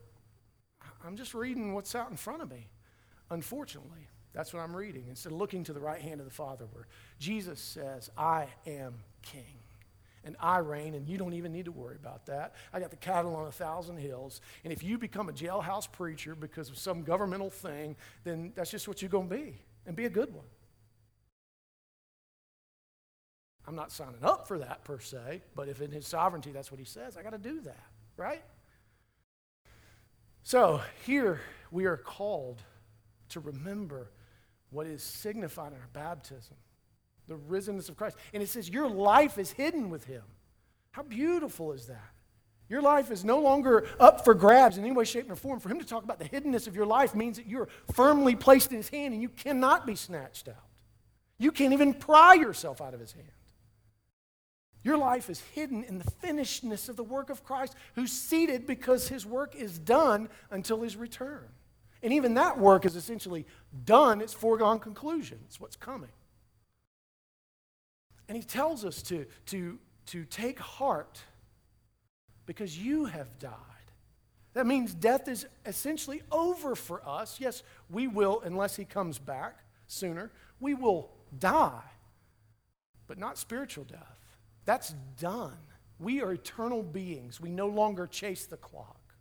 I'm 1.05 1.17
just 1.17 1.35
reading 1.35 1.75
what's 1.75 1.97
out 1.97 2.09
in 2.09 2.17
front 2.17 2.41
of 2.41 2.51
me. 2.53 2.69
Unfortunately, 3.31 4.07
that's 4.33 4.55
what 4.55 4.61
I'm 4.61 4.77
reading. 4.77 5.07
Instead 5.09 5.33
of 5.33 5.39
looking 5.39 5.65
to 5.65 5.73
the 5.73 5.81
right 5.81 6.01
hand 6.01 6.21
of 6.21 6.27
the 6.27 6.33
Father, 6.33 6.67
where 6.71 6.87
Jesus 7.19 7.59
says, 7.59 8.11
I 8.17 8.47
am 8.65 8.95
king. 9.23 9.59
And 10.23 10.37
I 10.39 10.59
reign, 10.59 10.95
and 10.95 11.09
you 11.09 11.19
don't 11.19 11.33
even 11.33 11.51
need 11.51 11.65
to 11.65 11.73
worry 11.73 11.97
about 11.97 12.27
that. 12.27 12.55
I 12.73 12.79
got 12.79 12.91
the 12.91 12.97
cattle 12.97 13.35
on 13.35 13.49
a 13.49 13.53
thousand 13.53 13.97
hills. 13.97 14.41
And 14.63 14.73
if 14.73 14.85
you 14.85 14.99
become 14.99 15.29
a 15.29 15.33
jailhouse 15.33 15.91
preacher 15.91 16.37
because 16.37 16.69
of 16.69 16.79
some 16.79 17.03
governmental 17.03 17.51
thing, 17.51 17.97
then 18.23 18.53
that's 18.55 18.71
just 18.71 18.87
what 18.87 19.03
you're 19.03 19.09
going 19.09 19.29
to 19.29 19.35
be, 19.35 19.57
and 19.85 19.97
be 19.97 20.05
a 20.05 20.11
good 20.11 20.33
one. 20.33 20.45
I'm 23.69 23.77
not 23.77 23.93
signing 23.93 24.25
up 24.25 24.49
for 24.49 24.59
that 24.61 24.83
per 24.85 24.99
se, 24.99 25.43
but 25.55 25.69
if 25.69 25.83
in 25.83 25.91
his 25.91 26.07
sovereignty 26.07 26.53
that's 26.53 26.73
what 26.73 26.79
he 26.79 26.87
says, 26.87 27.19
I 27.19 27.23
got 27.23 27.33
to 27.33 27.39
do 27.39 27.61
that, 27.61 27.85
right? 28.17 28.43
So 30.43 30.81
here 31.05 31.43
we 31.71 31.85
are 31.85 31.99
called 31.99 32.63
to 33.29 33.41
remember 33.41 34.11
what 34.71 34.87
is 34.87 35.03
signified 35.03 35.73
in 35.73 35.79
our 35.79 35.89
baptism 35.93 36.57
the 37.27 37.35
risenness 37.35 37.91
of 37.91 37.97
Christ. 37.99 38.17
And 38.33 38.43
it 38.43 38.49
says, 38.49 38.71
Your 38.71 38.89
life 38.89 39.37
is 39.37 39.51
hidden 39.51 39.91
with 39.91 40.05
him. 40.05 40.23
How 40.93 41.03
beautiful 41.03 41.73
is 41.73 41.89
that? 41.89 42.11
Your 42.71 42.81
life 42.81 43.11
is 43.11 43.23
no 43.23 43.39
longer 43.39 43.87
up 44.01 44.25
for 44.25 44.33
grabs 44.33 44.79
in 44.79 44.85
any 44.85 44.95
way, 44.95 45.05
shape, 45.05 45.31
or 45.31 45.37
form. 45.37 45.61
For 45.61 45.69
him 45.69 45.79
to 45.79 45.85
talk 45.85 46.05
about 46.05 46.19
the 46.19 46.25
hiddenness 46.25 46.67
of 46.67 46.75
your 46.75 46.87
life 46.87 47.15
means 47.15 47.37
that 47.37 47.47
you're 47.47 47.69
firmly 47.93 48.35
placed 48.35 48.71
in 48.71 48.79
his 48.79 48.89
hand 48.89 49.13
and 49.13 49.23
you 49.23 49.29
cannot 49.29 49.87
be 49.87 49.95
snatched 49.95 50.49
out. 50.49 50.55
You 51.39 51.53
can't 51.53 51.75
even 51.75 51.93
pry 51.93 52.33
yourself 52.33 52.81
out 52.81 52.95
of 52.95 53.01
his 53.01 53.13
hand. 53.13 53.29
Your 54.83 54.97
life 54.97 55.29
is 55.29 55.41
hidden 55.55 55.85
in 55.85 55.99
the 55.99 56.11
finishedness 56.11 56.89
of 56.89 56.97
the 56.97 57.05
work 57.05 57.31
of 57.31 57.45
Christ, 57.45 57.75
who's 57.95 58.13
seated 58.13 58.67
because 58.67 59.09
his 59.09 59.27
work 59.27 59.55
is 59.57 59.79
done 59.79 60.29
until 60.51 60.83
his 60.83 60.97
return. 60.97 61.49
And 62.03 62.13
even 62.13 62.35
that 62.35 62.59
work 62.59 62.85
is 62.85 62.95
essentially 62.95 63.45
done, 63.85 64.21
it's 64.21 64.33
foregone 64.33 64.79
conclusion, 64.79 65.41
it's 65.47 65.59
what's 65.59 65.77
coming. 65.77 66.11
And 68.29 68.37
he 68.37 68.43
tells 68.43 68.85
us 68.85 69.03
to, 69.05 69.27
to, 69.47 69.79
to 70.07 70.25
take 70.25 70.59
heart 70.59 71.21
because 72.47 72.79
you 72.79 73.07
have 73.07 73.39
died. 73.39 73.53
That 74.55 74.67
means 74.67 74.95
death 74.95 75.29
is 75.29 75.47
essentially 75.67 76.23
over 76.31 76.75
for 76.75 77.07
us. 77.07 77.39
Yes, 77.41 77.63
we 77.91 78.07
will, 78.07 78.41
unless 78.45 78.77
he 78.77 78.85
comes 78.85 79.19
back 79.19 79.59
sooner, 79.87 80.31
we 80.61 80.75
will 80.75 81.11
die, 81.39 81.83
but 83.07 83.19
not 83.19 83.39
spiritual 83.39 83.85
death. 83.85 84.18
That's 84.69 84.95
done. 85.19 85.57
We 85.99 86.21
are 86.21 86.31
eternal 86.31 86.83
beings. 86.83 87.41
We 87.41 87.49
no 87.49 87.69
longer 87.69 88.07
chase 88.07 88.45
the 88.45 88.59
clock. 88.59 89.15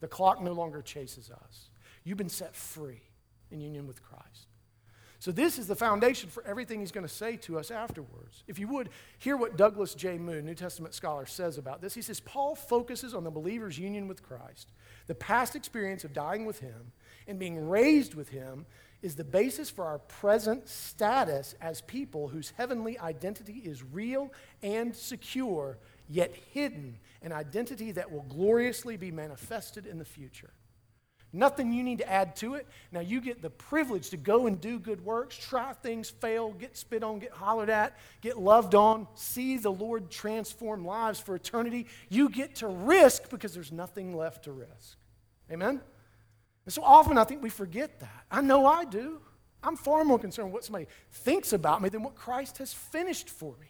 The 0.00 0.08
clock 0.08 0.42
no 0.42 0.50
longer 0.50 0.82
chases 0.82 1.30
us. 1.30 1.70
You've 2.02 2.18
been 2.18 2.28
set 2.28 2.56
free 2.56 3.02
in 3.52 3.60
union 3.60 3.86
with 3.86 4.02
Christ. 4.02 4.48
So, 5.20 5.30
this 5.30 5.60
is 5.60 5.68
the 5.68 5.76
foundation 5.76 6.28
for 6.28 6.42
everything 6.44 6.80
he's 6.80 6.90
going 6.90 7.06
to 7.06 7.12
say 7.12 7.36
to 7.36 7.56
us 7.56 7.70
afterwards. 7.70 8.42
If 8.48 8.58
you 8.58 8.66
would, 8.66 8.88
hear 9.18 9.36
what 9.36 9.56
Douglas 9.56 9.94
J. 9.94 10.18
Moo, 10.18 10.42
New 10.42 10.56
Testament 10.56 10.92
scholar, 10.92 11.24
says 11.24 11.56
about 11.56 11.80
this. 11.80 11.94
He 11.94 12.02
says 12.02 12.18
Paul 12.18 12.56
focuses 12.56 13.14
on 13.14 13.22
the 13.22 13.30
believer's 13.30 13.78
union 13.78 14.08
with 14.08 14.24
Christ, 14.24 14.72
the 15.06 15.14
past 15.14 15.54
experience 15.54 16.02
of 16.02 16.12
dying 16.12 16.46
with 16.46 16.58
him 16.58 16.90
and 17.28 17.38
being 17.38 17.68
raised 17.68 18.14
with 18.14 18.30
him, 18.30 18.66
is 19.02 19.16
the 19.16 19.24
basis 19.24 19.70
for 19.70 19.84
our 19.84 19.98
present 19.98 20.68
status 20.68 21.54
as 21.60 21.80
people 21.82 22.28
whose 22.28 22.52
heavenly 22.56 22.98
identity 22.98 23.62
is 23.64 23.82
real 23.82 24.32
and 24.62 24.94
secure, 24.94 25.78
yet 26.08 26.34
hidden, 26.52 26.98
an 27.22 27.32
identity 27.32 27.92
that 27.92 28.10
will 28.10 28.22
gloriously 28.22 28.96
be 28.96 29.10
manifested 29.10 29.86
in 29.86 29.98
the 29.98 30.04
future. 30.04 30.50
Nothing 31.32 31.72
you 31.72 31.84
need 31.84 31.98
to 31.98 32.10
add 32.10 32.34
to 32.36 32.54
it. 32.54 32.66
Now 32.90 33.00
you 33.00 33.20
get 33.20 33.40
the 33.40 33.50
privilege 33.50 34.10
to 34.10 34.16
go 34.16 34.48
and 34.48 34.60
do 34.60 34.80
good 34.80 35.04
works, 35.04 35.36
try 35.36 35.72
things, 35.74 36.10
fail, 36.10 36.50
get 36.50 36.76
spit 36.76 37.04
on, 37.04 37.20
get 37.20 37.30
hollered 37.30 37.70
at, 37.70 37.96
get 38.20 38.36
loved 38.36 38.74
on, 38.74 39.06
see 39.14 39.56
the 39.56 39.70
Lord 39.70 40.10
transform 40.10 40.84
lives 40.84 41.20
for 41.20 41.36
eternity. 41.36 41.86
You 42.08 42.28
get 42.28 42.56
to 42.56 42.66
risk 42.66 43.30
because 43.30 43.54
there's 43.54 43.70
nothing 43.70 44.16
left 44.16 44.44
to 44.44 44.52
risk. 44.52 44.98
Amen? 45.52 45.80
And 46.64 46.72
so 46.72 46.82
often 46.82 47.18
I 47.18 47.24
think 47.24 47.42
we 47.42 47.50
forget 47.50 48.00
that. 48.00 48.24
I 48.30 48.40
know 48.40 48.66
I 48.66 48.84
do. 48.84 49.20
I'm 49.62 49.76
far 49.76 50.04
more 50.04 50.18
concerned 50.18 50.48
with 50.48 50.54
what 50.54 50.64
somebody 50.64 50.86
thinks 51.10 51.52
about 51.52 51.82
me 51.82 51.88
than 51.88 52.02
what 52.02 52.14
Christ 52.14 52.58
has 52.58 52.72
finished 52.72 53.28
for 53.28 53.54
me. 53.60 53.68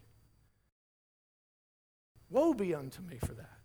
Woe 2.30 2.54
be 2.54 2.74
unto 2.74 3.02
me 3.02 3.18
for 3.18 3.34
that. 3.34 3.58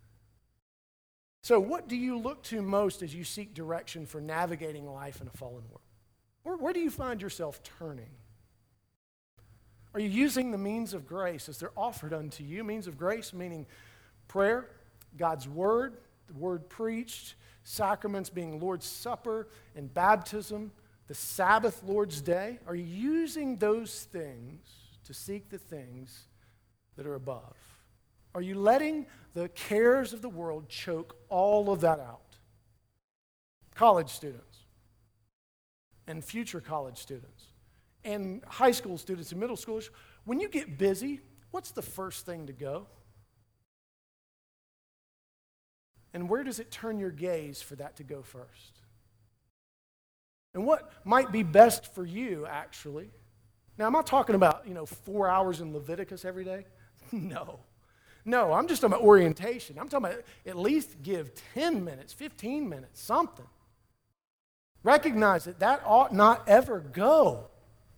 So, 1.43 1.59
what 1.59 1.87
do 1.87 1.95
you 1.95 2.17
look 2.17 2.41
to 2.43 2.63
most 2.63 3.03
as 3.03 3.13
you 3.13 3.23
seek 3.23 3.53
direction 3.53 4.07
for 4.07 4.19
navigating 4.19 4.91
life 4.91 5.21
in 5.21 5.27
a 5.27 5.37
fallen 5.37 5.63
world? 5.69 5.81
Where, 6.41 6.57
where 6.57 6.73
do 6.73 6.79
you 6.79 6.89
find 6.89 7.21
yourself 7.21 7.61
turning? 7.77 8.09
Are 9.93 9.99
you 9.99 10.09
using 10.09 10.51
the 10.51 10.57
means 10.57 10.95
of 10.95 11.07
grace 11.07 11.47
as 11.47 11.59
they're 11.59 11.77
offered 11.77 12.13
unto 12.13 12.43
you? 12.43 12.63
Means 12.63 12.87
of 12.87 12.97
grace 12.97 13.31
meaning 13.31 13.67
prayer, 14.27 14.69
God's 15.15 15.47
word, 15.47 15.97
the 16.27 16.33
word 16.33 16.67
preached, 16.67 17.35
sacraments 17.65 18.29
being 18.29 18.59
Lord's 18.59 18.85
Supper 18.85 19.49
and 19.75 19.93
baptism, 19.93 20.71
the 21.07 21.15
Sabbath, 21.15 21.83
Lord's 21.83 22.21
Day. 22.21 22.59
Are 22.67 22.75
you 22.75 22.85
using 22.85 23.57
those 23.57 24.03
things 24.03 24.61
to 25.03 25.13
seek 25.13 25.49
the 25.49 25.57
things 25.57 26.27
that 26.95 27.05
are 27.05 27.15
above? 27.15 27.55
Are 28.33 28.41
you 28.41 28.55
letting 28.55 29.07
the 29.33 29.49
cares 29.49 30.13
of 30.13 30.21
the 30.21 30.29
world 30.29 30.69
choke 30.69 31.17
all 31.27 31.71
of 31.71 31.81
that 31.81 31.99
out? 31.99 32.37
College 33.73 34.09
students 34.09 34.59
and 36.07 36.23
future 36.23 36.61
college 36.61 36.97
students 36.97 37.45
and 38.03 38.43
high 38.47 38.71
school 38.71 38.97
students 38.97 39.31
and 39.31 39.41
middle 39.41 39.55
schoolers, 39.55 39.89
when 40.25 40.39
you 40.39 40.47
get 40.47 40.77
busy, 40.77 41.19
what's 41.49 41.71
the 41.71 41.81
first 41.81 42.25
thing 42.27 42.45
to 42.45 42.53
go? 42.53 42.85
And 46.15 46.29
where 46.29 46.45
does 46.45 46.61
it 46.61 46.71
turn 46.71 46.97
your 46.97 47.11
gaze 47.11 47.61
for 47.61 47.75
that 47.75 47.97
to 47.97 48.03
go 48.03 48.21
first? 48.21 48.79
And 50.53 50.65
what 50.65 50.89
might 51.03 51.29
be 51.29 51.43
best 51.43 51.93
for 51.93 52.05
you, 52.05 52.45
actually? 52.49 53.09
Now, 53.77 53.87
am 53.87 53.97
I 53.97 54.01
talking 54.01 54.33
about, 54.33 54.65
you 54.65 54.73
know, 54.73 54.85
four 54.85 55.27
hours 55.27 55.59
in 55.59 55.73
Leviticus 55.73 56.23
every 56.23 56.45
day? 56.45 56.67
no. 57.11 57.59
No, 58.23 58.53
I'm 58.53 58.65
just 58.69 58.81
talking 58.81 58.93
about 58.93 59.05
orientation. 59.05 59.77
I'm 59.77 59.89
talking 59.89 60.05
about 60.05 60.23
at 60.45 60.57
least 60.57 61.03
give 61.03 61.33
10 61.53 61.83
minutes, 61.83 62.13
15 62.13 62.69
minutes, 62.69 63.01
something. 63.01 63.47
Recognize 64.83 65.43
that 65.43 65.59
that 65.59 65.81
ought 65.85 66.13
not 66.13 66.47
ever 66.47 66.79
go. 66.79 67.49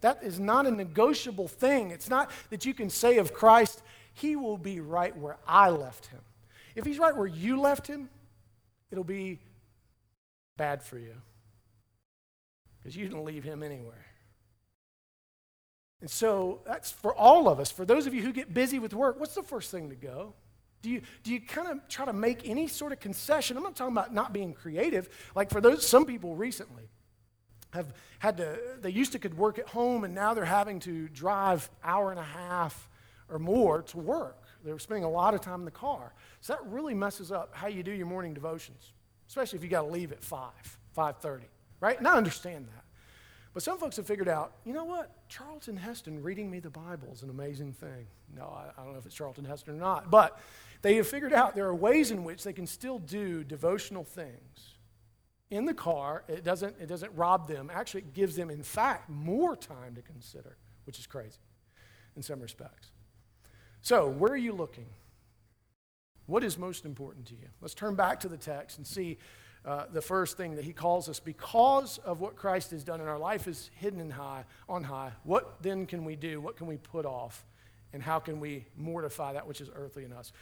That 0.02 0.24
is 0.24 0.40
not 0.40 0.66
a 0.66 0.72
negotiable 0.72 1.48
thing. 1.48 1.92
It's 1.92 2.10
not 2.10 2.32
that 2.50 2.66
you 2.66 2.74
can 2.74 2.90
say 2.90 3.20
of 3.20 3.32
Christ, 3.32 3.84
He 4.12 4.36
will 4.36 4.58
be 4.58 4.80
right 4.80 5.16
where 5.16 5.38
I 5.48 5.70
left 5.70 6.08
Him. 6.08 6.22
If 6.78 6.86
He's 6.86 7.00
right 7.00 7.16
where 7.16 7.28
you 7.28 7.60
left 7.60 7.88
Him, 7.88 8.10
it'll 8.92 9.04
be 9.04 9.40
bad 10.58 10.84
for 10.84 10.98
you 10.98 11.14
because 12.78 12.96
you 12.96 13.08
didn't 13.08 13.26
leave 13.26 13.44
Him 13.44 13.64
anywhere. 13.64 14.06
And 16.02 16.10
so 16.10 16.62
that's 16.66 16.92
for 16.92 17.16
all 17.16 17.50
of 17.50 17.60
us. 17.60 17.72
For 17.72 17.84
those 17.84 18.06
of 18.06 18.14
you 18.14 18.22
who 18.22 18.32
get 18.32 18.54
busy 18.54 18.78
with 18.78 18.94
work, 18.94 19.20
what's 19.20 19.34
the 19.34 19.42
first 19.42 19.72
thing 19.72 19.90
to 19.90 19.96
go? 19.96 20.36
Do 20.84 20.92
you, 20.92 21.02
do 21.24 21.34
you 21.34 21.42
kind 21.42 21.68
of 21.68 21.88
try 21.90 22.06
to 22.06 22.14
make 22.14 22.48
any 22.48 22.68
sort 22.68 22.92
of 22.92 23.00
concession? 23.00 23.58
I'm 23.58 23.64
not 23.64 23.76
talking 23.76 23.94
about 23.94 24.14
not 24.14 24.32
being 24.32 24.54
creative. 24.54 25.10
Like 25.36 25.50
for 25.50 25.60
those, 25.60 25.88
some 25.88 26.06
people 26.06 26.36
recently 26.36 26.90
have 27.72 27.92
had 28.20 28.38
to, 28.38 28.60
they 28.80 28.92
used 28.92 29.14
to 29.14 29.20
could 29.20 29.36
work 29.36 29.58
at 29.58 29.68
home 29.70 30.04
and 30.04 30.14
now 30.14 30.36
they're 30.36 30.46
having 30.46 30.80
to 30.82 31.08
drive 31.10 31.70
hour 31.84 32.12
and 32.12 32.20
a 32.20 32.24
half 32.24 32.88
or 33.28 33.40
more 33.40 33.82
to 33.82 33.98
work. 33.98 34.38
They're 34.64 34.80
spending 34.80 35.04
a 35.04 35.10
lot 35.10 35.34
of 35.34 35.42
time 35.42 35.60
in 35.60 35.66
the 35.66 35.72
car. 35.72 36.14
So 36.42 36.54
that 36.54 36.66
really 36.66 36.94
messes 36.94 37.32
up 37.32 37.54
how 37.54 37.68
you 37.68 37.84
do 37.84 37.92
your 37.92 38.08
morning 38.08 38.34
devotions, 38.34 38.94
especially 39.28 39.58
if 39.58 39.64
you 39.64 39.70
got 39.70 39.82
to 39.82 39.88
leave 39.88 40.12
at 40.12 40.24
5, 40.24 40.52
5.30, 40.98 41.42
right? 41.80 41.98
And 41.98 42.08
I 42.08 42.16
understand 42.16 42.68
that. 42.68 42.84
But 43.54 43.64
some 43.64 43.80
folks 43.80 43.98
have 43.98 44.06
figured 44.06 44.28
out, 44.28 44.54
you 44.66 44.74
know 44.74 44.86
what? 44.86 45.10
Charlton 45.30 45.78
Heston 45.78 46.22
reading 46.22 46.52
me 46.52 46.60
the 46.60 46.70
Bible 46.70 47.12
is 47.12 47.24
an 47.24 47.32
amazing 47.32 47.74
thing. 47.74 48.06
No, 48.36 48.44
I, 48.44 48.70
I 48.80 48.84
don't 48.84 48.94
know 48.94 49.00
if 49.00 49.06
it's 49.08 49.16
Charlton 49.16 49.46
Heston 49.46 49.74
or 49.74 49.78
not, 49.78 50.12
but 50.12 50.40
they 50.84 50.96
have 50.98 51.08
figured 51.08 51.34
out 51.34 51.56
there 51.56 51.66
are 51.66 51.76
ways 51.76 52.12
in 52.12 52.24
which 52.24 52.44
they 52.44 52.54
can 52.54 52.68
still 52.68 53.00
do 53.00 53.44
devotional 53.44 54.04
things 54.04 54.76
in 55.50 55.66
the 55.66 55.74
car. 55.74 56.24
It 56.28 56.44
doesn't, 56.44 56.76
it 56.80 56.86
doesn't 56.86 57.16
rob 57.16 57.48
them. 57.48 57.72
Actually, 57.74 58.02
it 58.02 58.14
gives 58.14 58.36
them, 58.36 58.50
in 58.52 58.62
fact, 58.62 59.10
more 59.10 59.56
time 59.56 59.96
to 59.96 60.02
consider, 60.02 60.58
which 60.86 61.00
is 61.00 61.08
crazy 61.08 61.40
in 62.16 62.22
some 62.22 62.40
respects. 62.40 62.92
So, 63.88 64.10
where 64.10 64.34
are 64.34 64.36
you 64.36 64.52
looking? 64.52 64.88
What 66.26 66.44
is 66.44 66.58
most 66.58 66.84
important 66.84 67.26
to 67.28 67.36
you? 67.36 67.48
Let's 67.62 67.74
turn 67.74 67.96
back 67.96 68.20
to 68.20 68.28
the 68.28 68.36
text 68.36 68.78
and 68.78 68.86
see 68.86 69.18
uh, 69.64 69.86
the 69.90 70.02
first 70.02 70.36
thing 70.36 70.58
that 70.58 70.66
he 70.66 70.74
calls 70.74 71.08
us 71.08 71.22
because 71.22 71.98
of 72.00 72.20
what 72.20 72.36
Christ 72.36 72.72
has 72.72 72.84
done 72.84 73.00
in 73.00 73.08
our 73.08 73.18
life 73.18 73.48
is 73.48 73.72
hidden 73.76 74.02
in 74.02 74.10
high, 74.10 74.44
on 74.68 74.84
high. 74.84 75.14
What 75.24 75.64
then 75.64 75.86
can 75.86 76.04
we 76.04 76.18
do? 76.18 76.42
What 76.42 76.58
can 76.58 76.68
we 76.68 76.76
put 76.76 77.06
off? 77.06 77.46
And 77.94 78.04
how 78.04 78.20
can 78.20 78.42
we 78.42 78.66
mortify 78.76 79.32
that 79.32 79.48
which 79.48 79.62
is 79.62 79.70
earthly 79.74 80.04
in 80.04 80.12
us? 80.12 80.34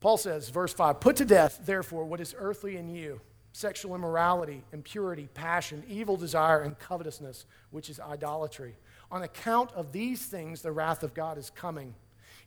Paul 0.00 0.18
says, 0.18 0.50
verse 0.50 0.74
5 0.74 1.00
Put 1.00 1.16
to 1.16 1.24
death, 1.24 1.60
therefore, 1.64 2.04
what 2.04 2.20
is 2.20 2.34
earthly 2.36 2.76
in 2.76 2.90
you 2.90 3.22
sexual 3.50 3.94
immorality, 3.94 4.62
impurity, 4.74 5.26
passion, 5.32 5.84
evil 5.88 6.18
desire, 6.18 6.60
and 6.60 6.78
covetousness, 6.78 7.46
which 7.70 7.88
is 7.88 7.98
idolatry. 7.98 8.76
On 9.10 9.22
account 9.22 9.72
of 9.72 9.92
these 9.92 10.26
things, 10.26 10.60
the 10.60 10.70
wrath 10.70 11.02
of 11.02 11.14
God 11.14 11.38
is 11.38 11.48
coming. 11.48 11.94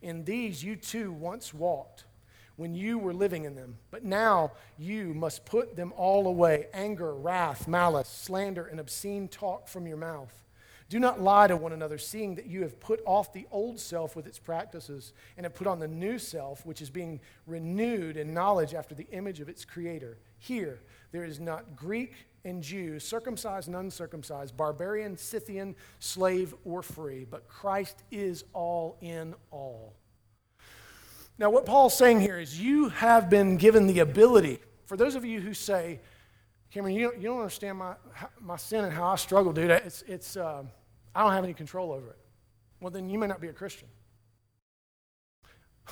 In 0.01 0.23
these 0.25 0.63
you 0.63 0.75
too 0.75 1.11
once 1.11 1.53
walked 1.53 2.05
when 2.55 2.75
you 2.75 2.97
were 2.97 3.13
living 3.13 3.45
in 3.45 3.55
them. 3.55 3.77
But 3.89 4.03
now 4.03 4.51
you 4.77 5.13
must 5.13 5.45
put 5.45 5.75
them 5.75 5.93
all 5.95 6.27
away 6.27 6.67
anger, 6.73 7.13
wrath, 7.13 7.67
malice, 7.67 8.09
slander, 8.09 8.65
and 8.65 8.79
obscene 8.79 9.27
talk 9.27 9.67
from 9.67 9.87
your 9.87 9.97
mouth. 9.97 10.33
Do 10.89 10.99
not 10.99 11.21
lie 11.21 11.47
to 11.47 11.55
one 11.55 11.71
another, 11.71 11.97
seeing 11.97 12.35
that 12.35 12.47
you 12.47 12.63
have 12.63 12.77
put 12.81 13.01
off 13.05 13.31
the 13.31 13.47
old 13.49 13.79
self 13.79 14.13
with 14.13 14.27
its 14.27 14.37
practices 14.37 15.13
and 15.37 15.45
have 15.45 15.55
put 15.55 15.65
on 15.65 15.79
the 15.79 15.87
new 15.87 16.19
self, 16.19 16.65
which 16.65 16.81
is 16.81 16.89
being 16.89 17.21
renewed 17.47 18.17
in 18.17 18.33
knowledge 18.33 18.73
after 18.73 18.93
the 18.93 19.07
image 19.11 19.39
of 19.39 19.47
its 19.47 19.63
creator. 19.63 20.17
Here, 20.37 20.81
there 21.13 21.23
is 21.23 21.39
not 21.39 21.77
Greek 21.77 22.27
and 22.43 22.61
Jew, 22.61 22.99
circumcised 22.99 23.67
and 23.67 23.75
uncircumcised, 23.75 24.55
barbarian, 24.57 25.17
Scythian, 25.17 25.75
slave, 25.99 26.53
or 26.65 26.81
free, 26.81 27.25
but 27.29 27.47
Christ 27.47 28.03
is 28.11 28.43
all 28.53 28.97
in 29.01 29.35
all. 29.51 29.95
Now, 31.37 31.49
what 31.49 31.65
Paul's 31.65 31.97
saying 31.97 32.21
here 32.21 32.39
is 32.39 32.59
you 32.59 32.89
have 32.89 33.29
been 33.29 33.57
given 33.57 33.87
the 33.87 33.99
ability. 33.99 34.59
For 34.85 34.97
those 34.97 35.15
of 35.15 35.25
you 35.25 35.39
who 35.39 35.53
say, 35.53 35.99
Cameron, 36.71 36.95
you 36.95 37.09
don't, 37.09 37.17
you 37.17 37.29
don't 37.29 37.39
understand 37.39 37.77
my, 37.77 37.95
my 38.39 38.57
sin 38.57 38.85
and 38.85 38.93
how 38.93 39.07
I 39.07 39.15
struggle, 39.15 39.51
dude. 39.51 39.71
It's, 39.71 40.03
it's, 40.03 40.37
uh, 40.37 40.63
I 41.15 41.23
don't 41.23 41.33
have 41.33 41.43
any 41.43 41.53
control 41.53 41.91
over 41.91 42.09
it. 42.09 42.17
Well, 42.79 42.91
then 42.91 43.09
you 43.09 43.19
may 43.19 43.27
not 43.27 43.41
be 43.41 43.47
a 43.47 43.53
Christian. 43.53 43.87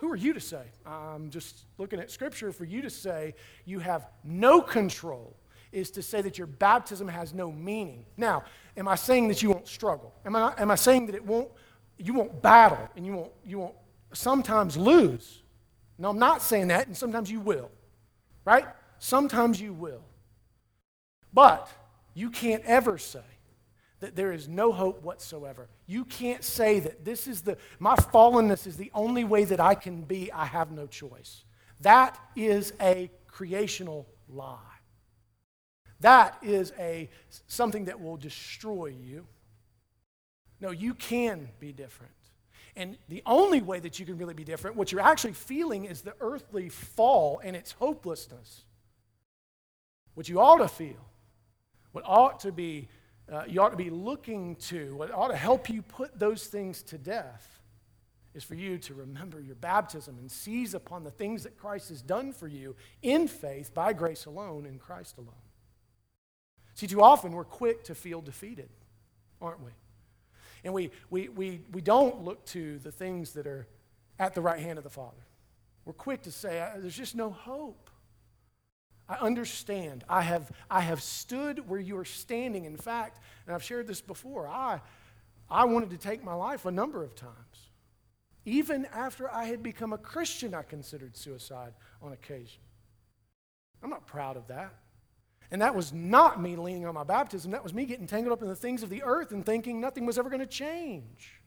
Who 0.00 0.10
are 0.10 0.16
you 0.16 0.32
to 0.32 0.40
say? 0.40 0.62
I'm 0.86 1.30
just 1.30 1.66
looking 1.78 2.00
at 2.00 2.10
Scripture 2.10 2.52
for 2.52 2.64
you 2.64 2.82
to 2.82 2.90
say 2.90 3.34
you 3.64 3.78
have 3.78 4.08
no 4.24 4.60
control 4.60 5.36
is 5.74 5.90
to 5.92 6.02
say 6.02 6.22
that 6.22 6.38
your 6.38 6.46
baptism 6.46 7.08
has 7.08 7.34
no 7.34 7.50
meaning. 7.50 8.06
Now, 8.16 8.44
am 8.76 8.88
I 8.88 8.94
saying 8.94 9.28
that 9.28 9.42
you 9.42 9.50
won't 9.50 9.68
struggle? 9.68 10.14
Am 10.24 10.36
I, 10.36 10.54
am 10.56 10.70
I 10.70 10.76
saying 10.76 11.06
that 11.06 11.14
it 11.14 11.24
won't, 11.24 11.48
you 11.98 12.14
won't 12.14 12.40
battle 12.40 12.88
and 12.96 13.04
you 13.04 13.14
won't, 13.14 13.32
you 13.44 13.58
won't 13.58 13.74
sometimes 14.12 14.76
lose. 14.76 15.42
No, 15.98 16.10
I'm 16.10 16.18
not 16.18 16.42
saying 16.42 16.68
that, 16.68 16.86
and 16.86 16.96
sometimes 16.96 17.30
you 17.30 17.40
will, 17.40 17.70
right? 18.44 18.66
Sometimes 18.98 19.60
you 19.60 19.72
will. 19.72 20.02
But 21.32 21.68
you 22.14 22.30
can't 22.30 22.64
ever 22.64 22.98
say 22.98 23.20
that 24.00 24.16
there 24.16 24.32
is 24.32 24.48
no 24.48 24.72
hope 24.72 25.02
whatsoever. 25.02 25.68
You 25.86 26.04
can't 26.04 26.44
say 26.44 26.80
that 26.80 27.04
this 27.04 27.26
is 27.26 27.42
the, 27.42 27.56
my 27.78 27.96
fallenness 27.96 28.66
is 28.66 28.76
the 28.76 28.90
only 28.94 29.24
way 29.24 29.44
that 29.44 29.60
I 29.60 29.74
can 29.74 30.02
be, 30.02 30.30
I 30.32 30.44
have 30.46 30.70
no 30.70 30.86
choice. 30.86 31.44
That 31.80 32.18
is 32.36 32.72
a 32.80 33.10
creational 33.26 34.06
lie. 34.28 34.58
That 36.00 36.36
is 36.42 36.72
a, 36.78 37.08
something 37.46 37.86
that 37.86 38.00
will 38.00 38.16
destroy 38.16 38.86
you. 38.86 39.26
No, 40.60 40.70
you 40.70 40.94
can 40.94 41.48
be 41.60 41.72
different. 41.72 42.12
And 42.76 42.96
the 43.08 43.22
only 43.24 43.62
way 43.62 43.78
that 43.80 43.98
you 43.98 44.06
can 44.06 44.18
really 44.18 44.34
be 44.34 44.44
different, 44.44 44.76
what 44.76 44.90
you're 44.90 45.00
actually 45.00 45.34
feeling 45.34 45.84
is 45.84 46.00
the 46.00 46.14
earthly 46.20 46.68
fall 46.68 47.40
and 47.44 47.54
its 47.54 47.72
hopelessness. 47.72 48.64
What 50.14 50.28
you 50.28 50.40
ought 50.40 50.58
to 50.58 50.68
feel, 50.68 51.08
what 51.92 52.04
ought 52.06 52.40
to 52.40 52.52
be, 52.52 52.88
uh, 53.32 53.44
you 53.46 53.60
ought 53.60 53.70
to 53.70 53.76
be 53.76 53.90
looking 53.90 54.56
to, 54.56 54.94
what 54.96 55.12
ought 55.12 55.28
to 55.28 55.36
help 55.36 55.68
you 55.68 55.82
put 55.82 56.18
those 56.18 56.46
things 56.46 56.82
to 56.84 56.98
death 56.98 57.60
is 58.34 58.42
for 58.42 58.54
you 58.54 58.78
to 58.78 58.94
remember 58.94 59.40
your 59.40 59.54
baptism 59.54 60.18
and 60.18 60.30
seize 60.30 60.74
upon 60.74 61.04
the 61.04 61.10
things 61.10 61.44
that 61.44 61.56
Christ 61.56 61.88
has 61.90 62.02
done 62.02 62.32
for 62.32 62.48
you 62.48 62.74
in 63.02 63.28
faith 63.28 63.72
by 63.72 63.92
grace 63.92 64.26
alone 64.26 64.66
in 64.66 64.78
Christ 64.78 65.18
alone. 65.18 65.43
See, 66.74 66.86
too 66.86 67.02
often 67.02 67.32
we're 67.32 67.44
quick 67.44 67.84
to 67.84 67.94
feel 67.94 68.20
defeated, 68.20 68.68
aren't 69.40 69.62
we? 69.62 69.70
And 70.64 70.72
we, 70.74 70.90
we, 71.10 71.28
we, 71.28 71.60
we 71.72 71.80
don't 71.80 72.24
look 72.24 72.44
to 72.46 72.78
the 72.78 72.90
things 72.90 73.32
that 73.34 73.46
are 73.46 73.66
at 74.18 74.34
the 74.34 74.40
right 74.40 74.60
hand 74.60 74.78
of 74.78 74.84
the 74.84 74.90
Father. 74.90 75.24
We're 75.84 75.92
quick 75.92 76.22
to 76.22 76.32
say, 76.32 76.66
there's 76.78 76.96
just 76.96 77.14
no 77.14 77.30
hope. 77.30 77.90
I 79.08 79.16
understand. 79.16 80.02
I 80.08 80.22
have, 80.22 80.50
I 80.70 80.80
have 80.80 81.02
stood 81.02 81.68
where 81.68 81.80
you 81.80 81.98
are 81.98 82.06
standing. 82.06 82.64
In 82.64 82.76
fact, 82.76 83.20
and 83.46 83.54
I've 83.54 83.62
shared 83.62 83.86
this 83.86 84.00
before, 84.00 84.48
I, 84.48 84.80
I 85.50 85.66
wanted 85.66 85.90
to 85.90 85.98
take 85.98 86.24
my 86.24 86.34
life 86.34 86.64
a 86.64 86.70
number 86.70 87.04
of 87.04 87.14
times. 87.14 87.34
Even 88.46 88.86
after 88.86 89.32
I 89.32 89.44
had 89.44 89.62
become 89.62 89.92
a 89.92 89.98
Christian, 89.98 90.54
I 90.54 90.62
considered 90.62 91.16
suicide 91.16 91.74
on 92.02 92.12
occasion. 92.12 92.60
I'm 93.82 93.90
not 93.90 94.06
proud 94.06 94.36
of 94.38 94.46
that. 94.48 94.74
And 95.54 95.62
that 95.62 95.76
was 95.76 95.92
not 95.92 96.42
me 96.42 96.56
leaning 96.56 96.84
on 96.84 96.94
my 96.94 97.04
baptism. 97.04 97.52
That 97.52 97.62
was 97.62 97.72
me 97.72 97.84
getting 97.84 98.08
tangled 98.08 98.32
up 98.32 98.42
in 98.42 98.48
the 98.48 98.56
things 98.56 98.82
of 98.82 98.90
the 98.90 99.04
earth 99.04 99.30
and 99.30 99.46
thinking 99.46 99.80
nothing 99.80 100.04
was 100.04 100.18
ever 100.18 100.28
going 100.28 100.40
to 100.40 100.46
change. 100.46 101.40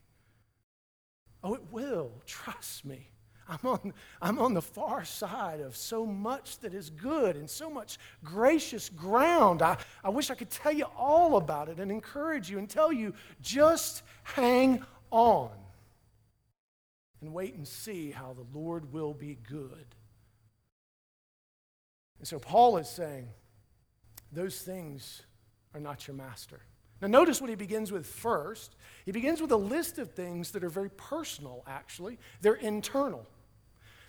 Oh, 1.43 1.55
it 1.55 1.63
will. 1.71 2.13
Trust 2.25 2.85
me. 2.85 3.09
I'm 3.49 3.59
on, 3.69 3.93
I'm 4.21 4.39
on 4.39 4.53
the 4.53 4.61
far 4.61 5.03
side 5.03 5.59
of 5.59 5.75
so 5.75 6.05
much 6.05 6.59
that 6.59 6.73
is 6.73 6.89
good 6.89 7.35
and 7.35 7.49
so 7.49 7.69
much 7.69 7.97
gracious 8.23 8.87
ground. 8.87 9.61
I, 9.61 9.75
I 10.05 10.09
wish 10.09 10.31
I 10.31 10.35
could 10.35 10.51
tell 10.51 10.71
you 10.71 10.85
all 10.97 11.35
about 11.35 11.67
it 11.67 11.81
and 11.81 11.91
encourage 11.91 12.49
you 12.49 12.59
and 12.59 12.69
tell 12.69 12.93
you 12.93 13.13
just 13.41 14.03
hang 14.23 14.85
on 15.11 15.51
and 17.19 17.33
wait 17.33 17.55
and 17.55 17.67
see 17.67 18.11
how 18.11 18.31
the 18.31 18.57
Lord 18.57 18.93
will 18.93 19.13
be 19.13 19.37
good. 19.49 19.85
And 22.19 22.25
so 22.25 22.39
Paul 22.39 22.77
is 22.77 22.87
saying, 22.87 23.27
those 24.31 24.59
things 24.61 25.21
are 25.73 25.79
not 25.79 26.07
your 26.07 26.15
master. 26.15 26.61
Now, 27.01 27.07
notice 27.07 27.39
what 27.39 27.49
he 27.49 27.55
begins 27.55 27.91
with 27.91 28.07
first. 28.07 28.75
He 29.05 29.11
begins 29.11 29.39
with 29.39 29.51
a 29.51 29.57
list 29.57 29.99
of 29.99 30.13
things 30.13 30.51
that 30.51 30.63
are 30.63 30.69
very 30.69 30.89
personal, 30.89 31.63
actually. 31.67 32.17
They're 32.41 32.55
internal. 32.55 33.27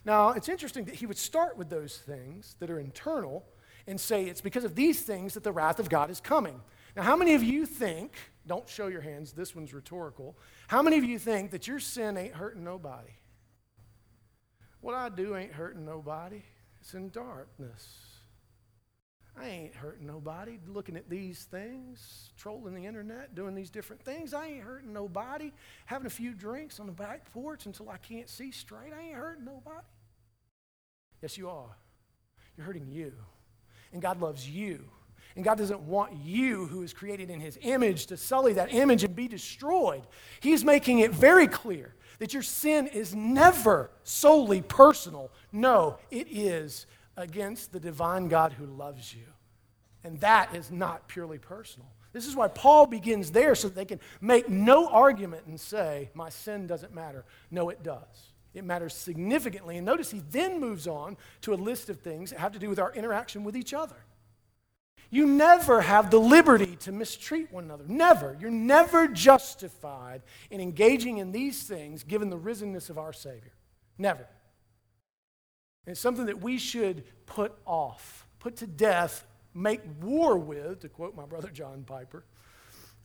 Now, 0.05 0.31
it's 0.31 0.49
interesting 0.49 0.85
that 0.85 0.95
he 0.95 1.07
would 1.07 1.19
start 1.19 1.59
with 1.59 1.69
those 1.69 1.99
things 1.99 2.57
that 2.61 2.71
are 2.71 2.79
internal 2.81 3.45
and 3.87 4.01
say 4.01 4.25
it's 4.25 4.41
because 4.41 4.65
of 4.65 4.75
these 4.75 5.03
things 5.03 5.35
that 5.35 5.45
the 5.45 5.53
wrath 5.53 5.79
of 5.79 5.91
God 5.91 6.11
is 6.11 6.21
coming. 6.21 6.61
Now, 6.97 7.03
how 7.03 7.17
many 7.17 7.35
of 7.35 7.43
you 7.43 7.67
think, 7.67 8.15
don't 8.47 8.69
show 8.69 8.87
your 8.87 9.03
hands, 9.03 9.33
this 9.33 9.55
one's 9.55 9.75
rhetorical, 9.75 10.37
how 10.69 10.83
many 10.83 10.97
of 10.97 11.05
you 11.05 11.19
think 11.19 11.51
that 11.51 11.69
your 11.69 11.81
sin 11.81 12.17
ain't 12.17 12.35
hurting 12.35 12.65
nobody? 12.65 13.13
What 14.81 14.95
I 14.95 15.09
do 15.11 15.37
ain't 15.37 15.53
hurting 15.53 15.85
nobody, 15.85 16.43
it's 16.81 16.95
in 16.95 17.11
darkness. 17.11 18.08
I 19.41 19.49
ain't 19.49 19.75
hurting 19.75 20.07
nobody 20.07 20.59
looking 20.67 20.97
at 20.97 21.09
these 21.09 21.45
things, 21.45 22.31
trolling 22.37 22.75
the 22.75 22.87
internet, 22.87 23.35
doing 23.35 23.55
these 23.55 23.71
different 23.71 24.03
things. 24.05 24.35
I 24.35 24.47
ain't 24.47 24.63
hurting 24.63 24.93
nobody. 24.93 25.53
Having 25.87 26.07
a 26.07 26.11
few 26.11 26.33
drinks 26.33 26.81
on 26.81 26.87
the 26.87 26.93
back 26.93 27.33
porch 27.33 27.67
until 27.67 27.89
I 27.89 27.99
can't 27.99 28.29
see 28.29 28.51
straight. 28.51 28.93
I 28.93 29.09
ain't 29.09 29.15
hurting 29.15 29.45
nobody. 29.45 29.87
Yes, 31.23 31.39
you 31.39 31.49
are. 31.49 31.77
You're 32.57 32.67
hurting 32.67 32.89
you. 32.89 33.13
And 33.93 34.03
God 34.03 34.21
loves 34.21 34.49
you. 34.49 34.85
And 35.37 35.45
God 35.45 35.59
doesn't 35.59 35.83
want 35.83 36.15
you, 36.17 36.67
who 36.67 36.83
is 36.83 36.93
created 36.93 37.31
in 37.31 37.39
His 37.39 37.59
image, 37.63 38.07
to 38.07 38.17
sully 38.17 38.55
that 38.55 38.75
image 38.75 39.05
and 39.05 39.15
be 39.15 39.29
destroyed. 39.29 40.03
He's 40.41 40.65
making 40.65 40.99
it 40.99 41.13
very 41.13 41.47
clear 41.47 41.95
that 42.19 42.33
your 42.33 42.43
sin 42.43 42.89
is 42.89 43.15
never 43.15 43.91
solely 44.03 44.63
personal. 44.63 45.31
No, 45.53 45.99
it 46.11 46.27
is 46.29 46.87
against 47.19 47.73
the 47.73 47.81
divine 47.81 48.29
God 48.29 48.53
who 48.53 48.65
loves 48.65 49.13
you. 49.13 49.27
And 50.05 50.21
that 50.21 50.55
is 50.55 50.71
not 50.71 51.09
purely 51.09 51.39
personal. 51.39 51.89
This 52.13 52.27
is 52.27 52.35
why 52.35 52.49
Paul 52.49 52.87
begins 52.87 53.33
there 53.33 53.55
so 53.55 53.69
that 53.69 53.75
they 53.75 53.85
can 53.85 54.01
make 54.21 54.49
no 54.49 54.89
argument 54.89 55.47
and 55.47 55.61
say, 55.61 56.11
My 56.15 56.31
sin 56.31 56.67
doesn't 56.67 56.95
matter. 56.95 57.25
No, 57.51 57.69
it 57.69 57.83
does. 57.83 58.33
It 58.55 58.65
matters 58.65 58.95
significantly. 58.95 59.77
And 59.77 59.85
notice 59.85 60.11
he 60.11 60.23
then 60.31 60.59
moves 60.59 60.87
on 60.87 61.17
to 61.43 61.53
a 61.53 61.57
list 61.57 61.91
of 61.91 62.01
things 62.01 62.31
that 62.31 62.39
have 62.39 62.53
to 62.53 62.59
do 62.59 62.69
with 62.69 62.79
our 62.79 62.93
interaction 62.95 63.45
with 63.45 63.57
each 63.57 63.75
other. 63.75 63.97
You 65.11 65.27
never 65.27 65.81
have 65.81 66.11
the 66.11 66.19
liberty 66.19 66.77
to 66.77 66.93
mistreat 66.93 67.53
one 67.53 67.65
another. 67.65 67.85
Never. 67.87 68.37
You're 68.41 68.51
never 68.51 69.09
justified 69.09 70.23
in 70.51 70.61
engaging 70.61 71.19
in 71.19 71.33
these 71.33 71.63
things 71.63 72.05
given 72.05 72.31
the 72.31 72.39
risenness 72.39 72.91
of 72.91 72.99
our 72.99 73.13
Savior. 73.13 73.53
Never. 73.97 74.27
It's 75.89 76.01
something 76.01 76.27
that 76.27 76.43
we 76.43 76.59
should 76.59 77.05
put 77.25 77.53
off, 77.67 78.27
put 78.39 78.57
to 78.57 78.67
death, 78.67 79.27
make 79.55 79.81
war 80.03 80.37
with, 80.37 80.81
to 80.81 80.89
quote 80.89 81.17
my 81.17 81.25
brother 81.25 81.49
John 81.49 81.83
Piper. 81.85 82.25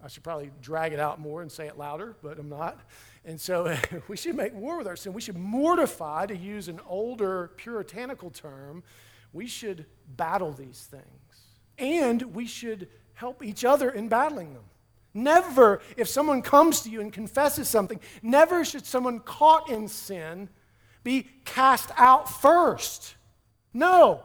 I 0.03 0.09
should 0.09 0.23
probably 0.23 0.51
drag 0.61 0.91
it 0.91 0.99
out 0.99 1.19
more 1.19 1.41
and 1.41 1.49
say 1.49 1.67
it 1.67 1.77
louder, 1.77 2.17
but 2.21 2.37
I'm 2.37 2.49
not. 2.49 2.77
And 3.23 3.39
so 3.39 3.73
we 4.09 4.17
should 4.17 4.35
make 4.35 4.53
war 4.53 4.77
with 4.77 4.87
our 4.87 4.97
sin. 4.97 5.13
We 5.13 5.21
should 5.21 5.37
mortify, 5.37 6.25
to 6.25 6.35
use 6.35 6.67
an 6.67 6.81
older 6.85 7.51
puritanical 7.55 8.29
term, 8.29 8.83
we 9.31 9.47
should 9.47 9.85
battle 10.17 10.51
these 10.51 10.87
things. 10.91 11.03
And 11.77 12.21
we 12.35 12.45
should 12.45 12.89
help 13.13 13.43
each 13.43 13.63
other 13.63 13.89
in 13.89 14.09
battling 14.09 14.53
them. 14.53 14.63
Never, 15.13 15.79
if 15.95 16.09
someone 16.09 16.41
comes 16.41 16.81
to 16.81 16.89
you 16.89 16.99
and 16.99 17.13
confesses 17.13 17.69
something, 17.69 17.99
never 18.21 18.65
should 18.65 18.85
someone 18.85 19.19
caught 19.19 19.69
in 19.69 19.87
sin 19.87 20.49
be 21.03 21.27
cast 21.45 21.91
out 21.97 22.29
first. 22.41 23.15
No. 23.73 24.23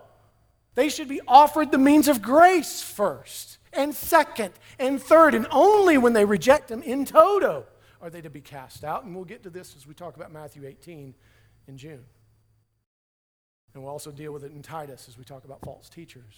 They 0.74 0.89
should 0.89 1.09
be 1.09 1.20
offered 1.26 1.72
the 1.72 1.79
means 1.79 2.07
of 2.07 2.22
grace 2.22 2.83
first, 2.83 3.59
and 3.72 3.95
second, 3.95 4.53
and 4.79 5.03
third, 5.03 5.35
and 5.35 5.47
only 5.51 5.99
when 5.99 6.12
they 6.12 6.24
reject 6.24 6.68
them 6.68 6.83
in 6.83 7.05
toto 7.05 7.66
are 8.01 8.11
they 8.11 8.20
to 8.20 8.31
be 8.31 8.41
cast 8.41 8.85
out. 8.85 9.05
And 9.05 9.14
we'll 9.14 9.24
get 9.24 9.43
to 9.43 9.51
this 9.51 9.74
as 9.76 9.87
we 9.87 9.95
talk 9.95 10.16
about 10.16 10.33
Matthew 10.33 10.66
18 10.66 11.14
in 11.66 11.76
June. 11.76 12.05
And 13.74 13.83
we'll 13.83 13.93
also 13.93 14.11
deal 14.11 14.33
with 14.33 14.45
it 14.45 14.53
in 14.53 14.62
Titus 14.62 15.07
as 15.09 15.18
we 15.18 15.24
talk 15.24 15.45
about 15.45 15.61
false 15.62 15.89
teachers. 15.89 16.35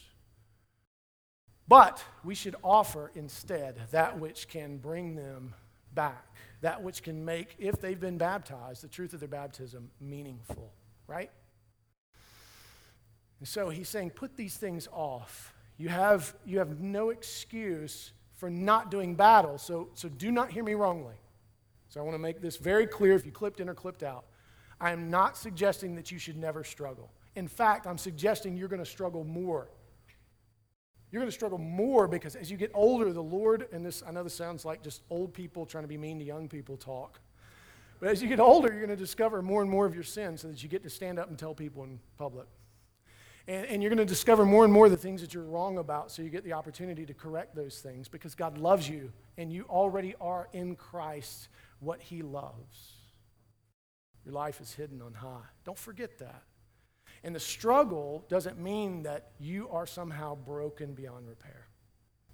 But 1.68 2.02
we 2.24 2.34
should 2.34 2.56
offer 2.64 3.12
instead 3.14 3.78
that 3.92 4.18
which 4.18 4.48
can 4.48 4.78
bring 4.78 5.14
them 5.14 5.54
back 5.94 6.30
that 6.60 6.82
which 6.82 7.02
can 7.02 7.24
make, 7.24 7.54
if 7.58 7.80
they've 7.80 8.00
been 8.00 8.18
baptized, 8.18 8.82
the 8.82 8.88
truth 8.88 9.12
of 9.14 9.20
their 9.20 9.28
baptism 9.28 9.90
meaningful, 10.00 10.72
right? 11.06 11.30
And 13.38 13.48
so 13.48 13.70
he's 13.70 13.88
saying, 13.88 14.10
put 14.10 14.36
these 14.36 14.56
things 14.56 14.86
off. 14.92 15.54
You 15.78 15.88
have, 15.88 16.34
you 16.44 16.58
have 16.58 16.80
no 16.80 17.08
excuse 17.10 18.12
for 18.34 18.50
not 18.50 18.90
doing 18.90 19.14
battle, 19.14 19.56
so, 19.56 19.88
so 19.94 20.08
do 20.08 20.30
not 20.30 20.50
hear 20.50 20.62
me 20.62 20.74
wrongly. 20.74 21.14
So 21.88 22.00
I 22.00 22.02
want 22.04 22.14
to 22.14 22.18
make 22.18 22.40
this 22.40 22.56
very 22.56 22.86
clear 22.86 23.14
if 23.14 23.24
you 23.24 23.32
clipped 23.32 23.60
in 23.60 23.68
or 23.68 23.74
clipped 23.74 24.02
out. 24.02 24.24
I 24.80 24.92
am 24.92 25.10
not 25.10 25.36
suggesting 25.36 25.94
that 25.96 26.10
you 26.10 26.18
should 26.18 26.36
never 26.36 26.62
struggle. 26.62 27.10
In 27.36 27.48
fact, 27.48 27.86
I'm 27.86 27.98
suggesting 27.98 28.56
you're 28.56 28.68
going 28.68 28.84
to 28.84 28.90
struggle 28.90 29.24
more 29.24 29.68
you're 31.10 31.20
going 31.20 31.28
to 31.28 31.34
struggle 31.34 31.58
more 31.58 32.06
because 32.06 32.36
as 32.36 32.50
you 32.50 32.56
get 32.56 32.70
older, 32.72 33.12
the 33.12 33.22
Lord, 33.22 33.66
and 33.72 33.84
this, 33.84 34.02
I 34.06 34.12
know 34.12 34.22
this 34.22 34.34
sounds 34.34 34.64
like 34.64 34.82
just 34.82 35.02
old 35.10 35.34
people 35.34 35.66
trying 35.66 35.84
to 35.84 35.88
be 35.88 35.98
mean 35.98 36.18
to 36.20 36.24
young 36.24 36.48
people 36.48 36.76
talk. 36.76 37.20
But 37.98 38.10
as 38.10 38.22
you 38.22 38.28
get 38.28 38.40
older, 38.40 38.68
you're 38.68 38.86
going 38.86 38.90
to 38.90 38.96
discover 38.96 39.42
more 39.42 39.60
and 39.60 39.70
more 39.70 39.86
of 39.86 39.94
your 39.94 40.04
sin 40.04 40.38
so 40.38 40.48
that 40.48 40.62
you 40.62 40.68
get 40.68 40.82
to 40.84 40.90
stand 40.90 41.18
up 41.18 41.28
and 41.28 41.38
tell 41.38 41.54
people 41.54 41.82
in 41.82 41.98
public. 42.16 42.46
And, 43.48 43.66
and 43.66 43.82
you're 43.82 43.90
going 43.90 43.98
to 43.98 44.04
discover 44.04 44.46
more 44.46 44.64
and 44.64 44.72
more 44.72 44.88
the 44.88 44.96
things 44.96 45.20
that 45.20 45.34
you're 45.34 45.44
wrong 45.44 45.78
about 45.78 46.12
so 46.12 46.22
you 46.22 46.30
get 46.30 46.44
the 46.44 46.52
opportunity 46.52 47.04
to 47.04 47.14
correct 47.14 47.54
those 47.54 47.80
things 47.80 48.08
because 48.08 48.34
God 48.34 48.56
loves 48.56 48.88
you 48.88 49.12
and 49.36 49.52
you 49.52 49.64
already 49.68 50.14
are 50.20 50.48
in 50.52 50.76
Christ 50.76 51.48
what 51.80 52.00
He 52.00 52.22
loves. 52.22 52.94
Your 54.24 54.34
life 54.34 54.60
is 54.60 54.72
hidden 54.72 55.02
on 55.02 55.14
high. 55.14 55.42
Don't 55.64 55.78
forget 55.78 56.18
that. 56.18 56.42
And 57.22 57.34
the 57.34 57.40
struggle 57.40 58.24
doesn't 58.28 58.58
mean 58.58 59.02
that 59.02 59.32
you 59.38 59.68
are 59.70 59.86
somehow 59.86 60.34
broken 60.34 60.94
beyond 60.94 61.28
repair. 61.28 61.66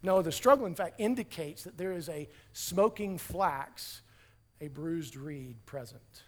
No, 0.03 0.23
the 0.23 0.31
struggle, 0.31 0.67
in 0.67 0.75
fact, 0.75 1.01
indicates 1.01 1.65
that 1.65 1.77
there 1.77 1.93
is 1.93 2.09
a 2.09 2.29
smoking 2.53 3.19
flax, 3.19 4.03
a 4.61 4.69
bruised 4.69 5.17
reed 5.17 5.65
present. 5.67 6.23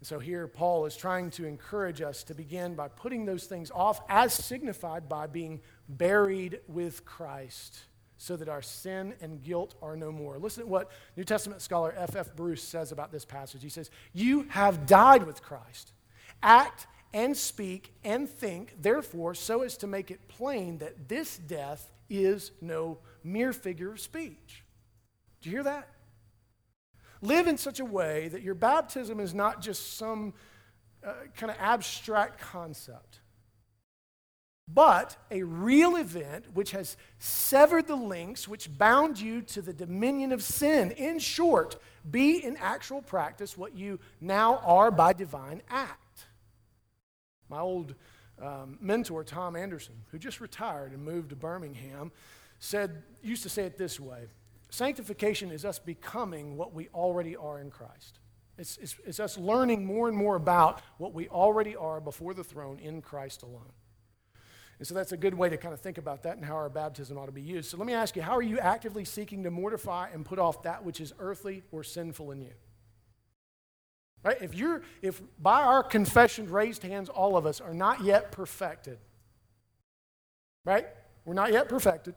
And 0.00 0.06
so 0.06 0.18
here, 0.18 0.48
Paul 0.48 0.86
is 0.86 0.96
trying 0.96 1.30
to 1.32 1.46
encourage 1.46 2.02
us 2.02 2.24
to 2.24 2.34
begin 2.34 2.74
by 2.74 2.88
putting 2.88 3.24
those 3.24 3.44
things 3.44 3.70
off, 3.70 4.00
as 4.08 4.34
signified 4.34 5.08
by 5.08 5.28
being 5.28 5.60
buried 5.88 6.60
with 6.66 7.04
Christ, 7.04 7.78
so 8.16 8.36
that 8.36 8.48
our 8.48 8.62
sin 8.62 9.14
and 9.20 9.42
guilt 9.42 9.76
are 9.80 9.96
no 9.96 10.10
more. 10.10 10.38
Listen 10.38 10.64
to 10.64 10.68
what 10.68 10.90
New 11.16 11.24
Testament 11.24 11.62
scholar 11.62 11.94
F.F. 11.96 12.28
F. 12.28 12.36
Bruce 12.36 12.62
says 12.62 12.90
about 12.90 13.12
this 13.12 13.24
passage. 13.24 13.62
He 13.62 13.68
says, 13.68 13.88
You 14.12 14.46
have 14.48 14.86
died 14.86 15.22
with 15.22 15.42
Christ 15.42 15.92
act 16.44 16.86
and 17.12 17.36
speak 17.36 17.92
and 18.04 18.28
think, 18.28 18.74
therefore, 18.80 19.34
so 19.34 19.62
as 19.62 19.76
to 19.78 19.86
make 19.86 20.10
it 20.10 20.28
plain 20.28 20.78
that 20.78 21.08
this 21.08 21.38
death 21.38 21.90
is 22.10 22.50
no 22.60 22.98
mere 23.22 23.52
figure 23.52 23.92
of 23.92 24.00
speech. 24.00 24.62
Do 25.40 25.48
you 25.48 25.56
hear 25.56 25.64
that? 25.64 25.88
Live 27.22 27.46
in 27.46 27.56
such 27.56 27.80
a 27.80 27.84
way 27.84 28.28
that 28.28 28.42
your 28.42 28.54
baptism 28.54 29.20
is 29.20 29.32
not 29.32 29.62
just 29.62 29.96
some 29.96 30.34
uh, 31.06 31.12
kind 31.36 31.50
of 31.50 31.56
abstract 31.60 32.40
concept. 32.40 33.20
but 34.66 35.16
a 35.30 35.42
real 35.42 35.96
event 35.96 36.46
which 36.54 36.70
has 36.70 36.96
severed 37.18 37.86
the 37.86 37.96
links 37.96 38.48
which 38.48 38.76
bound 38.78 39.20
you 39.20 39.42
to 39.42 39.60
the 39.60 39.72
dominion 39.72 40.32
of 40.32 40.42
sin. 40.42 40.90
In 40.92 41.18
short, 41.18 41.76
be 42.10 42.42
in 42.42 42.56
actual 42.56 43.02
practice 43.02 43.58
what 43.58 43.76
you 43.76 44.00
now 44.20 44.58
are 44.64 44.90
by 44.90 45.12
divine 45.12 45.60
act. 45.68 46.00
My 47.54 47.60
old 47.60 47.94
um, 48.42 48.78
mentor, 48.80 49.22
Tom 49.22 49.54
Anderson, 49.54 49.94
who 50.10 50.18
just 50.18 50.40
retired 50.40 50.90
and 50.90 51.04
moved 51.04 51.30
to 51.30 51.36
Birmingham, 51.36 52.10
said, 52.58 53.04
used 53.22 53.44
to 53.44 53.48
say 53.48 53.62
it 53.62 53.78
this 53.78 54.00
way 54.00 54.26
Sanctification 54.70 55.52
is 55.52 55.64
us 55.64 55.78
becoming 55.78 56.56
what 56.56 56.74
we 56.74 56.88
already 56.88 57.36
are 57.36 57.60
in 57.60 57.70
Christ. 57.70 58.18
It's, 58.58 58.76
it's, 58.78 58.96
it's 59.06 59.20
us 59.20 59.38
learning 59.38 59.84
more 59.84 60.08
and 60.08 60.16
more 60.16 60.34
about 60.34 60.82
what 60.98 61.14
we 61.14 61.28
already 61.28 61.76
are 61.76 62.00
before 62.00 62.34
the 62.34 62.42
throne 62.42 62.80
in 62.80 63.00
Christ 63.00 63.44
alone. 63.44 63.72
And 64.80 64.88
so 64.88 64.92
that's 64.92 65.12
a 65.12 65.16
good 65.16 65.34
way 65.34 65.48
to 65.48 65.56
kind 65.56 65.72
of 65.72 65.78
think 65.78 65.98
about 65.98 66.24
that 66.24 66.36
and 66.36 66.44
how 66.44 66.56
our 66.56 66.68
baptism 66.68 67.16
ought 67.16 67.26
to 67.26 67.32
be 67.32 67.40
used. 67.40 67.70
So 67.70 67.76
let 67.76 67.86
me 67.86 67.94
ask 67.94 68.16
you, 68.16 68.22
how 68.22 68.36
are 68.36 68.42
you 68.42 68.58
actively 68.58 69.04
seeking 69.04 69.44
to 69.44 69.50
mortify 69.52 70.08
and 70.12 70.24
put 70.24 70.40
off 70.40 70.64
that 70.64 70.84
which 70.84 71.00
is 71.00 71.12
earthly 71.20 71.62
or 71.70 71.84
sinful 71.84 72.32
in 72.32 72.40
you? 72.40 72.54
Right? 74.24 74.40
If 74.40 74.54
you're 74.54 74.82
if 75.02 75.20
by 75.38 75.62
our 75.62 75.82
confession 75.82 76.50
raised 76.50 76.82
hands 76.82 77.10
all 77.10 77.36
of 77.36 77.44
us 77.44 77.60
are 77.60 77.74
not 77.74 78.02
yet 78.02 78.32
perfected. 78.32 78.98
Right? 80.64 80.86
We're 81.26 81.34
not 81.34 81.52
yet 81.52 81.68
perfected. 81.68 82.14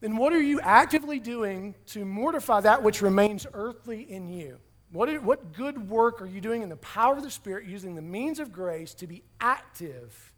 Then 0.00 0.16
what 0.16 0.32
are 0.32 0.40
you 0.40 0.60
actively 0.60 1.20
doing 1.20 1.74
to 1.88 2.06
mortify 2.06 2.62
that 2.62 2.82
which 2.82 3.02
remains 3.02 3.46
earthly 3.52 4.10
in 4.10 4.28
you? 4.28 4.58
What, 4.92 5.22
what 5.22 5.52
good 5.52 5.88
work 5.88 6.20
are 6.22 6.26
you 6.26 6.40
doing 6.40 6.62
in 6.62 6.68
the 6.68 6.76
power 6.76 7.16
of 7.16 7.22
the 7.22 7.30
Spirit 7.30 7.66
using 7.66 7.94
the 7.94 8.02
means 8.02 8.40
of 8.40 8.50
grace 8.50 8.94
to 8.94 9.06
be 9.06 9.22
active? 9.40 10.32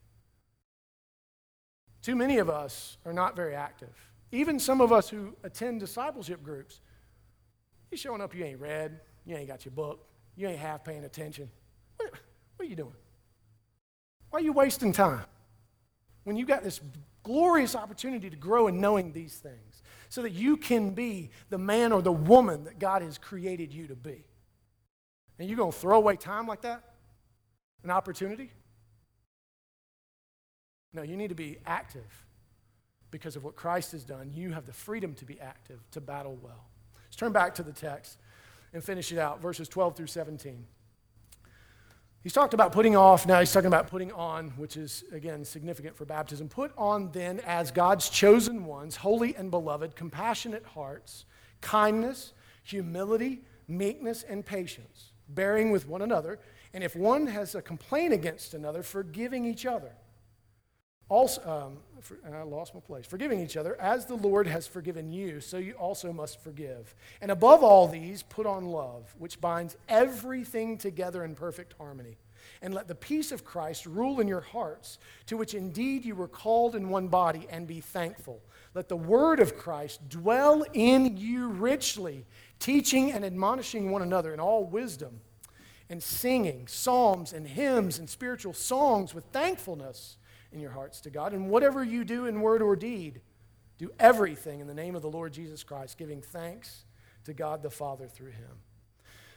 Too 2.02 2.16
many 2.16 2.38
of 2.38 2.50
us 2.50 2.98
are 3.06 3.12
not 3.12 3.36
very 3.36 3.54
active. 3.54 3.94
Even 4.32 4.58
some 4.58 4.80
of 4.80 4.92
us 4.92 5.08
who 5.08 5.36
attend 5.44 5.80
discipleship 5.80 6.42
groups, 6.42 6.80
you 7.90 7.96
showing 7.96 8.20
up, 8.20 8.34
you 8.34 8.44
ain't 8.44 8.60
read, 8.60 9.00
you 9.24 9.36
ain't 9.36 9.48
got 9.48 9.64
your 9.64 9.72
book, 9.72 10.04
you 10.36 10.48
ain't 10.48 10.58
half 10.58 10.84
paying 10.84 11.04
attention. 11.04 11.50
What, 11.96 12.10
what 12.56 12.66
are 12.66 12.68
you 12.68 12.76
doing? 12.76 12.94
Why 14.30 14.40
are 14.40 14.42
you 14.42 14.52
wasting 14.52 14.92
time 14.92 15.24
when 16.24 16.36
you 16.36 16.46
got 16.46 16.62
this 16.62 16.80
glorious 17.22 17.76
opportunity 17.76 18.30
to 18.30 18.36
grow 18.36 18.66
in 18.66 18.80
knowing 18.80 19.12
these 19.12 19.34
things 19.34 19.82
so 20.08 20.22
that 20.22 20.30
you 20.30 20.56
can 20.56 20.90
be 20.90 21.30
the 21.50 21.58
man 21.58 21.92
or 21.92 22.02
the 22.02 22.12
woman 22.12 22.64
that 22.64 22.78
God 22.78 23.02
has 23.02 23.18
created 23.18 23.72
you 23.72 23.86
to 23.88 23.94
be? 23.94 24.24
And 25.38 25.48
you're 25.48 25.58
going 25.58 25.72
to 25.72 25.78
throw 25.78 25.98
away 25.98 26.16
time 26.16 26.46
like 26.46 26.62
that? 26.62 26.82
An 27.84 27.90
opportunity? 27.90 28.50
No, 30.94 31.02
you 31.02 31.16
need 31.16 31.28
to 31.28 31.34
be 31.34 31.58
active 31.66 32.26
because 33.10 33.36
of 33.36 33.44
what 33.44 33.56
Christ 33.56 33.92
has 33.92 34.04
done. 34.04 34.30
You 34.32 34.52
have 34.52 34.66
the 34.66 34.72
freedom 34.72 35.14
to 35.14 35.24
be 35.24 35.40
active, 35.40 35.80
to 35.90 36.00
battle 36.00 36.38
well. 36.40 36.64
Let's 37.04 37.16
turn 37.16 37.32
back 37.32 37.54
to 37.56 37.62
the 37.62 37.72
text 37.72 38.18
and 38.72 38.82
finish 38.82 39.12
it 39.12 39.18
out, 39.18 39.40
verses 39.40 39.68
12 39.68 39.96
through 39.96 40.06
17. 40.06 40.66
He's 42.22 42.32
talked 42.32 42.54
about 42.54 42.72
putting 42.72 42.96
off, 42.96 43.26
now 43.26 43.40
he's 43.40 43.52
talking 43.52 43.66
about 43.66 43.88
putting 43.88 44.12
on, 44.12 44.50
which 44.50 44.76
is, 44.76 45.02
again, 45.10 45.44
significant 45.44 45.96
for 45.96 46.04
baptism. 46.04 46.48
Put 46.48 46.72
on 46.78 47.10
then 47.10 47.40
as 47.40 47.72
God's 47.72 48.08
chosen 48.08 48.64
ones, 48.64 48.96
holy 48.96 49.34
and 49.34 49.50
beloved, 49.50 49.96
compassionate 49.96 50.64
hearts, 50.64 51.24
kindness, 51.60 52.32
humility, 52.62 53.42
meekness, 53.66 54.22
and 54.22 54.46
patience 54.46 55.12
bearing 55.34 55.70
with 55.70 55.88
one 55.88 56.02
another, 56.02 56.38
and 56.74 56.84
if 56.84 56.96
one 56.96 57.26
has 57.26 57.54
a 57.54 57.62
complaint 57.62 58.12
against 58.12 58.54
another, 58.54 58.82
forgiving 58.82 59.44
each 59.44 59.66
other. 59.66 59.92
Also, 61.08 61.42
um, 61.48 61.78
for, 62.00 62.16
I 62.32 62.42
lost 62.42 62.74
my 62.74 62.80
place. 62.80 63.06
Forgiving 63.06 63.40
each 63.40 63.56
other, 63.56 63.80
as 63.80 64.06
the 64.06 64.14
Lord 64.14 64.46
has 64.46 64.66
forgiven 64.66 65.12
you, 65.12 65.40
so 65.40 65.58
you 65.58 65.74
also 65.74 66.12
must 66.12 66.40
forgive. 66.40 66.94
And 67.20 67.30
above 67.30 67.62
all 67.62 67.86
these, 67.86 68.22
put 68.22 68.46
on 68.46 68.66
love, 68.66 69.14
which 69.18 69.40
binds 69.40 69.76
everything 69.88 70.78
together 70.78 71.24
in 71.24 71.34
perfect 71.34 71.74
harmony. 71.78 72.16
And 72.60 72.74
let 72.74 72.88
the 72.88 72.94
peace 72.94 73.30
of 73.30 73.44
Christ 73.44 73.86
rule 73.86 74.20
in 74.20 74.26
your 74.26 74.40
hearts, 74.40 74.98
to 75.26 75.36
which 75.36 75.54
indeed 75.54 76.04
you 76.04 76.14
were 76.14 76.28
called 76.28 76.74
in 76.74 76.88
one 76.88 77.08
body, 77.08 77.46
and 77.50 77.66
be 77.66 77.80
thankful. 77.80 78.40
Let 78.74 78.88
the 78.88 78.96
word 78.96 79.38
of 79.38 79.56
Christ 79.56 80.08
dwell 80.08 80.64
in 80.72 81.16
you 81.16 81.48
richly 81.48 82.24
teaching 82.58 83.10
and 83.12 83.24
admonishing 83.24 83.90
one 83.90 84.02
another 84.02 84.32
in 84.32 84.40
all 84.40 84.64
wisdom, 84.64 85.20
and 85.90 86.02
singing 86.02 86.66
psalms 86.68 87.32
and 87.32 87.46
hymns 87.46 87.98
and 87.98 88.08
spiritual 88.08 88.54
songs 88.54 89.14
with 89.14 89.24
thankfulness 89.26 90.16
in 90.52 90.60
your 90.60 90.70
hearts 90.70 91.00
to 91.02 91.10
God. 91.10 91.32
And 91.32 91.48
whatever 91.48 91.82
you 91.82 92.04
do 92.04 92.26
in 92.26 92.40
word 92.40 92.62
or 92.62 92.76
deed, 92.76 93.20
do 93.78 93.90
everything 93.98 94.60
in 94.60 94.66
the 94.66 94.74
name 94.74 94.94
of 94.94 95.02
the 95.02 95.10
Lord 95.10 95.32
Jesus 95.32 95.62
Christ, 95.62 95.98
giving 95.98 96.20
thanks 96.20 96.84
to 97.24 97.32
God 97.32 97.62
the 97.62 97.70
Father 97.70 98.08
through 98.08 98.30
him. 98.30 98.60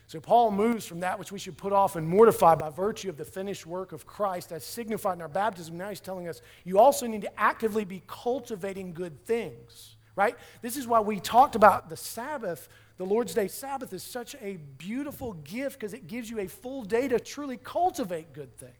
So 0.07 0.19
Paul 0.19 0.51
moves 0.51 0.85
from 0.85 0.99
that 0.99 1.17
which 1.17 1.31
we 1.31 1.39
should 1.39 1.57
put 1.57 1.73
off 1.73 1.95
and 1.95 2.07
mortify 2.07 2.53
by 2.55 2.69
virtue 2.69 3.09
of 3.09 3.17
the 3.17 3.25
finished 3.25 3.65
work 3.65 3.91
of 3.91 4.05
Christ 4.05 4.51
as 4.51 4.63
signified 4.63 5.15
in 5.15 5.21
our 5.21 5.27
baptism. 5.27 5.77
Now 5.77 5.89
he's 5.89 5.99
telling 5.99 6.27
us 6.27 6.41
you 6.63 6.77
also 6.77 7.07
need 7.07 7.21
to 7.21 7.39
actively 7.39 7.85
be 7.85 8.03
cultivating 8.05 8.93
good 8.93 9.25
things, 9.25 9.95
right? 10.15 10.35
This 10.61 10.77
is 10.77 10.85
why 10.85 10.99
we 10.99 11.19
talked 11.19 11.55
about 11.55 11.89
the 11.89 11.97
Sabbath 11.97 12.69
the 12.97 13.05
Lord's 13.05 13.33
Day 13.33 13.47
Sabbath 13.47 13.91
is 13.91 14.03
such 14.03 14.35
a 14.41 14.57
beautiful 14.77 15.33
gift 15.33 15.79
because 15.79 15.93
it 15.93 16.07
gives 16.07 16.29
you 16.29 16.39
a 16.39 16.47
full 16.47 16.83
day 16.83 17.07
to 17.09 17.19
truly 17.19 17.57
cultivate 17.57 18.31
good 18.31 18.55
things. 18.57 18.73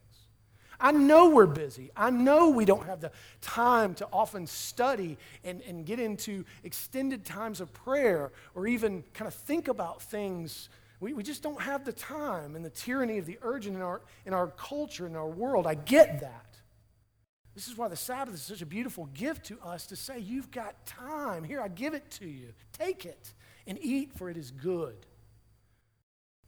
I 0.79 0.91
know 0.91 1.29
we're 1.29 1.45
busy. 1.45 1.91
I 1.95 2.09
know 2.09 2.49
we 2.49 2.65
don't 2.65 2.85
have 2.85 3.01
the 3.01 3.11
time 3.41 3.93
to 3.95 4.07
often 4.11 4.47
study 4.47 5.17
and, 5.43 5.61
and 5.61 5.85
get 5.85 5.99
into 5.99 6.45
extended 6.63 7.25
times 7.25 7.61
of 7.61 7.73
prayer 7.73 8.31
or 8.53 8.67
even 8.67 9.03
kind 9.13 9.27
of 9.27 9.33
think 9.33 9.67
about 9.67 10.01
things. 10.01 10.69
We, 10.99 11.13
we 11.13 11.23
just 11.23 11.43
don't 11.43 11.61
have 11.61 11.85
the 11.85 11.93
time 11.93 12.55
and 12.55 12.63
the 12.63 12.69
tyranny 12.69 13.17
of 13.17 13.25
the 13.25 13.37
urgent 13.41 13.75
in 13.75 13.81
our, 13.81 14.01
in 14.25 14.33
our 14.33 14.47
culture, 14.47 15.05
in 15.05 15.15
our 15.15 15.27
world. 15.29 15.67
I 15.67 15.75
get 15.75 16.21
that. 16.21 16.45
This 17.53 17.69
is 17.69 17.77
why 17.77 17.87
the 17.87 17.95
Sabbath 17.95 18.33
is 18.33 18.41
such 18.41 18.61
a 18.61 18.65
beautiful 18.65 19.05
gift 19.13 19.45
to 19.45 19.57
us 19.61 19.87
to 19.87 19.95
say, 19.95 20.19
You've 20.19 20.51
got 20.51 20.85
time. 20.85 21.45
Here, 21.45 21.61
I 21.61 21.69
give 21.69 21.93
it 21.93 22.11
to 22.11 22.27
you. 22.27 22.53
Take 22.73 23.05
it 23.05 23.33
and 23.65 23.79
eat, 23.81 24.11
for 24.13 24.29
it 24.29 24.35
is 24.35 24.51
good. 24.51 24.97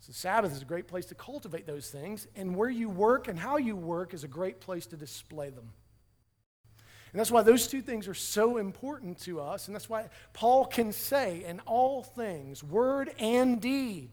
So, 0.08 0.14
Sabbath 0.14 0.53
is 0.53 0.62
a 0.62 0.66
great 0.66 0.88
place 0.88 1.05
to 1.08 1.16
cultivate 1.16 1.68
those 1.68 1.89
things, 1.89 2.28
and 2.34 2.55
where 2.55 2.70
you 2.70 2.88
work 2.88 3.28
and 3.28 3.38
how 3.38 3.58
you 3.58 3.76
work 3.76 4.14
is 4.14 4.24
a 4.24 4.28
great 4.30 4.62
place 4.62 4.86
to 4.86 4.95
display 4.95 5.49
them. 5.49 5.74
And 7.12 7.20
that's 7.20 7.30
why 7.30 7.41
those 7.41 7.68
two 7.68 7.82
things 7.82 8.08
are 8.08 8.14
so 8.14 8.55
important 8.55 9.20
to 9.24 9.41
us, 9.41 9.68
and 9.68 9.76
that's 9.76 9.89
why 9.89 10.08
Paul 10.32 10.66
can 10.66 10.93
say, 10.93 11.43
in 11.43 11.60
all 11.66 12.03
things, 12.03 12.64
word 12.64 13.14
and 13.20 13.60
deed, 13.60 14.12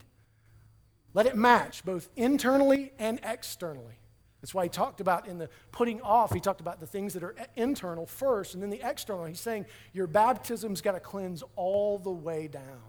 let 1.12 1.26
it 1.26 1.36
match 1.36 1.84
both 1.84 2.08
internally 2.16 2.92
and 2.98 3.20
externally. 3.22 3.94
That's 4.40 4.52
why 4.52 4.64
he 4.64 4.70
talked 4.70 5.00
about 5.00 5.28
in 5.28 5.38
the 5.38 5.48
putting 5.70 6.00
off, 6.00 6.32
he 6.32 6.40
talked 6.40 6.60
about 6.60 6.80
the 6.80 6.88
things 6.88 7.14
that 7.14 7.22
are 7.22 7.36
internal 7.54 8.04
first 8.04 8.54
and 8.54 8.62
then 8.64 8.70
the 8.70 8.82
external. 8.82 9.26
He's 9.26 9.38
saying 9.38 9.66
your 9.92 10.08
baptism's 10.08 10.80
got 10.80 10.92
to 10.92 11.00
cleanse 11.00 11.44
all 11.54 11.98
the 11.98 12.10
way 12.10 12.48
down, 12.48 12.82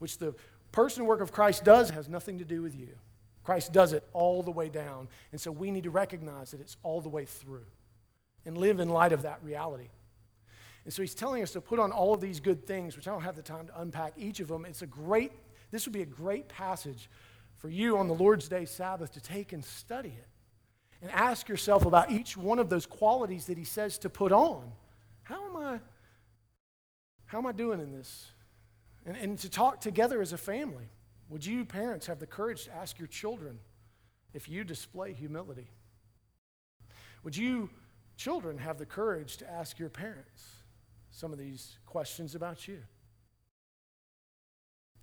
which 0.00 0.18
the 0.18 0.34
person 0.74 1.02
and 1.02 1.08
work 1.08 1.20
of 1.20 1.30
Christ 1.30 1.64
does 1.64 1.90
has 1.90 2.08
nothing 2.08 2.38
to 2.38 2.44
do 2.44 2.60
with 2.60 2.74
you. 2.74 2.88
Christ 3.44 3.72
does 3.72 3.92
it 3.92 4.02
all 4.12 4.42
the 4.42 4.50
way 4.50 4.68
down. 4.68 5.08
And 5.30 5.40
so 5.40 5.52
we 5.52 5.70
need 5.70 5.84
to 5.84 5.90
recognize 5.90 6.50
that 6.50 6.60
it's 6.60 6.76
all 6.82 7.00
the 7.00 7.08
way 7.08 7.24
through 7.26 7.66
and 8.44 8.58
live 8.58 8.80
in 8.80 8.88
light 8.88 9.12
of 9.12 9.22
that 9.22 9.38
reality. 9.42 9.88
And 10.84 10.92
so 10.92 11.02
he's 11.02 11.14
telling 11.14 11.42
us 11.42 11.52
to 11.52 11.60
put 11.60 11.78
on 11.78 11.92
all 11.92 12.12
of 12.12 12.20
these 12.20 12.40
good 12.40 12.66
things, 12.66 12.96
which 12.96 13.06
I 13.06 13.12
don't 13.12 13.22
have 13.22 13.36
the 13.36 13.42
time 13.42 13.68
to 13.68 13.80
unpack 13.80 14.14
each 14.16 14.40
of 14.40 14.48
them. 14.48 14.64
It's 14.64 14.82
a 14.82 14.86
great, 14.86 15.30
this 15.70 15.86
would 15.86 15.92
be 15.92 16.02
a 16.02 16.06
great 16.06 16.48
passage 16.48 17.08
for 17.56 17.68
you 17.68 17.96
on 17.96 18.08
the 18.08 18.14
Lord's 18.14 18.48
Day 18.48 18.64
Sabbath 18.64 19.12
to 19.12 19.20
take 19.20 19.52
and 19.52 19.64
study 19.64 20.08
it 20.18 20.26
and 21.00 21.10
ask 21.12 21.48
yourself 21.48 21.86
about 21.86 22.10
each 22.10 22.36
one 22.36 22.58
of 22.58 22.68
those 22.68 22.84
qualities 22.84 23.46
that 23.46 23.56
he 23.56 23.64
says 23.64 23.96
to 23.98 24.10
put 24.10 24.32
on. 24.32 24.72
How 25.22 25.46
am 25.48 25.56
I, 25.56 25.80
how 27.26 27.38
am 27.38 27.46
I 27.46 27.52
doing 27.52 27.80
in 27.80 27.92
this? 27.92 28.26
And, 29.06 29.16
and 29.16 29.38
to 29.40 29.50
talk 29.50 29.80
together 29.80 30.22
as 30.22 30.32
a 30.32 30.38
family. 30.38 30.88
Would 31.28 31.44
you, 31.44 31.64
parents, 31.64 32.06
have 32.06 32.18
the 32.18 32.26
courage 32.26 32.64
to 32.64 32.74
ask 32.74 32.98
your 32.98 33.08
children 33.08 33.58
if 34.32 34.48
you 34.48 34.64
display 34.64 35.12
humility? 35.12 35.68
Would 37.22 37.36
you, 37.36 37.70
children, 38.16 38.58
have 38.58 38.78
the 38.78 38.86
courage 38.86 39.38
to 39.38 39.50
ask 39.50 39.78
your 39.78 39.88
parents 39.88 40.44
some 41.10 41.32
of 41.32 41.38
these 41.38 41.78
questions 41.86 42.34
about 42.34 42.68
you? 42.68 42.78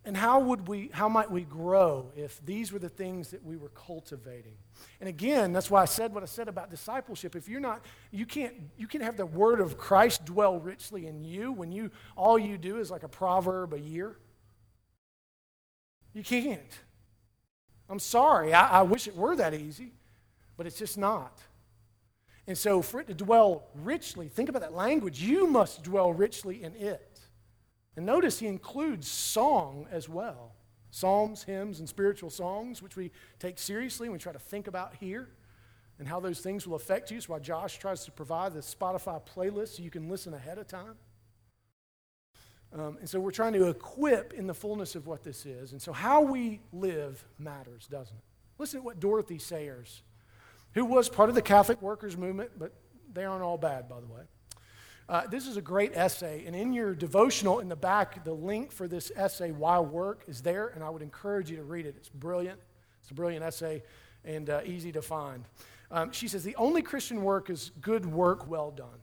And 0.04 0.18
how 0.18 0.39
would 0.39 0.68
we 0.68 0.89
how 0.93 1.08
might 1.08 1.30
we 1.30 1.43
grow 1.43 2.12
if 2.16 2.43
these 2.43 2.74
were 2.74 2.80
the 2.80 2.89
things 2.89 3.30
that 3.30 3.45
we 3.45 3.56
were 3.56 3.70
cultivating? 3.70 4.56
And 4.99 5.08
again, 5.08 5.54
that's 5.54 5.70
why 5.70 5.84
I 5.84 5.86
said 5.86 6.14
what 6.14 6.24
I 6.24 6.26
said 6.26 6.47
about 6.47 6.72
discipleship. 6.72 7.36
If 7.36 7.47
you're 7.47 7.60
not 7.60 7.86
you 8.10 8.26
can't 8.26 8.56
you 8.78 8.88
can 8.88 9.02
have 9.02 9.16
the 9.16 9.28
word 9.28 9.62
of 9.62 9.78
Christ 9.78 10.26
dwell 10.26 10.60
richly 10.60 11.06
in 11.06 11.24
you 11.24 11.52
when 11.52 11.72
you 11.72 11.91
all 12.16 12.39
you 12.39 12.58
do 12.58 12.80
is 12.80 12.89
like 12.89 13.04
a 13.04 13.08
proverb 13.08 13.74
a 13.74 13.80
year. 13.80 14.18
You 16.14 16.24
can't. 16.24 16.80
I'm 17.89 17.99
sorry. 17.99 18.54
I, 18.54 18.80
I 18.80 18.82
wish 18.84 19.08
it 19.08 19.16
were 19.16 19.36
that 19.36 19.54
easy, 19.54 19.91
but 20.58 20.66
it's 20.66 20.78
just 20.78 20.97
not. 20.97 21.38
And 22.47 22.58
so, 22.58 22.82
for 22.82 22.99
it 22.99 23.08
to 23.08 23.14
dwell 23.14 23.68
richly, 23.76 24.28
think 24.28 24.49
about 24.49 24.62
that 24.62 24.74
language, 24.74 25.22
you 25.22 25.45
must 25.45 25.84
dwell 25.84 26.12
richly 26.12 26.64
in 26.64 26.76
it. 26.76 27.11
And 27.95 28.05
notice 28.05 28.39
he 28.39 28.47
includes 28.47 29.07
song 29.09 29.87
as 29.91 30.07
well 30.07 30.53
psalms, 30.93 31.43
hymns, 31.43 31.79
and 31.79 31.87
spiritual 31.87 32.29
songs, 32.29 32.81
which 32.81 32.97
we 32.97 33.11
take 33.39 33.57
seriously 33.57 34.07
and 34.07 34.13
we 34.13 34.19
try 34.19 34.33
to 34.33 34.39
think 34.39 34.67
about 34.67 34.93
here 34.95 35.29
and 35.97 36.07
how 36.07 36.19
those 36.19 36.39
things 36.41 36.67
will 36.67 36.75
affect 36.75 37.09
you. 37.11 37.17
That's 37.17 37.29
why 37.29 37.39
Josh 37.39 37.79
tries 37.79 38.03
to 38.05 38.11
provide 38.11 38.53
the 38.53 38.59
Spotify 38.59 39.21
playlist 39.25 39.77
so 39.77 39.83
you 39.83 39.89
can 39.89 40.09
listen 40.09 40.33
ahead 40.33 40.57
of 40.57 40.67
time. 40.67 40.95
Um, 42.73 42.97
and 42.99 43.09
so 43.09 43.19
we're 43.19 43.31
trying 43.31 43.53
to 43.53 43.67
equip 43.67 44.33
in 44.33 44.47
the 44.47 44.53
fullness 44.53 44.95
of 44.95 45.07
what 45.07 45.23
this 45.23 45.45
is. 45.45 45.71
And 45.73 45.81
so 45.81 45.91
how 45.91 46.21
we 46.21 46.61
live 46.71 47.23
matters, 47.37 47.87
doesn't 47.87 48.15
it? 48.15 48.23
Listen 48.57 48.79
to 48.79 48.85
what 48.85 48.99
Dorothy 48.99 49.39
Sayers, 49.39 50.01
who 50.73 50.85
was 50.85 51.09
part 51.09 51.29
of 51.29 51.35
the 51.35 51.41
Catholic 51.41 51.81
workers 51.81 52.17
movement, 52.17 52.51
but 52.57 52.73
they 53.13 53.25
aren't 53.25 53.43
all 53.43 53.57
bad, 53.57 53.89
by 53.89 53.99
the 53.99 54.07
way. 54.07 54.23
Uh, 55.10 55.28
this 55.28 55.47
is 55.47 55.58
a 55.58 55.62
great 55.62 55.91
essay, 55.95 56.43
and 56.45 56.56
in 56.56 56.72
your 56.72 56.95
devotional 56.95 57.60
in 57.60 57.68
the 57.68 57.76
back, 57.76 58.24
the 58.24 58.34
link 58.34 58.72
for 58.72 58.88
this 58.88 59.12
essay, 59.16 59.52
Why 59.52 59.80
Work, 59.80 60.24
is 60.28 60.41
there, 60.41 60.68
and 60.68 60.84
I 60.84 60.89
would 60.89 61.02
encourage 61.02 61.49
you 61.49 61.58
to 61.58 61.64
read 61.64 61.86
it. 61.86 61.95
It's 61.97 62.10
brilliant. 62.10 62.60
It's 63.02 63.12
a 63.12 63.14
brilliant 63.14 63.43
essay 63.43 63.84
and 64.24 64.49
uh, 64.49 64.62
easy 64.66 64.91
to 64.91 65.02
find. 65.02 65.45
Um, 65.89 66.12
she 66.12 66.28
says, 66.28 66.43
The 66.43 66.56
only 66.56 66.82
Christian 66.82 67.24
work 67.24 67.49
is 67.49 67.72
good 67.82 68.06
work 68.06 68.47
well 68.47 68.72
done. 68.72 68.99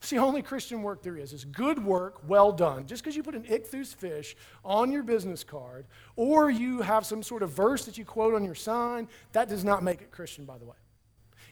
It's 0.00 0.10
the 0.10 0.18
only 0.18 0.42
Christian 0.42 0.82
work 0.82 1.02
there 1.02 1.16
is. 1.16 1.32
Is 1.32 1.44
good 1.44 1.84
work 1.84 2.20
well 2.28 2.52
done. 2.52 2.86
Just 2.86 3.02
because 3.02 3.16
you 3.16 3.22
put 3.22 3.34
an 3.34 3.44
ichthus 3.44 3.94
fish 3.94 4.36
on 4.64 4.92
your 4.92 5.02
business 5.02 5.42
card 5.42 5.86
or 6.14 6.50
you 6.50 6.82
have 6.82 7.04
some 7.06 7.22
sort 7.22 7.42
of 7.42 7.50
verse 7.50 7.86
that 7.86 7.98
you 7.98 8.04
quote 8.04 8.34
on 8.34 8.44
your 8.44 8.54
sign, 8.54 9.08
that 9.32 9.48
does 9.48 9.64
not 9.64 9.82
make 9.82 10.02
it 10.02 10.10
Christian, 10.10 10.44
by 10.44 10.58
the 10.58 10.64
way. 10.64 10.76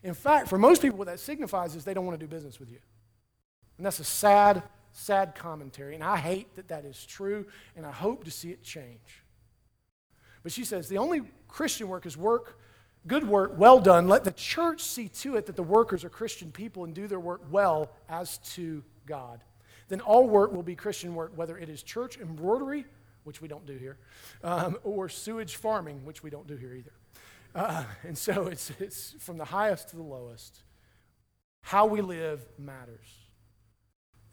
In 0.03 0.15
fact, 0.15 0.49
for 0.49 0.59
most 0.59 0.83
people, 0.83 0.99
what 0.99 1.07
that 1.07 1.19
signifies 1.19 1.75
is 1.75 1.85
they 1.85 1.95
don't 1.95 2.07
want 2.07 2.21
to 2.21 2.25
do 2.25 2.31
business 2.31 2.61
with 2.61 2.71
you. 2.71 2.79
And 3.77 3.87
that's 3.87 4.01
a 4.01 4.05
sad, 4.05 4.63
sad 4.93 5.35
commentary. 5.35 5.95
And 5.95 6.05
I 6.05 6.17
hate 6.17 6.55
that 6.57 6.69
that 6.69 6.85
is 6.85 7.05
true, 7.05 7.47
and 7.77 7.85
I 7.85 7.93
hope 7.93 8.25
to 8.25 8.31
see 8.31 8.51
it 8.51 8.63
change. 8.63 9.25
But 10.43 10.53
she 10.53 10.65
says 10.65 10.89
the 10.89 10.99
only 10.99 11.23
Christian 11.49 11.89
work 11.89 12.07
is 12.07 12.17
work 12.17 12.59
Good 13.07 13.29
work, 13.29 13.53
well 13.59 13.81
done. 13.81 14.09
Let 14.09 14.25
the 14.25 14.33
church 14.33 14.83
see 14.83 15.09
to 15.09 15.37
it 15.37 15.45
that 15.47 15.57
the 15.57 15.63
workers 15.63 16.05
are 16.05 16.09
Christian 16.09 16.51
people 16.51 16.85
and 16.85 16.95
do 16.95 17.07
their 17.07 17.21
work 17.21 17.43
well 17.51 17.91
as 18.09 18.39
to 18.55 18.83
God. 19.05 19.45
Then 19.89 20.01
all 20.01 20.27
work 20.27 20.53
will 20.53 20.63
be 20.63 20.75
Christian 20.75 21.15
work, 21.15 21.33
whether 21.37 21.59
it 21.59 21.69
is 21.69 21.83
church 21.83 22.19
embroidery, 22.19 22.87
which 23.25 23.43
we 23.43 23.49
don't 23.49 23.67
do 23.67 23.77
here, 23.77 23.99
um, 24.43 24.79
or 24.85 25.11
sewage 25.11 25.57
farming, 25.57 26.07
which 26.07 26.23
we 26.23 26.31
don't 26.31 26.47
do 26.47 26.57
here 26.57 26.73
either. 26.73 26.93
Uh, 27.55 27.85
and 28.05 28.17
so 28.17 28.47
it's, 28.47 28.73
it's 28.81 29.15
from 29.19 29.37
the 29.37 29.45
highest 29.45 29.91
to 29.91 29.97
the 29.97 30.03
lowest. 30.03 30.63
How 31.61 31.85
we 31.85 32.01
live 32.01 32.41
matters. 32.59 33.24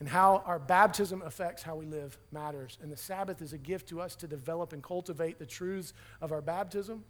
And 0.01 0.09
how 0.09 0.43
our 0.45 0.59
baptism 0.59 1.21
affects 1.21 1.63
how 1.63 1.77
we 1.77 1.85
live 1.85 2.17
matters. 2.33 2.77
And 2.81 2.91
the 2.91 2.97
Sabbath 2.97 3.41
is 3.41 3.53
a 3.53 3.57
gift 3.57 3.87
to 3.89 4.01
us 4.01 4.17
to 4.17 4.27
develop 4.27 4.73
and 4.73 4.83
cultivate 4.83 5.39
the 5.39 5.45
truths 5.45 5.93
of 6.19 6.33
our 6.33 6.41
baptism 6.41 7.05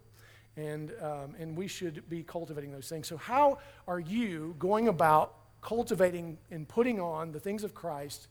and, 0.58 0.92
um, 1.02 1.36
and 1.40 1.58
we 1.58 1.68
should 1.68 2.08
be 2.10 2.24
cultivating 2.24 2.72
those 2.72 2.90
things. 2.90 3.08
So, 3.08 3.18
how 3.18 3.60
are 3.88 4.00
you 4.00 4.56
going 4.60 4.88
about 4.88 5.36
cultivating 5.62 6.38
and 6.50 6.68
putting 6.68 7.00
on 7.00 7.32
the 7.32 7.40
things 7.40 7.64
of 7.64 7.74
Christ 7.74 8.28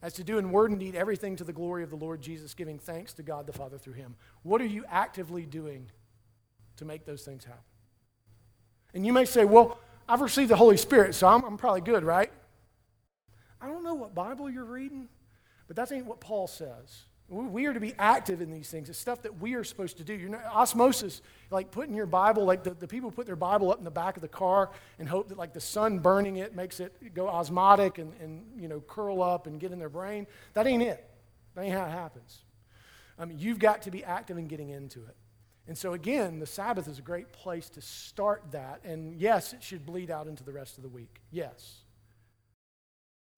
as 0.00 0.14
to 0.14 0.24
do 0.24 0.38
in 0.38 0.50
word 0.50 0.70
and 0.70 0.80
deed 0.80 0.96
everything 0.96 1.36
to 1.36 1.44
the 1.44 1.52
glory 1.52 1.84
of 1.84 1.90
the 1.90 1.96
Lord 1.96 2.20
Jesus, 2.20 2.54
giving 2.54 2.78
thanks 2.78 3.12
to 3.14 3.22
God 3.22 3.46
the 3.46 3.52
Father 3.52 3.78
through 3.78 3.92
him? 3.92 4.16
What 4.42 4.60
are 4.60 4.66
you 4.66 4.84
actively 4.88 5.46
doing 5.46 5.90
to 6.78 6.84
make 6.84 7.04
those 7.04 7.22
things 7.22 7.44
happen? 7.44 7.62
And 8.94 9.06
you 9.06 9.12
may 9.12 9.24
say, 9.24 9.44
well, 9.44 9.78
I've 10.08 10.20
received 10.20 10.50
the 10.50 10.56
Holy 10.56 10.76
Spirit, 10.76 11.14
so 11.14 11.28
I'm, 11.28 11.44
I'm 11.44 11.56
probably 11.56 11.80
good, 11.80 12.02
right? 12.02 12.32
I 13.62 13.66
don't 13.68 13.84
know 13.84 13.94
what 13.94 14.14
Bible 14.14 14.50
you're 14.50 14.64
reading, 14.64 15.08
but 15.68 15.76
that 15.76 15.92
ain't 15.92 16.06
what 16.06 16.20
Paul 16.20 16.48
says. 16.48 17.04
We 17.28 17.64
are 17.64 17.72
to 17.72 17.80
be 17.80 17.94
active 17.98 18.42
in 18.42 18.50
these 18.50 18.68
things. 18.68 18.90
It's 18.90 18.98
stuff 18.98 19.22
that 19.22 19.40
we 19.40 19.54
are 19.54 19.64
supposed 19.64 19.96
to 19.98 20.04
do. 20.04 20.12
You're 20.12 20.28
not, 20.28 20.44
osmosis, 20.44 21.22
like 21.50 21.70
putting 21.70 21.94
your 21.94 22.04
Bible, 22.04 22.44
like 22.44 22.62
the, 22.62 22.74
the 22.74 22.88
people 22.88 23.10
put 23.10 23.24
their 23.24 23.36
Bible 23.36 23.70
up 23.70 23.78
in 23.78 23.84
the 23.84 23.90
back 23.90 24.16
of 24.16 24.22
the 24.22 24.28
car 24.28 24.70
and 24.98 25.08
hope 25.08 25.28
that 25.28 25.38
like 25.38 25.54
the 25.54 25.60
sun 25.60 26.00
burning 26.00 26.36
it 26.36 26.54
makes 26.54 26.78
it 26.78 27.14
go 27.14 27.28
osmotic 27.28 27.96
and, 27.96 28.12
and 28.20 28.44
you 28.60 28.68
know 28.68 28.80
curl 28.80 29.22
up 29.22 29.46
and 29.46 29.60
get 29.60 29.72
in 29.72 29.78
their 29.78 29.88
brain. 29.88 30.26
That 30.52 30.66
ain't 30.66 30.82
it. 30.82 31.08
That 31.54 31.62
ain't 31.62 31.74
how 31.74 31.86
it 31.86 31.92
happens. 31.92 32.40
I 33.18 33.24
mean, 33.24 33.38
you've 33.38 33.58
got 33.58 33.82
to 33.82 33.90
be 33.90 34.04
active 34.04 34.36
in 34.36 34.46
getting 34.46 34.70
into 34.70 34.98
it. 35.04 35.16
And 35.68 35.78
so 35.78 35.92
again, 35.92 36.38
the 36.38 36.46
Sabbath 36.46 36.88
is 36.88 36.98
a 36.98 37.02
great 37.02 37.32
place 37.32 37.70
to 37.70 37.80
start 37.80 38.42
that. 38.50 38.80
And 38.84 39.14
yes, 39.14 39.52
it 39.52 39.62
should 39.62 39.86
bleed 39.86 40.10
out 40.10 40.26
into 40.26 40.44
the 40.44 40.52
rest 40.52 40.76
of 40.76 40.82
the 40.82 40.88
week. 40.88 41.20
Yes. 41.30 41.81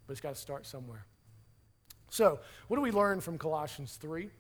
But 0.07 0.13
it's 0.13 0.21
got 0.21 0.35
to 0.35 0.41
start 0.41 0.67
somewhere. 0.67 1.07
So, 2.11 2.39
what 2.69 2.77
do 2.77 2.83
we 2.83 2.93
learn 2.93 3.21
from 3.21 3.39
Colossians 3.39 3.97
3? 4.01 4.31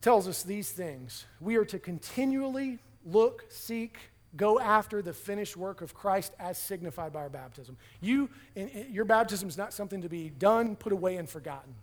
tells 0.00 0.26
us 0.26 0.42
these 0.42 0.70
things. 0.70 1.26
We 1.40 1.56
are 1.56 1.64
to 1.66 1.78
continually 1.78 2.78
look, 3.04 3.46
seek, 3.48 3.98
go 4.36 4.58
after 4.58 5.02
the 5.02 5.12
finished 5.12 5.56
work 5.56 5.82
of 5.82 5.94
Christ 5.94 6.32
as 6.38 6.58
signified 6.58 7.12
by 7.12 7.20
our 7.20 7.28
baptism. 7.28 7.76
You, 8.00 8.30
your 8.90 9.04
baptism 9.04 9.48
is 9.48 9.58
not 9.58 9.72
something 9.72 10.02
to 10.02 10.08
be 10.08 10.30
done, 10.30 10.76
put 10.76 10.92
away, 10.92 11.16
and 11.16 11.28
forgotten. 11.28 11.74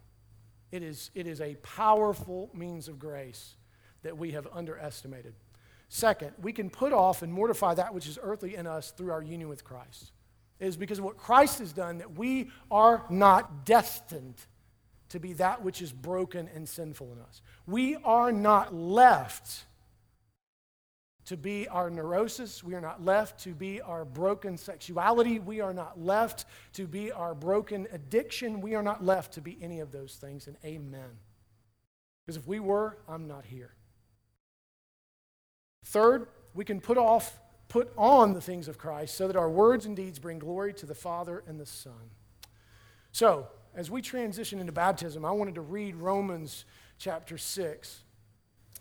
It 0.72 0.84
is, 0.84 1.12
it 1.16 1.28
is 1.28 1.42
a 1.42 1.56
powerful 1.56 2.50
means 2.54 2.88
of 2.88 3.00
grace 3.00 3.56
that 4.04 4.18
we 4.18 4.32
have 4.32 4.48
underestimated. 4.52 5.34
Second, 5.90 6.34
we 6.42 6.52
can 6.52 6.70
put 6.70 6.92
off 6.94 7.22
and 7.22 7.32
mortify 7.32 7.74
that 7.76 7.94
which 7.94 8.08
is 8.08 8.20
earthly 8.22 8.56
in 8.56 8.68
us 8.68 8.92
through 8.92 9.12
our 9.12 9.22
union 9.22 9.48
with 9.48 9.64
Christ 9.64 10.12
is 10.60 10.78
because 10.78 11.00
of 11.00 11.06
what 11.06 11.18
Christ 11.18 11.60
has 11.60 11.74
done 11.74 12.00
that 12.00 12.18
we 12.18 12.50
are 12.72 13.06
not 13.10 13.66
destined 13.66 14.36
to 15.10 15.20
be 15.20 15.34
that 15.34 15.64
which 15.64 15.82
is 15.82 15.92
broken 15.92 16.50
and 16.54 16.68
sinful 16.68 17.12
in 17.14 17.20
us. 17.22 17.42
We 17.66 17.96
are 18.04 18.32
not 18.32 18.74
left 18.74 19.66
to 21.26 21.38
be 21.38 21.68
our 21.68 21.90
neurosis. 21.90 22.64
We 22.64 22.74
are 22.74 22.82
not 22.82 23.04
left 23.04 23.42
to 23.44 23.54
be 23.54 23.82
our 23.82 24.06
broken 24.06 24.58
sexuality. 24.58 25.40
We 25.40 25.60
are 25.60 25.74
not 25.74 26.00
left 26.00 26.46
to 26.74 26.88
be 26.88 27.12
our 27.12 27.36
broken 27.36 27.88
addiction. 27.92 28.62
We 28.62 28.76
are 28.76 28.84
not 28.84 29.04
left 29.04 29.34
to 29.34 29.42
be 29.42 29.58
any 29.62 29.82
of 29.82 29.92
those 29.92 30.16
things. 30.16 30.48
And 30.48 30.56
amen. 30.64 31.10
Because 32.26 32.38
if 32.38 32.48
we 32.48 32.60
were, 32.60 32.98
I'm 33.08 33.28
not 33.28 33.46
here. 33.46 33.74
Third, 35.86 36.28
we 36.54 36.66
can 36.66 36.82
put 36.82 36.98
off 36.98 37.40
put 37.68 37.92
on 37.98 38.34
the 38.34 38.42
things 38.42 38.68
of 38.68 38.78
Christ 38.78 39.16
so 39.16 39.28
that 39.28 39.36
our 39.36 39.50
words 39.50 39.86
and 39.86 39.96
deeds 39.96 40.20
bring 40.20 40.40
glory 40.40 40.74
to 40.76 40.86
the 40.86 40.96
Father 40.96 41.44
and 41.48 41.60
the 41.60 41.66
Son. 41.66 42.12
So, 43.12 43.48
as 43.76 43.92
we 43.92 44.02
transition 44.02 44.60
into 44.60 44.72
baptism, 44.72 45.24
I 45.24 45.32
wanted 45.32 45.56
to 45.56 45.62
read 45.62 45.96
Romans 45.96 46.66
chapter 46.98 47.38
6, 47.38 48.04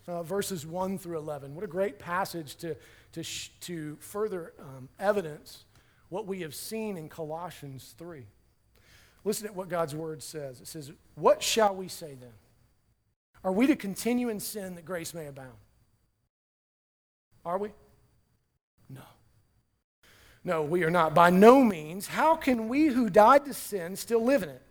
uh, 0.09 0.23
verses 0.23 0.67
1 0.67 0.99
through 0.99 1.19
11. 1.19 1.55
What 1.55 1.65
a 1.65 1.69
great 1.69 1.99
passage 1.99 2.57
to, 2.57 2.77
to, 3.13 3.23
sh- 3.23 3.51
to 3.61 3.97
further 4.01 4.55
um, 4.59 4.89
evidence 4.99 5.65
what 6.09 6.27
we 6.27 6.41
have 6.43 6.55
seen 6.55 6.97
in 6.97 7.09
Colossians 7.09 7.95
3. 7.99 8.25
Listen 9.25 9.49
to 9.49 9.53
what 9.53 9.69
God's 9.69 9.95
word 9.95 10.23
says. 10.23 10.61
It 10.61 10.69
says, 10.69 10.93
What 11.17 11.43
shall 11.43 11.75
we 11.75 11.89
say 11.89 12.15
then? 12.15 12.33
Are 13.43 13.53
we 13.53 13.67
to 13.67 13.77
continue 13.77 14.29
in 14.29 14.41
sin 14.41 14.77
that 14.77 14.85
grace 14.85 15.13
may 15.13 15.27
abound? 15.27 15.57
Are 17.45 17.59
we? 17.59 17.71
No. 20.47 20.63
We 20.63 20.85
are 20.85 20.91
not. 20.91 21.13
By 21.13 21.29
no 21.29 21.63
means. 21.63 22.07
How 22.07 22.37
can 22.37 22.69
we 22.69 22.87
who 22.87 23.11
died 23.11 23.45
to 23.45 23.53
sin 23.53 23.97
still 23.97 24.25
live 24.25 24.43
in 24.43 24.49
it? 24.49 24.63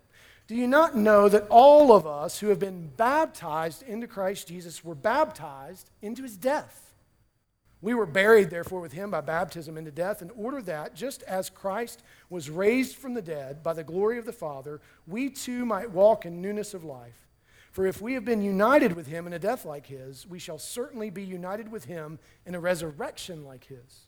Do 0.48 0.56
you 0.56 0.68
not 0.68 0.96
know 0.96 1.28
that 1.28 1.48
all 1.50 1.92
of 1.92 2.08
us 2.08 2.40
who 2.40 2.48
have 2.48 2.60
been 2.60 2.92
baptized 2.96 3.84
into 3.84 4.08
Christ 4.08 4.48
Jesus 4.48 4.84
were 4.84 4.96
baptized 4.96 5.90
into 6.02 6.24
his 6.24 6.38
death? 6.38 6.94
We 7.82 7.94
were 7.94 8.06
buried, 8.06 8.50
therefore, 8.50 8.80
with 8.80 8.94
him 8.94 9.12
by 9.12 9.22
baptism 9.22 9.78
into 9.78 9.92
death, 9.92 10.22
in 10.22 10.30
order 10.32 10.62
that, 10.62 10.96
just 10.96 11.24
as 11.24 11.50
Christ 11.50 12.02
was 12.30 12.50
raised 12.50 12.96
from 12.96 13.14
the 13.14 13.22
dead 13.22 13.62
by 13.62 13.74
the 13.74 13.84
glory 13.84 14.18
of 14.18 14.26
the 14.26 14.32
Father, 14.32 14.82
we 15.06 15.30
too 15.30 15.66
might 15.66 15.92
walk 15.92 16.26
in 16.26 16.42
newness 16.42 16.74
of 16.74 16.84
life. 16.84 17.28
For 17.72 17.86
if 17.86 18.02
we 18.02 18.14
have 18.14 18.24
been 18.24 18.42
united 18.42 18.96
with 18.96 19.08
him 19.08 19.28
in 19.28 19.34
a 19.34 19.40
death 19.40 19.66
like 19.66 19.88
his, 19.88 20.26
we 20.26 20.40
shall 20.40 20.58
certainly 20.58 21.10
be 21.10 21.24
united 21.24 21.70
with 21.70 21.86
him 21.86 22.18
in 22.46 22.56
a 22.56 22.60
resurrection 22.60 23.44
like 23.44 23.66
his. 23.66 24.08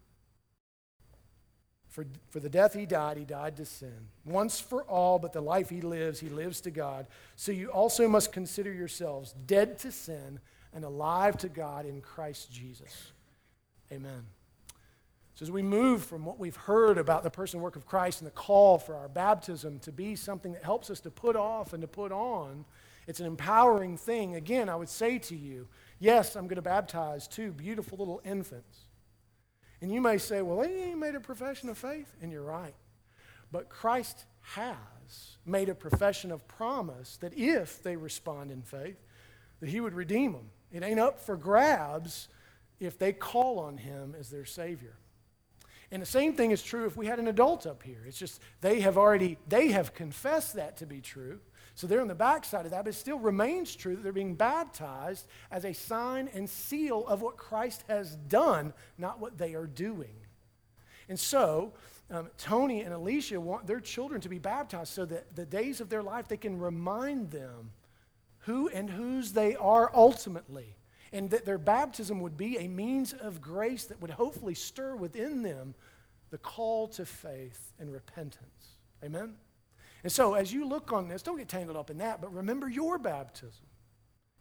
For, 1.91 2.05
for 2.29 2.39
the 2.39 2.49
death 2.49 2.73
he 2.73 2.85
died, 2.85 3.17
he 3.17 3.25
died 3.25 3.57
to 3.57 3.65
sin. 3.65 4.07
Once 4.23 4.61
for 4.61 4.83
all, 4.83 5.19
but 5.19 5.33
the 5.33 5.41
life 5.41 5.69
he 5.69 5.81
lives, 5.81 6.21
he 6.21 6.29
lives 6.29 6.61
to 6.61 6.71
God. 6.71 7.05
So 7.35 7.51
you 7.51 7.67
also 7.67 8.07
must 8.07 8.31
consider 8.31 8.71
yourselves 8.71 9.35
dead 9.45 9.77
to 9.79 9.91
sin 9.91 10.39
and 10.73 10.85
alive 10.85 11.37
to 11.39 11.49
God 11.49 11.85
in 11.85 11.99
Christ 11.99 12.49
Jesus. 12.49 13.11
Amen. 13.91 14.25
So, 15.35 15.43
as 15.43 15.51
we 15.51 15.61
move 15.61 16.03
from 16.03 16.23
what 16.23 16.39
we've 16.39 16.55
heard 16.55 16.97
about 16.97 17.23
the 17.23 17.29
person 17.29 17.57
and 17.57 17.63
work 17.63 17.75
of 17.75 17.85
Christ 17.85 18.21
and 18.21 18.27
the 18.27 18.31
call 18.31 18.77
for 18.77 18.95
our 18.95 19.09
baptism 19.09 19.79
to 19.79 19.91
be 19.91 20.15
something 20.15 20.53
that 20.53 20.63
helps 20.63 20.89
us 20.89 21.01
to 21.01 21.11
put 21.11 21.35
off 21.35 21.73
and 21.73 21.81
to 21.81 21.87
put 21.87 22.13
on, 22.13 22.63
it's 23.05 23.19
an 23.19 23.25
empowering 23.25 23.97
thing. 23.97 24.35
Again, 24.35 24.69
I 24.69 24.75
would 24.75 24.87
say 24.87 25.19
to 25.19 25.35
you, 25.35 25.67
yes, 25.99 26.37
I'm 26.37 26.45
going 26.45 26.55
to 26.55 26.61
baptize 26.61 27.27
two 27.27 27.51
beautiful 27.51 27.97
little 27.97 28.21
infants. 28.23 28.85
And 29.81 29.91
you 29.91 29.99
may 29.99 30.17
say, 30.17 30.41
well, 30.41 30.59
they 30.59 30.83
ain't 30.83 30.99
made 30.99 31.15
a 31.15 31.19
profession 31.19 31.69
of 31.69 31.77
faith. 31.77 32.13
And 32.21 32.31
you're 32.31 32.43
right. 32.43 32.75
But 33.51 33.69
Christ 33.69 34.25
has 34.41 35.37
made 35.45 35.69
a 35.69 35.75
profession 35.75 36.31
of 36.31 36.47
promise 36.47 37.17
that 37.17 37.33
if 37.35 37.81
they 37.83 37.95
respond 37.95 38.51
in 38.51 38.61
faith, 38.61 38.97
that 39.59 39.69
he 39.69 39.81
would 39.81 39.93
redeem 39.93 40.33
them. 40.33 40.49
It 40.71 40.83
ain't 40.83 40.99
up 40.99 41.19
for 41.19 41.35
grabs 41.35 42.29
if 42.79 42.97
they 42.97 43.11
call 43.11 43.59
on 43.59 43.77
him 43.77 44.15
as 44.17 44.29
their 44.29 44.45
Savior. 44.45 44.95
And 45.91 46.01
the 46.01 46.07
same 46.07 46.33
thing 46.33 46.51
is 46.51 46.63
true 46.63 46.85
if 46.85 46.95
we 46.95 47.05
had 47.05 47.19
an 47.19 47.27
adult 47.27 47.65
up 47.65 47.83
here. 47.83 48.03
It's 48.07 48.17
just 48.17 48.41
they 48.61 48.79
have 48.79 48.97
already, 48.97 49.37
they 49.49 49.69
have 49.69 49.93
confessed 49.93 50.55
that 50.55 50.77
to 50.77 50.85
be 50.85 51.01
true. 51.01 51.39
So 51.81 51.87
they're 51.87 52.01
on 52.01 52.07
the 52.07 52.13
backside 52.13 52.65
of 52.65 52.71
that, 52.73 52.83
but 52.83 52.93
it 52.93 52.97
still 52.97 53.17
remains 53.17 53.75
true 53.75 53.95
that 53.95 54.03
they're 54.03 54.11
being 54.11 54.35
baptized 54.35 55.25
as 55.49 55.65
a 55.65 55.73
sign 55.73 56.29
and 56.31 56.47
seal 56.47 57.07
of 57.07 57.23
what 57.23 57.37
Christ 57.37 57.83
has 57.87 58.17
done, 58.27 58.71
not 58.99 59.19
what 59.19 59.39
they 59.39 59.55
are 59.55 59.65
doing. 59.65 60.13
And 61.09 61.19
so, 61.19 61.73
um, 62.11 62.29
Tony 62.37 62.81
and 62.81 62.93
Alicia 62.93 63.41
want 63.41 63.65
their 63.65 63.79
children 63.79 64.21
to 64.21 64.29
be 64.29 64.37
baptized 64.37 64.93
so 64.93 65.05
that 65.05 65.35
the 65.35 65.43
days 65.43 65.81
of 65.81 65.89
their 65.89 66.03
life 66.03 66.27
they 66.27 66.37
can 66.37 66.59
remind 66.59 67.31
them 67.31 67.71
who 68.41 68.69
and 68.69 68.87
whose 68.87 69.33
they 69.33 69.55
are 69.55 69.89
ultimately. 69.91 70.75
And 71.11 71.31
that 71.31 71.45
their 71.45 71.57
baptism 71.57 72.19
would 72.19 72.37
be 72.37 72.59
a 72.59 72.67
means 72.67 73.11
of 73.11 73.41
grace 73.41 73.85
that 73.85 73.99
would 73.99 74.11
hopefully 74.11 74.53
stir 74.53 74.95
within 74.95 75.41
them 75.41 75.73
the 76.29 76.37
call 76.37 76.89
to 76.89 77.07
faith 77.07 77.73
and 77.79 77.91
repentance. 77.91 78.77
Amen? 79.03 79.33
And 80.03 80.11
so, 80.11 80.33
as 80.33 80.51
you 80.51 80.67
look 80.67 80.91
on 80.91 81.07
this, 81.07 81.21
don't 81.21 81.37
get 81.37 81.47
tangled 81.47 81.77
up 81.77 81.89
in 81.89 81.99
that, 81.99 82.21
but 82.21 82.33
remember 82.33 82.67
your 82.67 82.97
baptism 82.97 83.65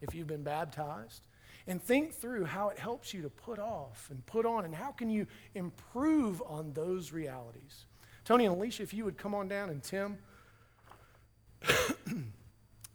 if 0.01 0.15
you've 0.15 0.27
been 0.27 0.43
baptized. 0.43 1.23
And 1.67 1.83
think 1.83 2.15
through 2.15 2.47
how 2.47 2.71
it 2.71 2.79
helps 2.79 3.13
you 3.13 3.23
to 3.23 3.31
put 3.31 3.59
off 3.59 4.09
and 4.11 4.25
put 4.25 4.47
on, 4.47 4.65
and 4.65 4.75
how 4.75 4.93
can 4.93 5.11
you 5.11 5.27
improve 5.55 6.43
on 6.47 6.73
those 6.73 7.13
realities. 7.13 7.85
Tony 8.25 8.47
and 8.47 8.57
Alicia, 8.57 8.83
if 8.83 8.95
you 8.95 9.05
would 9.05 9.19
come 9.19 9.35
on 9.35 9.49
down, 9.49 9.69
and 9.71 9.83
Tim. 9.83 10.19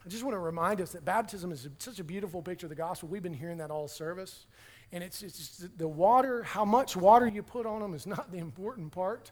I 0.05 0.07
just 0.07 0.23
want 0.23 0.35
to 0.35 0.39
remind 0.39 0.81
us 0.81 0.91
that 0.91 1.03
baptism 1.03 1.51
is 1.51 1.67
such 1.79 1.99
a 1.99 2.03
beautiful 2.03 2.41
picture 2.43 2.67
of 2.67 2.69
the 2.69 2.75
gospel. 2.75 3.09
We've 3.09 3.23
been 3.23 3.33
hearing 3.33 3.57
that 3.57 3.71
all 3.71 3.87
service. 3.87 4.45
And 4.95 5.03
it's, 5.03 5.21
it's 5.23 5.57
the 5.75 5.89
water, 5.89 6.41
how 6.43 6.63
much 6.63 6.95
water 6.95 7.27
you 7.27 7.43
put 7.43 7.65
on 7.65 7.81
them 7.81 7.93
is 7.93 8.07
not 8.07 8.31
the 8.31 8.37
important 8.37 8.93
part 8.93 9.29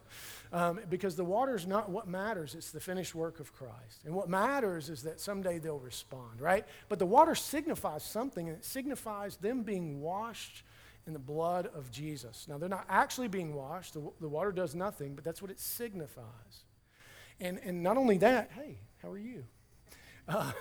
um, 0.52 0.78
because 0.90 1.16
the 1.16 1.24
water 1.24 1.56
is 1.56 1.66
not 1.66 1.88
what 1.88 2.06
matters. 2.06 2.54
It's 2.54 2.70
the 2.70 2.80
finished 2.80 3.14
work 3.14 3.40
of 3.40 3.50
Christ. 3.54 4.02
And 4.04 4.14
what 4.14 4.28
matters 4.28 4.90
is 4.90 5.04
that 5.04 5.20
someday 5.20 5.58
they'll 5.58 5.78
respond, 5.78 6.38
right? 6.38 6.66
But 6.90 6.98
the 6.98 7.06
water 7.06 7.34
signifies 7.34 8.02
something, 8.02 8.46
and 8.46 8.58
it 8.58 8.62
signifies 8.62 9.38
them 9.38 9.62
being 9.62 10.02
washed 10.02 10.64
in 11.06 11.14
the 11.14 11.18
blood 11.18 11.70
of 11.74 11.90
Jesus. 11.90 12.44
Now, 12.46 12.58
they're 12.58 12.68
not 12.68 12.84
actually 12.90 13.28
being 13.28 13.54
washed, 13.54 13.94
the, 13.94 14.02
the 14.20 14.28
water 14.28 14.52
does 14.52 14.74
nothing, 14.74 15.14
but 15.14 15.24
that's 15.24 15.40
what 15.40 15.50
it 15.50 15.58
signifies. 15.58 16.64
And, 17.40 17.58
and 17.64 17.82
not 17.82 17.96
only 17.96 18.18
that, 18.18 18.50
hey, 18.54 18.80
how 19.02 19.08
are 19.08 19.18
you? 19.18 19.44
Uh, 20.26 20.52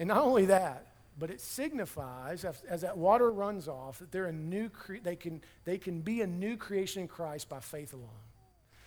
and 0.00 0.08
not 0.08 0.18
only 0.18 0.46
that, 0.46 0.91
but 1.18 1.30
it 1.30 1.40
signifies, 1.40 2.44
as, 2.44 2.62
as 2.68 2.80
that 2.82 2.96
water 2.96 3.30
runs 3.30 3.68
off, 3.68 3.98
that 3.98 4.10
they're 4.10 4.26
a 4.26 4.32
new 4.32 4.68
cre- 4.68 4.96
they, 5.02 5.16
can, 5.16 5.42
they 5.64 5.78
can 5.78 6.00
be 6.00 6.22
a 6.22 6.26
new 6.26 6.56
creation 6.56 7.02
in 7.02 7.08
Christ 7.08 7.48
by 7.48 7.60
faith 7.60 7.92
alone. 7.92 8.08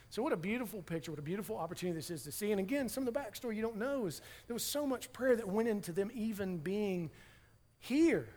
So, 0.09 0.23
what 0.23 0.33
a 0.33 0.37
beautiful 0.37 0.81
picture, 0.81 1.11
what 1.11 1.19
a 1.19 1.23
beautiful 1.23 1.57
opportunity 1.57 1.97
this 1.97 2.09
is 2.09 2.23
to 2.23 2.31
see. 2.31 2.51
And 2.51 2.59
again, 2.59 2.89
some 2.89 3.07
of 3.07 3.13
the 3.13 3.19
backstory 3.19 3.55
you 3.55 3.61
don't 3.61 3.77
know 3.77 4.05
is 4.05 4.21
there 4.47 4.53
was 4.53 4.63
so 4.63 4.85
much 4.85 5.11
prayer 5.13 5.35
that 5.35 5.47
went 5.47 5.67
into 5.67 5.91
them 5.91 6.09
even 6.13 6.57
being 6.57 7.11
here. 7.79 8.27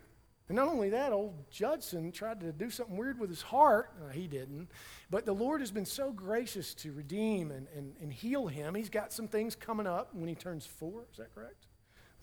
And 0.49 0.57
not 0.57 0.69
only 0.69 0.91
that, 0.91 1.13
old 1.13 1.35
Judson 1.51 2.11
tried 2.11 2.41
to 2.41 2.53
do 2.53 2.71
something 2.71 2.97
weird 2.97 3.19
with 3.21 3.29
his 3.29 3.43
heart. 3.43 3.93
He 4.13 4.27
didn't. 4.27 4.71
But 5.11 5.27
the 5.27 5.35
Lord 5.35 5.61
has 5.61 5.71
been 5.71 5.85
so 5.85 6.11
gracious 6.11 6.73
to 6.75 6.93
redeem 6.93 7.51
and, 7.51 7.67
and, 7.77 7.95
and 8.01 8.11
heal 8.11 8.47
him. 8.47 8.75
He's 8.75 8.89
got 8.89 9.13
some 9.13 9.29
things 9.29 9.55
coming 9.55 9.87
up 9.87 10.15
when 10.15 10.27
he 10.27 10.35
turns 10.35 10.65
four. 10.65 11.05
Is 11.13 11.19
that 11.19 11.35
correct? 11.35 11.67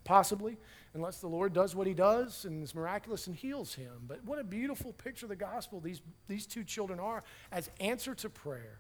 possibly, 0.06 0.58
unless 0.96 1.20
the 1.20 1.28
Lord 1.28 1.54
does 1.54 1.76
what 1.76 1.86
he 1.86 1.94
does 1.94 2.46
and 2.46 2.64
is 2.64 2.74
miraculous 2.74 3.28
and 3.28 3.36
heals 3.36 3.76
him. 3.76 3.92
But 4.08 4.24
what 4.24 4.40
a 4.40 4.44
beautiful 4.44 4.94
picture 4.94 5.26
of 5.26 5.30
the 5.30 5.36
gospel 5.36 5.80
these, 5.80 6.02
these 6.28 6.48
two 6.48 6.64
children 6.64 7.00
are 7.00 7.24
as 7.52 7.70
answer 7.80 8.16
to 8.16 8.30
prayer, 8.30 8.80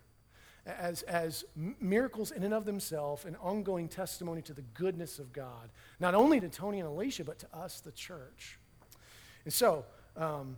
as, 0.66 1.04
as 1.04 1.46
miracles 1.80 2.32
in 2.32 2.44
and 2.44 2.54
of 2.54 2.66
themselves, 2.66 3.26
an 3.26 3.36
ongoing 3.42 3.88
testimony 3.88 4.42
to 4.44 4.54
the 4.54 4.64
goodness 4.74 5.20
of 5.20 5.32
God, 5.32 5.70
not 6.00 6.16
only 6.16 6.40
to 6.40 6.50
Tony 6.50 6.80
and 6.80 6.88
Alicia, 6.88 7.24
but 7.26 7.38
to 7.40 7.48
us, 7.56 7.82
the 7.82 7.92
church. 7.92 8.58
And 9.44 9.54
so, 9.54 9.86
um, 10.18 10.58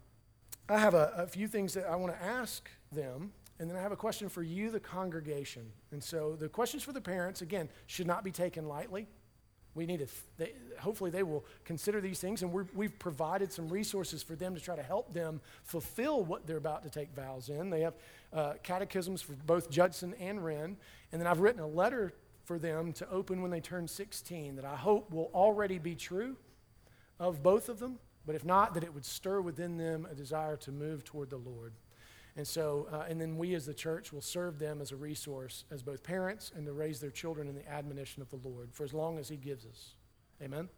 I 0.70 0.78
have 0.78 0.93
a, 0.93 1.14
a 1.18 1.28
few 1.28 1.47
things 1.47 1.74
that 1.74 1.86
I 1.86 1.95
want 1.95 2.14
to 2.14 2.24
ask 2.24 2.70
them 2.91 3.32
and 3.60 3.70
then 3.70 3.78
I 3.78 3.82
have 3.82 3.91
a 3.91 3.97
question 3.97 4.30
for 4.30 4.43
you, 4.43 4.70
the 4.70 4.80
congregation. 4.80 5.72
And 5.91 6.03
so 6.03 6.36
the 6.36 6.47
questions 6.47 6.84
for 6.84 6.91
the 6.91 7.01
parents, 7.01 7.41
again, 7.41 7.70
should 7.88 8.05
not 8.05 8.24
be 8.24 8.32
taken 8.32 8.68
lightly. 8.68 9.08
We 9.78 9.86
need 9.86 10.00
to, 10.00 10.08
they, 10.38 10.54
hopefully, 10.80 11.12
they 11.12 11.24
will 11.24 11.46
consider 11.64 12.02
these 12.02 12.20
things, 12.20 12.42
and 12.42 12.52
we 12.52 12.86
have 12.86 13.00
provided 13.00 13.54
some 13.54 13.70
resources 13.70 14.24
for 14.24 14.36
them 14.36 14.56
to 14.56 14.60
try 14.60 14.76
to 14.76 14.84
help 14.84 15.14
them 15.14 15.40
fulfill 15.64 16.24
what 16.24 16.48
they're 16.48 16.58
about 16.58 16.84
to 16.84 16.90
take 16.90 17.16
vows 17.16 17.50
in. 17.50 17.70
They 17.70 17.82
have 17.82 17.94
uh, 18.34 18.54
catechisms 18.64 19.22
for 19.22 19.34
both 19.46 19.70
Judson 19.70 20.16
and 20.20 20.44
Wren, 20.44 20.76
and 21.12 21.22
then 21.22 21.28
I've 21.28 21.40
written 21.40 21.62
a 21.62 21.68
letter 21.68 22.14
for 22.44 22.58
them 22.58 22.92
to 22.94 23.10
open 23.10 23.42
when 23.42 23.52
they 23.52 23.60
turn 23.60 23.88
16 23.88 24.56
that 24.56 24.66
I 24.66 24.76
hope 24.76 25.12
will 25.12 25.30
already 25.34 25.78
be 25.78 25.96
true 25.96 26.38
of 27.20 27.44
both 27.44 27.70
of 27.70 27.80
them, 27.80 28.00
but 28.26 28.36
if 28.36 28.44
not, 28.44 28.74
that 28.74 28.84
it 28.84 28.94
would 28.94 29.06
stir 29.06 29.42
within 29.42 29.78
them 29.78 30.08
a 30.10 30.16
desire 30.16 30.58
to 30.58 30.72
move 30.72 31.04
toward 31.04 31.30
the 31.30 31.38
Lord. 31.38 31.74
And 32.38 32.48
so, 32.48 32.88
uh, 32.94 33.06
and 33.10 33.20
then 33.20 33.36
we 33.36 33.56
as 33.56 33.66
the 33.66 33.74
church 33.74 34.14
will 34.14 34.22
serve 34.22 34.60
them 34.60 34.80
as 34.80 34.92
a 34.92 34.96
resource 34.96 35.66
as 35.72 35.82
both 35.82 36.04
parents 36.04 36.52
and 36.56 36.68
to 36.68 36.72
raise 36.72 37.00
their 37.00 37.10
children 37.10 37.48
in 37.48 37.56
the 37.56 37.68
admonition 37.68 38.22
of 38.22 38.30
the 38.30 38.38
Lord 38.38 38.70
for 38.72 38.84
as 38.84 38.94
long 38.94 39.18
as 39.18 39.28
He 39.28 39.38
gives 39.38 39.66
us. 39.66 39.96
Amen? 40.42 40.70